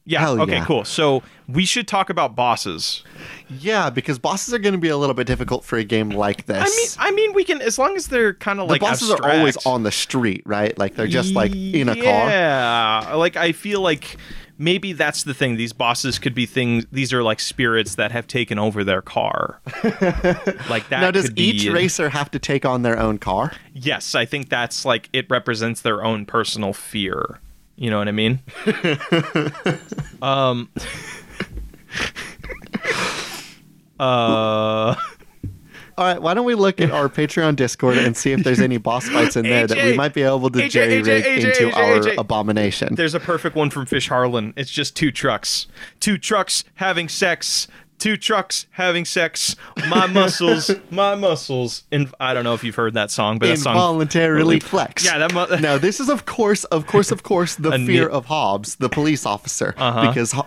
Yeah. 0.05 0.21
Hell 0.21 0.41
okay. 0.43 0.53
yeah. 0.53 0.65
Cool. 0.65 0.85
So 0.85 1.25
we 1.49 1.65
should 1.65 1.89
talk 1.89 2.11
about 2.11 2.37
bosses. 2.37 3.03
Yeah, 3.49 3.91
because 3.91 4.21
bosses 4.21 4.55
are 4.55 4.59
going 4.59 4.73
to 4.73 4.79
be 4.79 4.89
a 4.89 4.97
little 4.97 5.15
bit 5.15 5.27
difficult 5.27 5.65
for 5.65 5.79
a 5.79 5.85
game 5.85 6.11
like 6.11 6.47
this. 6.47 6.97
I 6.99 7.09
mean, 7.09 7.13
I 7.13 7.15
mean, 7.15 7.33
we 7.33 7.43
can 7.43 7.61
as 7.61 7.77
long 7.77 7.97
as 7.97 8.07
they're 8.07 8.35
kind 8.35 8.61
of 8.61 8.69
the 8.69 8.75
like 8.75 8.81
bosses 8.81 9.11
abstract. 9.11 9.35
are 9.35 9.39
always 9.39 9.57
on 9.67 9.83
the 9.83 9.91
street, 9.91 10.43
right? 10.47 10.79
Like 10.79 10.95
they're 10.95 11.09
just 11.09 11.35
like 11.35 11.53
in 11.55 11.89
a 11.89 11.95
car. 11.97 12.03
Yeah, 12.05 13.15
like 13.15 13.37
I 13.37 13.51
feel 13.51 13.81
like 13.81 14.17
maybe 14.61 14.93
that's 14.93 15.25
the 15.25 15.35
thing. 15.35 15.57
These 15.57 15.73
bosses 15.73 16.19
could 16.19 16.35
be 16.35 16.47
things. 16.47 16.87
These 16.93 17.13
are 17.13 17.23
like 17.23 17.41
spirits 17.41 17.97
that 17.97 18.13
have 18.13 18.27
taken 18.27 18.59
over 18.59 18.85
their 18.85 19.03
car. 19.03 19.61
like 20.69 20.89
that. 20.91 21.01
Now, 21.01 21.11
does 21.11 21.27
could 21.27 21.35
be- 21.35 21.43
each 21.43 21.69
racer 21.69 22.11
have 22.11 22.31
to 22.33 22.39
take 22.39 22.65
on 22.65 22.83
their 22.83 22.99
own 22.99 23.19
car? 23.19 23.53
Yes, 23.75 24.15
I 24.15 24.27
think 24.27 24.51
that's 24.51 24.85
like 24.85 25.09
it 25.13 25.27
represents 25.31 25.81
their 25.81 26.05
own 26.05 26.27
personal 26.27 26.73
fear. 26.73 27.41
You 27.77 27.91
know 27.91 27.99
what 27.99 28.09
I 28.09 28.13
mean? 28.13 28.41
um. 30.23 30.69
Uh. 33.99 34.95
All 35.99 36.05
right, 36.05 36.21
why 36.21 36.35
don't 36.35 36.45
we 36.47 36.55
look 36.55 36.81
at 36.81 36.91
our 36.91 37.09
Patreon 37.21 37.57
Discord 37.57 37.99
and 37.99 38.17
see 38.17 38.33
if 38.33 38.43
there's 38.45 38.61
any 38.61 38.79
boss 38.79 39.09
fights 39.09 39.37
in 39.37 39.45
there 39.45 39.67
that 39.67 39.77
we 39.85 39.95
might 39.95 40.15
be 40.15 40.23
able 40.23 40.51
to 40.51 40.69
jerry 40.69 41.03
rig 41.03 41.25
into 41.27 41.49
AJ, 41.71 41.75
our 41.75 41.99
AJ. 42.01 42.17
abomination. 42.19 42.95
There's 42.95 43.15
a 43.15 43.21
perfect 43.21 43.57
one 43.57 43.71
from 43.71 43.87
Fish 43.87 44.09
Harlan. 44.09 44.55
It's 44.57 44.71
just 44.71 44.97
two 44.97 45.11
trucks. 45.11 45.67
Two 46.01 46.17
trucks 46.19 46.65
having 46.77 47.09
sex. 47.09 47.69
Two 47.99 48.17
trucks 48.17 48.67
having 48.71 49.05
sex. 49.05 49.57
My 49.91 50.07
muscles, 50.11 50.71
my 50.91 51.15
muscles. 51.15 51.83
And 51.93 52.11
I 52.19 52.33
don't 52.33 52.45
know 52.45 52.55
if 52.55 52.65
you've 52.65 52.75
heard 52.77 52.95
that 52.95 53.11
song, 53.11 53.39
but 53.39 53.49
that 53.49 53.59
song. 53.59 53.75
Involuntarily 53.77 54.59
flex. 54.59 55.05
Yeah, 55.05 55.19
that. 55.19 55.35
Mu- 55.35 55.57
Now, 55.61 55.77
this 55.77 56.01
is 56.01 56.09
of 56.09 56.25
course, 56.25 56.65
of 56.65 56.87
course, 56.87 57.11
of 57.11 57.23
course, 57.25 57.57
the 57.57 57.73
A 57.73 57.79
fear 57.85 58.09
ne- 58.09 58.15
of 58.15 58.25
Hobbs, 58.25 58.77
the 58.77 58.89
police 58.89 59.27
officer, 59.27 59.75
Uh-huh. 59.77 60.09
because 60.09 60.33
Ho- 60.33 60.47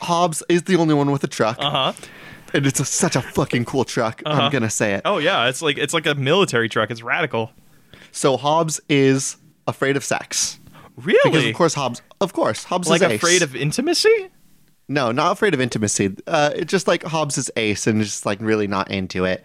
Hobbs 0.00 0.42
is 0.48 0.62
the 0.62 0.76
only 0.76 0.94
one 0.94 1.10
with 1.10 1.22
a 1.24 1.26
truck, 1.28 1.58
Uh 1.58 1.70
huh. 1.70 1.92
And 2.54 2.66
it's 2.66 2.80
a, 2.80 2.84
such 2.84 3.16
a 3.16 3.20
fucking 3.22 3.64
cool 3.66 3.84
truck. 3.84 4.22
I'm 4.24 4.50
gonna 4.50 4.70
say 4.70 4.94
it. 4.94 5.02
Oh 5.04 5.18
yeah, 5.18 5.48
it's 5.48 5.60
like 5.60 5.76
it's 5.76 5.92
like 5.92 6.06
a 6.06 6.14
military 6.14 6.68
truck. 6.68 6.90
It's 6.90 7.02
radical. 7.02 7.50
So 8.12 8.36
Hobbs 8.36 8.80
is 8.88 9.36
afraid 9.66 9.96
of 9.96 10.04
sex 10.04 10.60
Really? 10.96 11.18
because, 11.24 11.44
of 11.46 11.54
course, 11.54 11.74
Hobbs, 11.74 12.00
of 12.20 12.32
course, 12.32 12.64
Hobbs 12.64 12.88
like 12.88 13.02
is 13.02 13.08
ace. 13.10 13.16
afraid 13.16 13.42
of 13.42 13.56
intimacy. 13.56 14.30
No, 14.86 15.10
not 15.12 15.32
afraid 15.32 15.54
of 15.54 15.60
intimacy. 15.60 16.14
Uh, 16.26 16.50
it's 16.54 16.70
just 16.70 16.86
like 16.86 17.02
Hobbs 17.02 17.36
is 17.38 17.50
ace 17.56 17.86
and 17.86 18.00
just 18.02 18.24
like 18.26 18.38
really 18.40 18.66
not 18.68 18.90
into 18.90 19.24
it. 19.24 19.42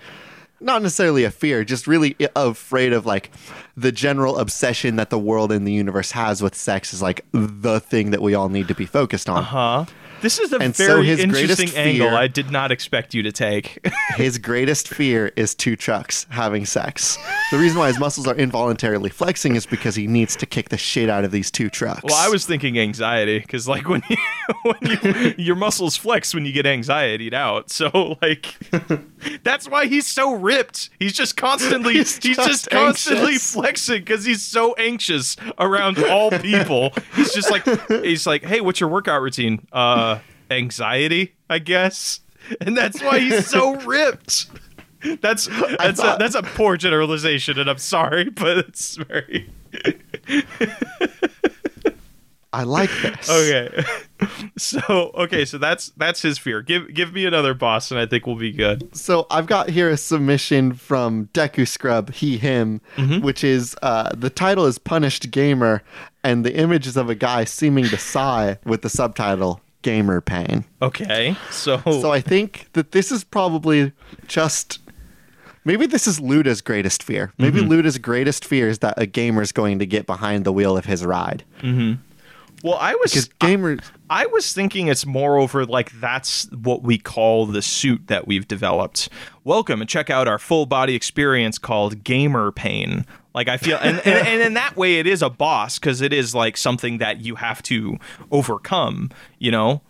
Not 0.61 0.81
necessarily 0.83 1.23
a 1.23 1.31
fear, 1.31 1.63
just 1.63 1.87
really 1.87 2.17
afraid 2.35 2.91
of 2.91 3.05
like 3.05 3.31
the 3.77 3.93
general 3.93 4.37
obsession 4.37 4.97
that 4.97 5.09
the 5.09 5.17
world 5.17 5.53
and 5.53 5.65
the 5.65 5.71
universe 5.71 6.11
has 6.11 6.43
with 6.43 6.53
sex 6.53 6.93
is 6.93 7.01
like 7.01 7.25
the 7.31 7.79
thing 7.79 8.11
that 8.11 8.21
we 8.21 8.35
all 8.35 8.49
need 8.49 8.67
to 8.67 8.75
be 8.75 8.85
focused 8.85 9.29
on. 9.29 9.43
Huh? 9.45 9.85
This 10.21 10.39
is 10.39 10.51
a 10.53 10.57
And 10.57 10.75
so 10.75 10.85
very 10.85 11.03
greatest 11.05 11.23
interesting 11.23 11.77
angle. 11.77 12.09
I 12.15 12.27
did 12.27 12.51
not 12.51 12.71
expect 12.71 13.13
you 13.13 13.23
to 13.23 13.31
take. 13.31 13.85
His 14.15 14.37
greatest 14.37 14.87
fear 14.87 15.31
is 15.35 15.55
two 15.55 15.75
trucks 15.75 16.25
having 16.29 16.65
sex. 16.65 17.17
The 17.51 17.57
reason 17.57 17.79
why 17.79 17.87
his 17.87 17.99
muscles 17.99 18.27
are 18.27 18.35
involuntarily 18.35 19.09
flexing 19.09 19.55
is 19.55 19.65
because 19.65 19.95
he 19.95 20.07
needs 20.07 20.35
to 20.35 20.45
kick 20.45 20.69
the 20.69 20.77
shit 20.77 21.09
out 21.09 21.23
of 21.23 21.31
these 21.31 21.49
two 21.49 21.69
trucks. 21.69 22.03
well, 22.03 22.15
I 22.15 22.29
was 22.29 22.45
thinking 22.45 22.77
anxiety 22.77 23.39
because 23.39 23.67
like 23.67 23.87
when 23.87 24.03
you 24.09 24.17
when 24.63 24.77
you 24.81 25.33
your 25.37 25.55
muscles 25.55 25.95
flex 25.95 26.33
when 26.33 26.45
you 26.45 26.51
get 26.51 26.65
anxietied 26.65 27.33
out. 27.33 27.69
So 27.69 28.17
like 28.21 28.55
that's 29.43 29.67
why 29.69 29.87
he's 29.87 30.05
so 30.07 30.33
ripped. 30.33 30.89
He's 30.99 31.13
just 31.13 31.37
constantly 31.37 31.93
he's, 31.93 32.17
He's 32.17 32.35
just, 32.35 32.49
just 32.49 32.69
constantly 32.69 33.35
flexing 33.37 34.01
because 34.01 34.25
he's 34.25 34.43
so 34.43 34.73
anxious 34.73 35.35
around 35.57 36.03
all 36.03 36.29
people. 36.31 36.91
he's 37.15 37.33
just 37.33 37.49
like 37.49 37.63
he's 37.87 38.27
like, 38.27 38.43
hey, 38.43 38.61
what's 38.61 38.79
your 38.79 38.89
workout 38.89 39.21
routine? 39.21 39.65
Uh, 39.71 40.08
anxiety, 40.51 41.35
I 41.49 41.59
guess. 41.59 42.21
And 42.61 42.75
that's 42.77 43.01
why 43.01 43.19
he's 43.19 43.47
so 43.47 43.75
ripped. 43.85 44.47
That's 45.21 45.47
that's 45.77 45.99
a, 46.03 46.15
that's 46.19 46.35
a 46.35 46.43
poor 46.43 46.75
generalization, 46.77 47.57
and 47.59 47.69
I'm 47.69 47.77
sorry, 47.77 48.29
but 48.29 48.57
it's 48.57 48.95
very 48.97 49.49
I 52.51 52.63
like 52.63 52.89
this. 53.03 53.29
okay. 53.29 53.83
So 54.57 54.79
okay, 55.15 55.45
so 55.45 55.57
that's 55.59 55.89
that's 55.95 56.21
his 56.21 56.37
fear. 56.39 56.61
Give 56.63 56.91
give 56.93 57.13
me 57.13 57.25
another 57.25 57.53
boss, 57.53 57.91
and 57.91 57.99
I 57.99 58.05
think 58.07 58.25
we'll 58.25 58.35
be 58.35 58.51
good. 58.51 58.93
So 58.95 59.27
I've 59.29 59.45
got 59.45 59.69
here 59.69 59.89
a 59.89 59.95
submission 59.97 60.73
from 60.73 61.27
Deku 61.33 61.67
Scrub, 61.67 62.11
he, 62.11 62.37
him, 62.37 62.81
Mm-hmm. 62.97 63.23
which 63.23 63.43
is 63.43 63.75
uh, 63.83 64.09
the 64.15 64.29
title 64.31 64.65
is 64.65 64.77
Punished 64.79 65.29
Gamer, 65.31 65.83
and 66.23 66.43
the 66.43 66.53
image 66.55 66.87
is 66.87 66.97
of 66.97 67.09
a 67.09 67.15
guy 67.15 67.43
seeming 67.45 67.85
to 67.85 67.97
sigh 67.97 68.57
with 68.65 68.81
the 68.81 68.89
subtitle 68.89 69.61
Gamer 69.81 70.21
Pain. 70.21 70.65
Okay, 70.81 71.35
so, 71.51 71.81
So 71.85 72.11
I 72.11 72.21
think 72.21 72.67
that 72.73 72.91
this 72.91 73.11
is 73.11 73.23
probably 73.23 73.91
just. 74.27 74.79
Maybe 75.65 75.85
this 75.85 76.07
is 76.07 76.19
Luda's 76.19 76.61
greatest 76.61 77.03
fear. 77.03 77.31
Maybe 77.37 77.59
Mm-hmm. 77.59 77.69
Luda's 77.71 77.97
greatest 77.97 78.45
fear 78.45 78.69
is 78.69 78.79
that 78.79 78.95
a 78.97 79.05
gamer's 79.05 79.51
going 79.51 79.77
to 79.79 79.85
get 79.85 80.07
behind 80.07 80.45
the 80.45 80.53
wheel 80.53 80.77
of 80.77 80.85
his 80.85 81.05
ride. 81.05 81.43
Mm-hmm. 81.61 82.01
well, 82.63 82.77
I 82.79 82.95
was 82.95 83.11
Because 83.11 83.29
gamers. 83.39 83.83
I 84.09 84.25
was 84.27 84.51
thinking 84.53 84.87
it's 84.87 85.05
moreover 85.05 85.65
like 85.65 85.91
that's 85.99 86.49
what 86.51 86.81
we 86.81 86.97
call 86.97 87.45
the 87.45 87.61
suit 87.61 88.07
that 88.07 88.25
we've 88.25 88.47
developed. 88.47 89.09
Welcome 89.43 89.81
and 89.81 89.89
check 89.89 90.09
out 90.09 90.27
our 90.27 90.39
full 90.39 90.65
body 90.65 90.95
experience 90.95 91.57
called 91.59 92.03
Gamer 92.03 92.51
Pain. 92.51 93.05
Like 93.33 93.47
I 93.47 93.57
feel, 93.57 93.77
and, 93.77 93.99
and, 93.99 94.27
and 94.27 94.41
in 94.41 94.53
that 94.55 94.75
way, 94.75 94.99
it 94.99 95.05
is 95.05 95.21
a 95.21 95.29
boss 95.29 95.77
because 95.77 96.01
it 96.01 96.13
is 96.13 96.33
like 96.33 96.57
something 96.57 96.97
that 96.97 97.21
you 97.21 97.35
have 97.35 97.61
to 97.63 97.97
overcome. 98.31 99.11
You 99.37 99.51
know, 99.51 99.81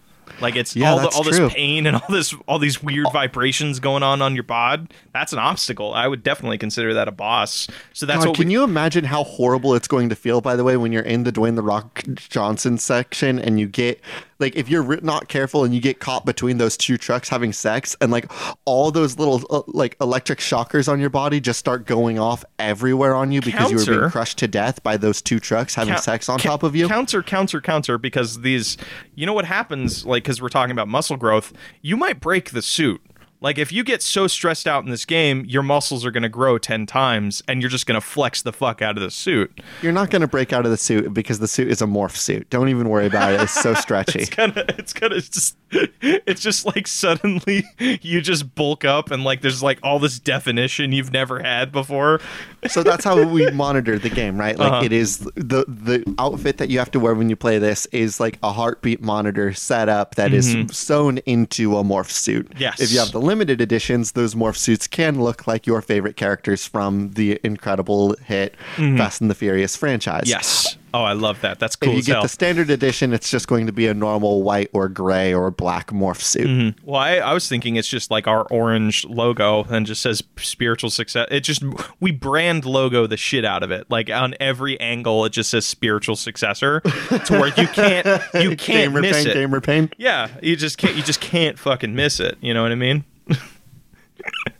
like 0.42 0.56
it's 0.56 0.76
Yeah, 0.76 0.92
all 0.92 1.00
the, 1.00 1.08
all 1.10 1.24
this 1.24 1.54
pain 1.54 1.88
and 1.88 1.96
all 1.96 2.08
this 2.10 2.36
all 2.48 2.60
these 2.60 2.84
weird 2.84 3.08
vibrations 3.14 3.80
going 3.80 4.04
on 4.04 4.22
on 4.22 4.36
your 4.36 4.44
bod. 4.44 4.94
That's 5.14 5.34
an 5.34 5.40
obstacle. 5.40 5.94
I 5.94 6.08
would 6.08 6.24
definitely 6.24 6.58
consider 6.58 6.94
that 6.94 7.08
a 7.08 7.12
boss. 7.12 7.68
So 7.94 8.06
that's 8.06 8.20
God, 8.20 8.30
what 8.30 8.38
can 8.38 8.48
we, 8.48 8.54
you 8.54 8.64
imagine 8.64 9.06
how 9.06 9.24
horrible 9.24 9.74
it's 9.74 9.88
going 9.88 10.10
to 10.10 10.16
feel, 10.16 10.42
by 10.42 10.56
the 10.56 10.64
way, 10.64 10.78
when 10.78 10.92
you're 10.92 11.02
in 11.04 11.24
the 11.24 11.32
Dwayne 11.32 11.56
The 11.56 11.64
Rock 11.64 12.04
Johnson 12.16 12.78
section 12.78 13.40
and 13.40 13.60
you 13.60 13.68
get, 13.68 14.02
like, 14.40 14.56
if 14.56 14.70
you're 14.70 14.82
re- 14.82 15.00
not 15.02 15.28
careful 15.28 15.64
and 15.64 15.76
you 15.76 15.82
get 15.82 16.00
caught 16.00 16.26
between 16.26 16.58
those 16.58 16.78
two 16.78 16.98
trucks 16.98 17.28
having 17.30 17.52
sex 17.54 17.96
and, 18.00 18.12
like, 18.12 18.32
all 18.66 18.90
those 18.92 19.18
little, 19.20 19.42
uh, 19.50 19.62
like, 19.68 19.98
electric 20.00 20.40
shockers 20.40 20.88
on 20.88 21.00
your 21.00 21.10
body 21.10 21.40
just 21.42 21.60
start 21.60 21.86
going 21.86 22.18
off 22.18 22.46
everywhere 22.58 23.14
on 23.16 23.32
you 23.32 23.42
because 23.42 23.70
you 23.70 23.78
were 23.78 24.00
being 24.00 24.10
crushed 24.12 24.38
to 24.40 24.48
death 24.48 24.82
by 24.82 24.96
those 24.98 25.22
two 25.22 25.40
trucks 25.40 25.76
having 25.76 25.94
Count- 25.94 26.04
sex 26.04 26.30
on 26.30 26.40
ca- 26.40 26.50
top 26.50 26.64
of 26.64 26.76
you? 26.76 26.88
Counter, 26.88 27.22
counter, 27.22 27.60
counter, 27.60 27.98
because 27.98 28.42
these, 28.42 28.78
you 29.14 29.26
know 29.26 29.34
what 29.34 29.46
happens, 29.46 30.06
like, 30.06 30.24
because 30.24 30.42
we're 30.42 30.50
talking 30.50 30.72
about 30.72 30.88
muscle 30.88 31.18
growth, 31.18 31.52
you 31.82 31.98
might 31.98 32.20
break 32.22 32.52
the 32.52 32.62
suit. 32.62 33.02
Like, 33.42 33.58
if 33.58 33.72
you 33.72 33.84
get 33.84 34.02
so 34.02 34.28
stressed 34.28 34.68
out 34.68 34.84
in 34.84 34.90
this 34.92 35.06
game, 35.06 35.46
your 35.48 35.64
muscles 35.64 36.06
are 36.06 36.12
going 36.12 36.24
to 36.24 36.30
grow 36.30 36.58
10 36.58 36.86
times 36.86 37.42
and 37.48 37.62
you're 37.62 37.70
just 37.70 37.86
going 37.86 38.00
to 38.00 38.06
flex 38.06 38.42
the 38.42 38.52
fuck 38.52 38.82
out 38.82 38.98
of 38.98 39.04
the 39.04 39.10
suit. 39.12 39.62
You're 39.82 39.94
not 39.94 40.10
going 40.10 40.22
to 40.22 40.28
break 40.28 40.52
out 40.52 40.66
of 40.66 40.72
the 40.72 40.78
suit 40.78 41.14
because 41.14 41.40
the 41.40 41.48
suit 41.48 41.70
is 41.70 41.82
a 41.82 41.86
morph 41.86 42.18
suit. 42.18 42.50
Don't 42.50 42.68
even 42.70 42.90
worry 42.90 43.06
about 43.08 43.34
it. 43.34 43.42
It's 43.42 43.54
so 43.54 43.74
stretchy. 43.76 44.20
It's 44.20 44.30
kind 44.30 44.58
of, 44.58 44.68
it's 44.78 44.92
kind 44.94 45.14
of 45.14 45.30
just, 45.32 45.56
it's 45.72 46.42
just 46.42 46.66
like 46.66 46.88
suddenly 46.88 47.64
you 48.02 48.22
just 48.22 48.56
bulk 48.56 48.84
up 48.84 49.12
and 49.12 49.24
like 49.24 49.42
there's 49.42 49.64
like 49.64 49.80
all 49.84 50.00
this 50.00 50.20
definition 50.20 50.92
you've 50.92 51.14
never 51.14 51.40
had 51.40 51.72
before. 51.72 52.20
so 52.68 52.84
that's 52.84 53.04
how 53.06 53.24
we 53.24 53.50
monitor 53.52 53.98
the 54.00 54.10
game, 54.10 54.38
right? 54.38 54.58
Like 54.58 54.72
Uh-huh. 54.74 54.86
it 54.86 54.92
is 54.92 55.20
the 55.36 55.66
the 55.68 56.04
outfit 56.18 56.58
that 56.58 56.70
you 56.70 56.80
have 56.80 56.92
to 56.92 57.00
wear 57.00 57.14
when 57.16 57.30
you 57.30 57.36
play 57.36 57.58
this 57.60 57.86
is 57.88 58.20
like 58.20 58.38
a 58.44 58.52
heartbeat 58.52 59.02
monitor 59.02 59.54
setup 59.54 60.16
that 60.16 60.34
is 60.34 60.56
sewn 60.72 61.20
into 61.20 61.78
a 61.78 61.84
morph 61.84 62.10
suit. 62.10 62.50
Mm-hmm. 62.50 62.62
Yes. 62.62 62.80
If 62.82 62.92
you 62.92 63.00
have 63.00 63.12
the 63.12 63.20
limited 63.30 63.62
editions, 63.62 64.14
those 64.14 64.34
morph 64.34 64.58
suits 64.58 64.88
can 64.88 65.22
look 65.22 65.46
like 65.46 65.68
your 65.68 65.84
favorite 65.84 66.18
characters 66.18 66.66
from 66.66 67.12
the 67.12 67.40
incredible 67.44 68.16
hit 68.26 68.56
mm-hmm. 68.76 68.98
Fast 68.98 69.22
and 69.22 69.30
the 69.30 69.36
Furious 69.36 69.76
franchise. 69.76 70.24
Yes. 70.26 70.79
Oh, 70.94 71.04
I 71.04 71.14
love 71.14 71.42
that. 71.42 71.60
That's 71.60 71.76
cool 71.76 71.92
if 71.92 71.98
you 71.98 72.04
get 72.04 72.14
hell. 72.14 72.22
the 72.24 72.30
standard 72.30 72.70
edition, 72.70 73.14
it's 73.14 73.30
just 73.30 73.48
going 73.48 73.68
to 73.68 73.72
be 73.72 73.88
a 73.88 73.94
normal 73.94 74.42
white 74.44 74.70
or 74.74 74.90
gray 74.90 75.34
or 75.34 75.52
black 75.52 75.92
morph 75.92 76.22
suit. 76.22 76.48
Mm-hmm. 76.48 76.90
Well, 76.90 77.00
I, 77.00 77.18
I 77.18 77.34
was 77.34 77.48
thinking 77.48 77.76
it's 77.76 77.88
just 77.88 78.10
like 78.10 78.28
our 78.28 78.44
orange 78.46 79.06
logo 79.06 79.66
and 79.66 79.86
just 79.86 80.02
says 80.02 80.24
spiritual 80.38 80.90
success. 80.90 81.28
It 81.30 81.42
just 81.42 81.64
we 82.00 82.12
brand 82.12 82.66
logo 82.66 83.08
the 83.08 83.18
shit 83.18 83.46
out 83.46 83.64
of 83.64 83.72
it. 83.72 83.90
Like 83.90 84.10
on 84.10 84.36
every 84.40 84.80
angle, 84.80 85.26
it 85.26 85.32
just 85.32 85.50
says 85.50 85.66
spiritual 85.66 86.16
successor 86.16 86.80
to 86.82 87.26
where 87.40 87.54
you 87.56 87.68
can't 87.68 88.06
you 88.34 88.56
can't 88.56 88.92
gamer 88.92 89.02
miss 89.02 89.18
pain, 89.18 89.28
it. 89.28 89.34
gamer 89.34 89.62
pain. 89.62 89.92
Yeah, 89.98 90.30
you 90.42 90.56
just 90.56 90.78
can't 90.78 90.96
you 90.96 91.04
just 91.04 91.22
can't 91.22 91.60
fucking 91.60 91.94
miss 91.96 92.20
it. 92.20 92.38
You 92.42 92.54
know 92.54 92.64
what 92.64 92.72
I 92.72 92.76
mean? 92.76 93.04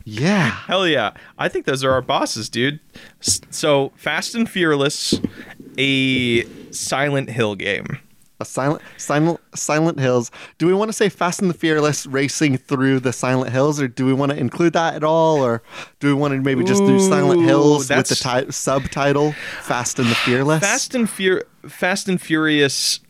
Yeah. 0.04 0.50
Hell 0.66 0.86
yeah. 0.86 1.12
I 1.38 1.48
think 1.48 1.66
those 1.66 1.84
are 1.84 1.92
our 1.92 2.02
bosses, 2.02 2.48
dude. 2.48 2.80
So, 3.20 3.92
Fast 3.96 4.34
and 4.34 4.48
Fearless, 4.48 5.20
a 5.80 6.44
Silent 6.72 7.30
Hill 7.30 7.54
game. 7.54 7.86
A 8.42 8.44
silent, 8.46 8.80
silent, 8.96 9.38
Silent 9.54 10.00
Hills. 10.00 10.30
Do 10.56 10.66
we 10.66 10.72
want 10.72 10.88
to 10.88 10.94
say 10.94 11.10
Fast 11.10 11.42
and 11.42 11.50
the 11.50 11.54
Fearless 11.54 12.06
racing 12.06 12.56
through 12.56 13.00
the 13.00 13.12
Silent 13.12 13.50
Hills, 13.52 13.78
or 13.82 13.86
do 13.86 14.06
we 14.06 14.14
want 14.14 14.32
to 14.32 14.38
include 14.38 14.72
that 14.72 14.94
at 14.94 15.04
all, 15.04 15.44
or 15.44 15.62
do 15.98 16.06
we 16.06 16.14
want 16.14 16.32
to 16.32 16.40
maybe 16.40 16.64
just 16.64 16.82
do 16.86 16.98
Silent 17.00 17.42
Ooh, 17.42 17.44
Hills 17.44 17.90
with 17.90 18.08
the 18.08 18.14
ti- 18.14 18.50
subtitle 18.50 19.32
Fast 19.60 19.98
and 19.98 20.08
the 20.08 20.14
Fearless? 20.14 20.60
Fast 20.60 20.94
and 20.94 21.08
Fear 21.08 21.44
Fast 21.68 22.08
and 22.08 22.18
Furious 22.20 23.00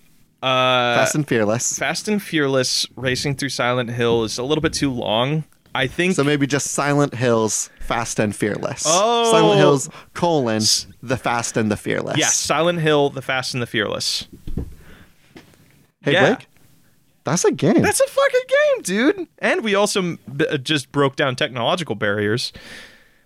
uh 0.43 0.97
Fast 0.97 1.15
and 1.15 1.29
Fearless. 1.29 1.79
Fast 1.79 2.09
and 2.09 2.21
Fearless 2.21 2.89
racing 2.97 3.37
through 3.37 3.51
Silent 3.51 3.91
Hill 3.91 4.25
is 4.25 4.37
a 4.37 4.43
little 4.43 4.63
bit 4.63 4.73
too 4.73 4.91
long. 4.91 5.45
I 5.75 5.87
think 5.87 6.15
So 6.17 6.25
maybe 6.25 6.47
just 6.47 6.69
Silent 6.69 7.15
Hills, 7.15 7.71
Fast 7.81 8.19
and 8.19 8.35
Fearless. 8.35 8.83
Oh. 8.87 9.31
Silent 9.31 9.59
Hills 9.59 9.89
colon 10.15 10.63
the 11.03 11.17
Fast 11.17 11.57
and 11.57 11.71
the 11.71 11.77
Fearless. 11.77 12.17
yes, 12.19 12.35
Silent 12.37 12.81
Hill, 12.81 13.11
The 13.11 13.23
Fast 13.23 13.55
and 13.55 13.63
the 13.63 13.67
Fearless. 13.67 14.27
Hey 16.03 16.13
Yeah. 16.13 16.35
Blake, 16.35 16.47
that's 17.25 17.45
a 17.45 17.53
game. 17.53 17.83
That's 17.83 18.01
a 18.01 18.07
fucking 18.07 18.41
game, 18.49 18.83
dude. 18.83 19.29
And 19.39 19.63
we 19.63 19.75
also 19.75 20.17
b- 20.35 20.47
uh, 20.51 20.57
just 20.57 20.91
broke 20.91 21.17
down 21.17 21.37
technological 21.37 21.95
barriers. 21.95 22.53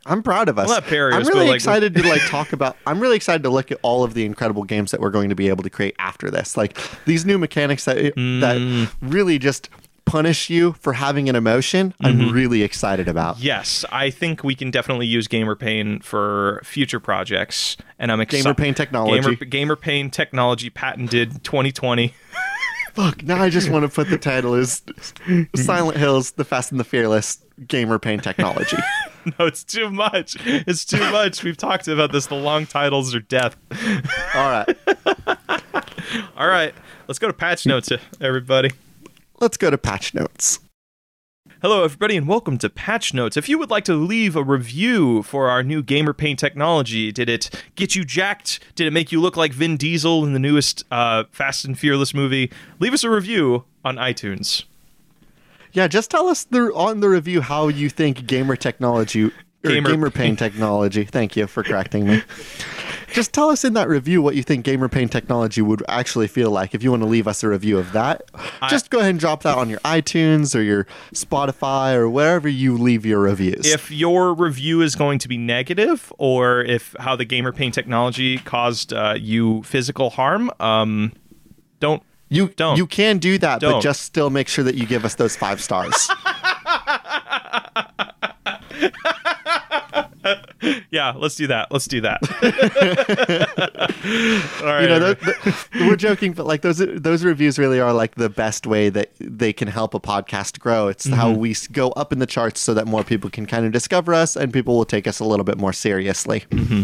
I'm 0.06 0.22
proud 0.22 0.50
of 0.50 0.58
us. 0.58 0.68
Well, 0.68 0.80
not 0.80 0.90
barriers, 0.90 1.26
I'm 1.28 1.32
really 1.34 1.46
like, 1.48 1.54
excited 1.56 1.94
to 1.94 2.06
like 2.06 2.20
talk 2.26 2.52
about. 2.52 2.76
I'm 2.86 3.00
really 3.00 3.16
excited 3.16 3.42
to 3.44 3.48
look 3.50 3.70
at 3.72 3.78
all 3.82 4.04
of 4.04 4.12
the 4.14 4.26
incredible 4.26 4.64
games 4.64 4.90
that 4.90 5.00
we're 5.00 5.10
going 5.10 5.30
to 5.30 5.34
be 5.34 5.48
able 5.48 5.62
to 5.62 5.70
create 5.70 5.94
after 5.98 6.30
this. 6.30 6.56
Like 6.58 6.78
these 7.06 7.24
new 7.24 7.38
mechanics 7.38 7.84
that 7.86 7.96
Mm. 7.96 8.40
that 8.40 8.92
really 9.00 9.38
just 9.38 9.70
punish 10.04 10.50
you 10.50 10.72
for 10.74 10.92
having 10.92 11.28
an 11.28 11.36
emotion. 11.36 11.94
Mm-hmm. 12.02 12.06
I'm 12.06 12.32
really 12.32 12.62
excited 12.62 13.08
about. 13.08 13.38
Yes, 13.38 13.84
I 13.90 14.10
think 14.10 14.44
we 14.44 14.54
can 14.54 14.70
definitely 14.70 15.06
use 15.06 15.28
Gamer 15.28 15.56
Pain 15.56 16.00
for 16.00 16.60
future 16.64 17.00
projects, 17.00 17.76
and 17.98 18.12
I'm 18.12 18.20
excited. 18.20 18.44
Gamer 18.44 18.54
Pain 18.54 18.74
technology. 18.74 19.20
Gamer, 19.20 19.34
Gamer 19.36 19.76
Pain 19.76 20.10
technology 20.10 20.70
patented 20.70 21.42
2020. 21.44 22.14
Fuck. 22.92 23.24
Now 23.24 23.42
I 23.42 23.50
just 23.50 23.70
want 23.70 23.82
to 23.84 23.88
put 23.88 24.08
the 24.08 24.18
title 24.18 24.54
as 24.54 24.82
Silent 25.56 25.96
Hills: 25.96 26.32
The 26.32 26.44
Fast 26.44 26.70
and 26.70 26.78
the 26.78 26.84
Fearless 26.84 27.44
Gamer 27.66 27.98
Pain 27.98 28.20
Technology. 28.20 28.76
no, 29.38 29.46
it's 29.46 29.64
too 29.64 29.90
much. 29.90 30.36
It's 30.44 30.84
too 30.84 31.10
much. 31.10 31.42
We've 31.42 31.56
talked 31.56 31.88
about 31.88 32.12
this. 32.12 32.26
The 32.26 32.36
long 32.36 32.66
titles 32.66 33.12
are 33.14 33.20
death. 33.20 33.56
all 34.34 34.50
right. 34.50 34.76
All 36.36 36.46
right, 36.46 36.74
let's 37.08 37.18
go 37.18 37.26
to 37.26 37.32
patch 37.32 37.66
notes, 37.66 37.90
everybody. 38.20 38.70
Let's 39.44 39.58
go 39.58 39.68
to 39.68 39.76
patch 39.76 40.14
notes. 40.14 40.58
Hello, 41.60 41.84
everybody, 41.84 42.16
and 42.16 42.26
welcome 42.26 42.56
to 42.56 42.70
Patch 42.70 43.12
Notes. 43.12 43.36
If 43.36 43.46
you 43.46 43.58
would 43.58 43.68
like 43.68 43.84
to 43.84 43.94
leave 43.94 44.36
a 44.36 44.42
review 44.42 45.22
for 45.22 45.50
our 45.50 45.62
new 45.62 45.82
Gamer 45.82 46.14
Paint 46.14 46.38
technology, 46.38 47.12
did 47.12 47.28
it 47.28 47.50
get 47.74 47.94
you 47.94 48.06
jacked? 48.06 48.58
Did 48.74 48.86
it 48.86 48.92
make 48.94 49.12
you 49.12 49.20
look 49.20 49.36
like 49.36 49.52
Vin 49.52 49.76
Diesel 49.76 50.24
in 50.24 50.32
the 50.32 50.38
newest 50.38 50.84
uh, 50.90 51.24
Fast 51.30 51.66
and 51.66 51.78
Fearless 51.78 52.14
movie? 52.14 52.50
Leave 52.78 52.94
us 52.94 53.04
a 53.04 53.10
review 53.10 53.66
on 53.84 53.96
iTunes. 53.96 54.64
Yeah, 55.74 55.88
just 55.88 56.10
tell 56.10 56.28
us 56.28 56.44
the, 56.44 56.72
on 56.74 57.00
the 57.00 57.10
review 57.10 57.42
how 57.42 57.68
you 57.68 57.90
think 57.90 58.26
gamer 58.26 58.56
technology 58.56 59.24
or 59.24 59.30
Gamer- 59.62 59.90
gamer, 59.90 60.10
pain 60.10 60.36
technology. 60.36 61.04
Thank 61.04 61.36
you 61.36 61.46
for 61.46 61.62
correcting 61.62 62.06
me. 62.06 62.22
just 63.14 63.32
tell 63.32 63.48
us 63.48 63.64
in 63.64 63.72
that 63.74 63.88
review 63.88 64.20
what 64.20 64.34
you 64.34 64.42
think 64.42 64.64
gamer 64.64 64.88
pain 64.88 65.08
technology 65.08 65.62
would 65.62 65.82
actually 65.88 66.26
feel 66.26 66.50
like. 66.50 66.74
If 66.74 66.82
you 66.82 66.90
want 66.90 67.02
to 67.04 67.08
leave 67.08 67.28
us 67.28 67.42
a 67.44 67.48
review 67.48 67.78
of 67.78 67.92
that, 67.92 68.28
just 68.68 68.90
go 68.90 68.98
ahead 68.98 69.10
and 69.10 69.20
drop 69.20 69.44
that 69.44 69.56
on 69.56 69.70
your 69.70 69.78
iTunes 69.80 70.58
or 70.58 70.60
your 70.60 70.86
Spotify 71.14 71.94
or 71.94 72.10
wherever 72.10 72.48
you 72.48 72.76
leave 72.76 73.06
your 73.06 73.20
reviews. 73.20 73.66
If 73.66 73.90
your 73.90 74.34
review 74.34 74.82
is 74.82 74.96
going 74.96 75.20
to 75.20 75.28
be 75.28 75.38
negative, 75.38 76.12
or 76.18 76.60
if 76.62 76.94
how 76.98 77.16
the 77.16 77.24
Gamer 77.24 77.52
pain 77.52 77.70
technology 77.70 78.38
caused 78.38 78.92
uh, 78.92 79.14
you 79.18 79.62
physical 79.62 80.10
harm, 80.10 80.50
um, 80.58 81.12
don't. 81.78 82.02
you 82.28 82.48
don't. 82.48 82.76
you 82.76 82.86
can 82.86 83.18
do 83.18 83.38
that, 83.38 83.60
Don't. 83.60 83.74
but 83.74 83.80
just 83.80 84.02
still 84.02 84.30
make 84.30 84.48
sure 84.48 84.64
that 84.64 84.74
you 84.74 84.86
give 84.86 85.04
us 85.04 85.14
those 85.14 85.36
five 85.36 85.62
stars. 85.62 86.10
Yeah, 90.90 91.12
let's 91.16 91.34
do 91.34 91.46
that. 91.48 91.70
Let's 91.70 91.86
do 91.86 92.00
that. 92.02 92.20
All 94.62 94.66
right. 94.66 94.82
you 94.82 94.88
know, 94.88 95.14
th- 95.14 95.36
th- 95.42 95.56
we're 95.88 95.96
joking, 95.96 96.32
but 96.32 96.46
like 96.46 96.62
those 96.62 96.78
those 96.78 97.24
reviews 97.24 97.58
really 97.58 97.80
are 97.80 97.92
like 97.92 98.14
the 98.14 98.28
best 98.28 98.66
way 98.66 98.88
that 98.90 99.10
they 99.18 99.52
can 99.52 99.68
help 99.68 99.94
a 99.94 100.00
podcast 100.00 100.58
grow. 100.60 100.88
It's 100.88 101.06
how 101.06 101.30
Mm-hmm. 101.32 101.40
we 101.40 101.54
go 101.72 101.88
up 101.90 102.12
in 102.12 102.18
the 102.18 102.26
charts 102.26 102.60
so 102.60 102.74
that 102.74 102.86
more 102.86 103.04
people 103.04 103.30
can 103.30 103.46
kind 103.46 103.66
of 103.66 103.72
discover 103.72 104.14
us 104.14 104.36
and 104.36 104.52
people 104.52 104.76
will 104.76 104.84
take 104.84 105.06
us 105.06 105.20
a 105.20 105.24
little 105.24 105.44
bit 105.44 105.58
more 105.58 105.72
seriously. 105.72 106.44
Mm-hmm. 106.50 106.82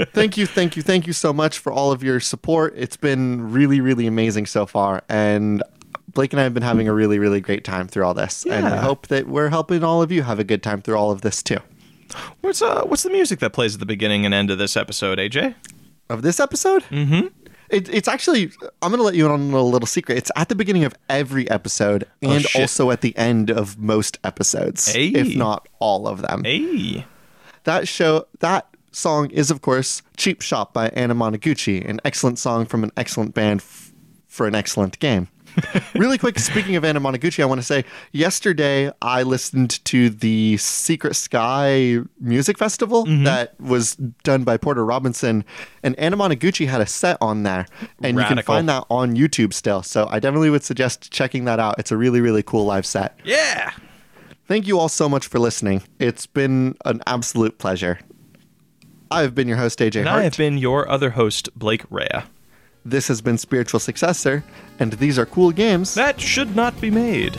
thank 0.12 0.36
you, 0.36 0.46
thank 0.46 0.76
you, 0.76 0.82
thank 0.82 1.06
you 1.06 1.12
so 1.12 1.32
much 1.32 1.58
for 1.58 1.72
all 1.72 1.92
of 1.92 2.02
your 2.02 2.20
support. 2.20 2.74
It's 2.76 2.96
been 2.96 3.52
really, 3.52 3.80
really 3.80 4.06
amazing 4.06 4.46
so 4.46 4.66
far, 4.66 5.02
and. 5.08 5.62
Blake 6.12 6.32
and 6.32 6.40
I 6.40 6.44
have 6.44 6.54
been 6.54 6.62
having 6.62 6.88
a 6.88 6.92
really, 6.94 7.18
really 7.18 7.40
great 7.40 7.64
time 7.64 7.86
through 7.88 8.04
all 8.04 8.14
this, 8.14 8.44
and 8.46 8.66
I 8.66 8.76
hope 8.78 9.08
that 9.08 9.28
we're 9.28 9.50
helping 9.50 9.84
all 9.84 10.02
of 10.02 10.10
you 10.10 10.22
have 10.22 10.38
a 10.38 10.44
good 10.44 10.62
time 10.62 10.80
through 10.82 10.96
all 10.96 11.10
of 11.10 11.20
this 11.20 11.42
too. 11.42 11.58
what's 12.40 12.62
uh, 12.62 12.82
what's 12.84 13.02
the 13.02 13.10
music 13.10 13.38
that 13.40 13.52
plays 13.52 13.74
at 13.74 13.80
the 13.80 13.86
beginning 13.86 14.24
and 14.24 14.32
end 14.34 14.50
of 14.50 14.58
this 14.58 14.76
episode, 14.76 15.18
AJ? 15.18 15.54
of 16.10 16.22
this 16.22 16.40
episode? 16.40 16.82
Mm-hmm. 16.84 17.26
It, 17.68 17.86
it's 17.90 18.08
actually, 18.08 18.44
I'm 18.80 18.90
going 18.90 18.96
to 18.96 19.02
let 19.02 19.14
you 19.14 19.26
in 19.26 19.30
on 19.30 19.50
a 19.52 19.60
little 19.60 19.86
secret. 19.86 20.16
It's 20.16 20.30
at 20.36 20.48
the 20.48 20.54
beginning 20.54 20.84
of 20.84 20.94
every 21.10 21.50
episode 21.50 22.04
and 22.22 22.40
shit. 22.42 22.58
also 22.62 22.90
at 22.90 23.02
the 23.02 23.14
end 23.18 23.50
of 23.50 23.78
most 23.78 24.18
episodes, 24.24 24.90
Hey. 24.90 25.08
if 25.08 25.36
not 25.36 25.68
all 25.78 26.08
of 26.08 26.22
them. 26.22 26.44
Hey. 26.44 27.04
That 27.64 27.86
show, 27.86 28.26
that 28.40 28.74
song 28.90 29.30
is, 29.30 29.50
of 29.50 29.60
course, 29.60 30.00
Cheap 30.16 30.40
Shop 30.40 30.72
by 30.72 30.88
Anamanaguchi, 30.88 31.86
an 31.86 32.00
excellent 32.06 32.38
song 32.38 32.64
from 32.64 32.84
an 32.84 32.90
excellent 32.96 33.34
band 33.34 33.60
f- 33.60 33.92
for 34.28 34.46
an 34.46 34.54
excellent 34.54 34.98
game. 34.98 35.28
really 35.94 36.18
quick, 36.18 36.38
speaking 36.38 36.76
of 36.76 36.82
Anamanaguchi, 36.84 37.42
I 37.42 37.46
want 37.46 37.60
to 37.60 37.66
say 37.66 37.84
yesterday 38.12 38.90
I 39.02 39.22
listened 39.22 39.84
to 39.86 40.10
the 40.10 40.56
Secret 40.58 41.14
Sky 41.14 41.98
Music 42.20 42.58
Festival 42.58 43.04
Mm-hmm. 43.06 43.24
that 43.24 43.58
was 43.60 43.94
done 44.24 44.44
by 44.44 44.56
Porter 44.56 44.84
Robinson, 44.84 45.44
and 45.82 45.96
Anamanaguchi 45.96 46.66
had 46.66 46.80
a 46.80 46.86
set 46.86 47.16
on 47.20 47.42
there, 47.42 47.66
and 48.02 48.16
you 48.18 48.24
can 48.24 48.40
find 48.42 48.68
that 48.68 48.84
on 48.90 49.14
YouTube 49.16 49.52
still. 49.52 49.82
So 49.82 50.06
I 50.08 50.18
definitely 50.20 50.50
would 50.50 50.64
suggest 50.64 51.10
checking 51.10 51.44
that 51.46 51.58
out. 51.60 51.78
It's 51.78 51.90
a 51.92 51.96
really, 51.96 52.20
really 52.20 52.42
cool 52.42 52.64
live 52.64 52.86
set. 52.86 53.18
Yeah. 53.24 53.72
Thank 54.46 54.66
you 54.66 54.78
all 54.78 54.88
so 54.88 55.08
much 55.08 55.26
for 55.26 55.38
listening. 55.38 55.82
It's 55.98 56.26
been 56.26 56.74
an 56.84 57.02
absolute 57.06 57.58
pleasure. 57.58 57.98
I've 59.10 59.34
been 59.34 59.48
your 59.48 59.56
host, 59.58 59.78
AJ 59.78 59.96
And 60.00 60.08
Hart. 60.08 60.20
I 60.20 60.24
have 60.24 60.36
been 60.36 60.58
your 60.58 60.88
other 60.88 61.10
host, 61.10 61.48
Blake 61.58 61.82
Rea. 61.90 62.24
This 62.88 63.08
has 63.08 63.20
been 63.20 63.36
Spiritual 63.36 63.80
Successor, 63.80 64.42
and 64.78 64.94
these 64.94 65.18
are 65.18 65.26
cool 65.26 65.52
games. 65.52 65.92
That 65.92 66.18
should 66.18 66.56
not 66.56 66.80
be 66.80 66.90
made. 66.90 67.38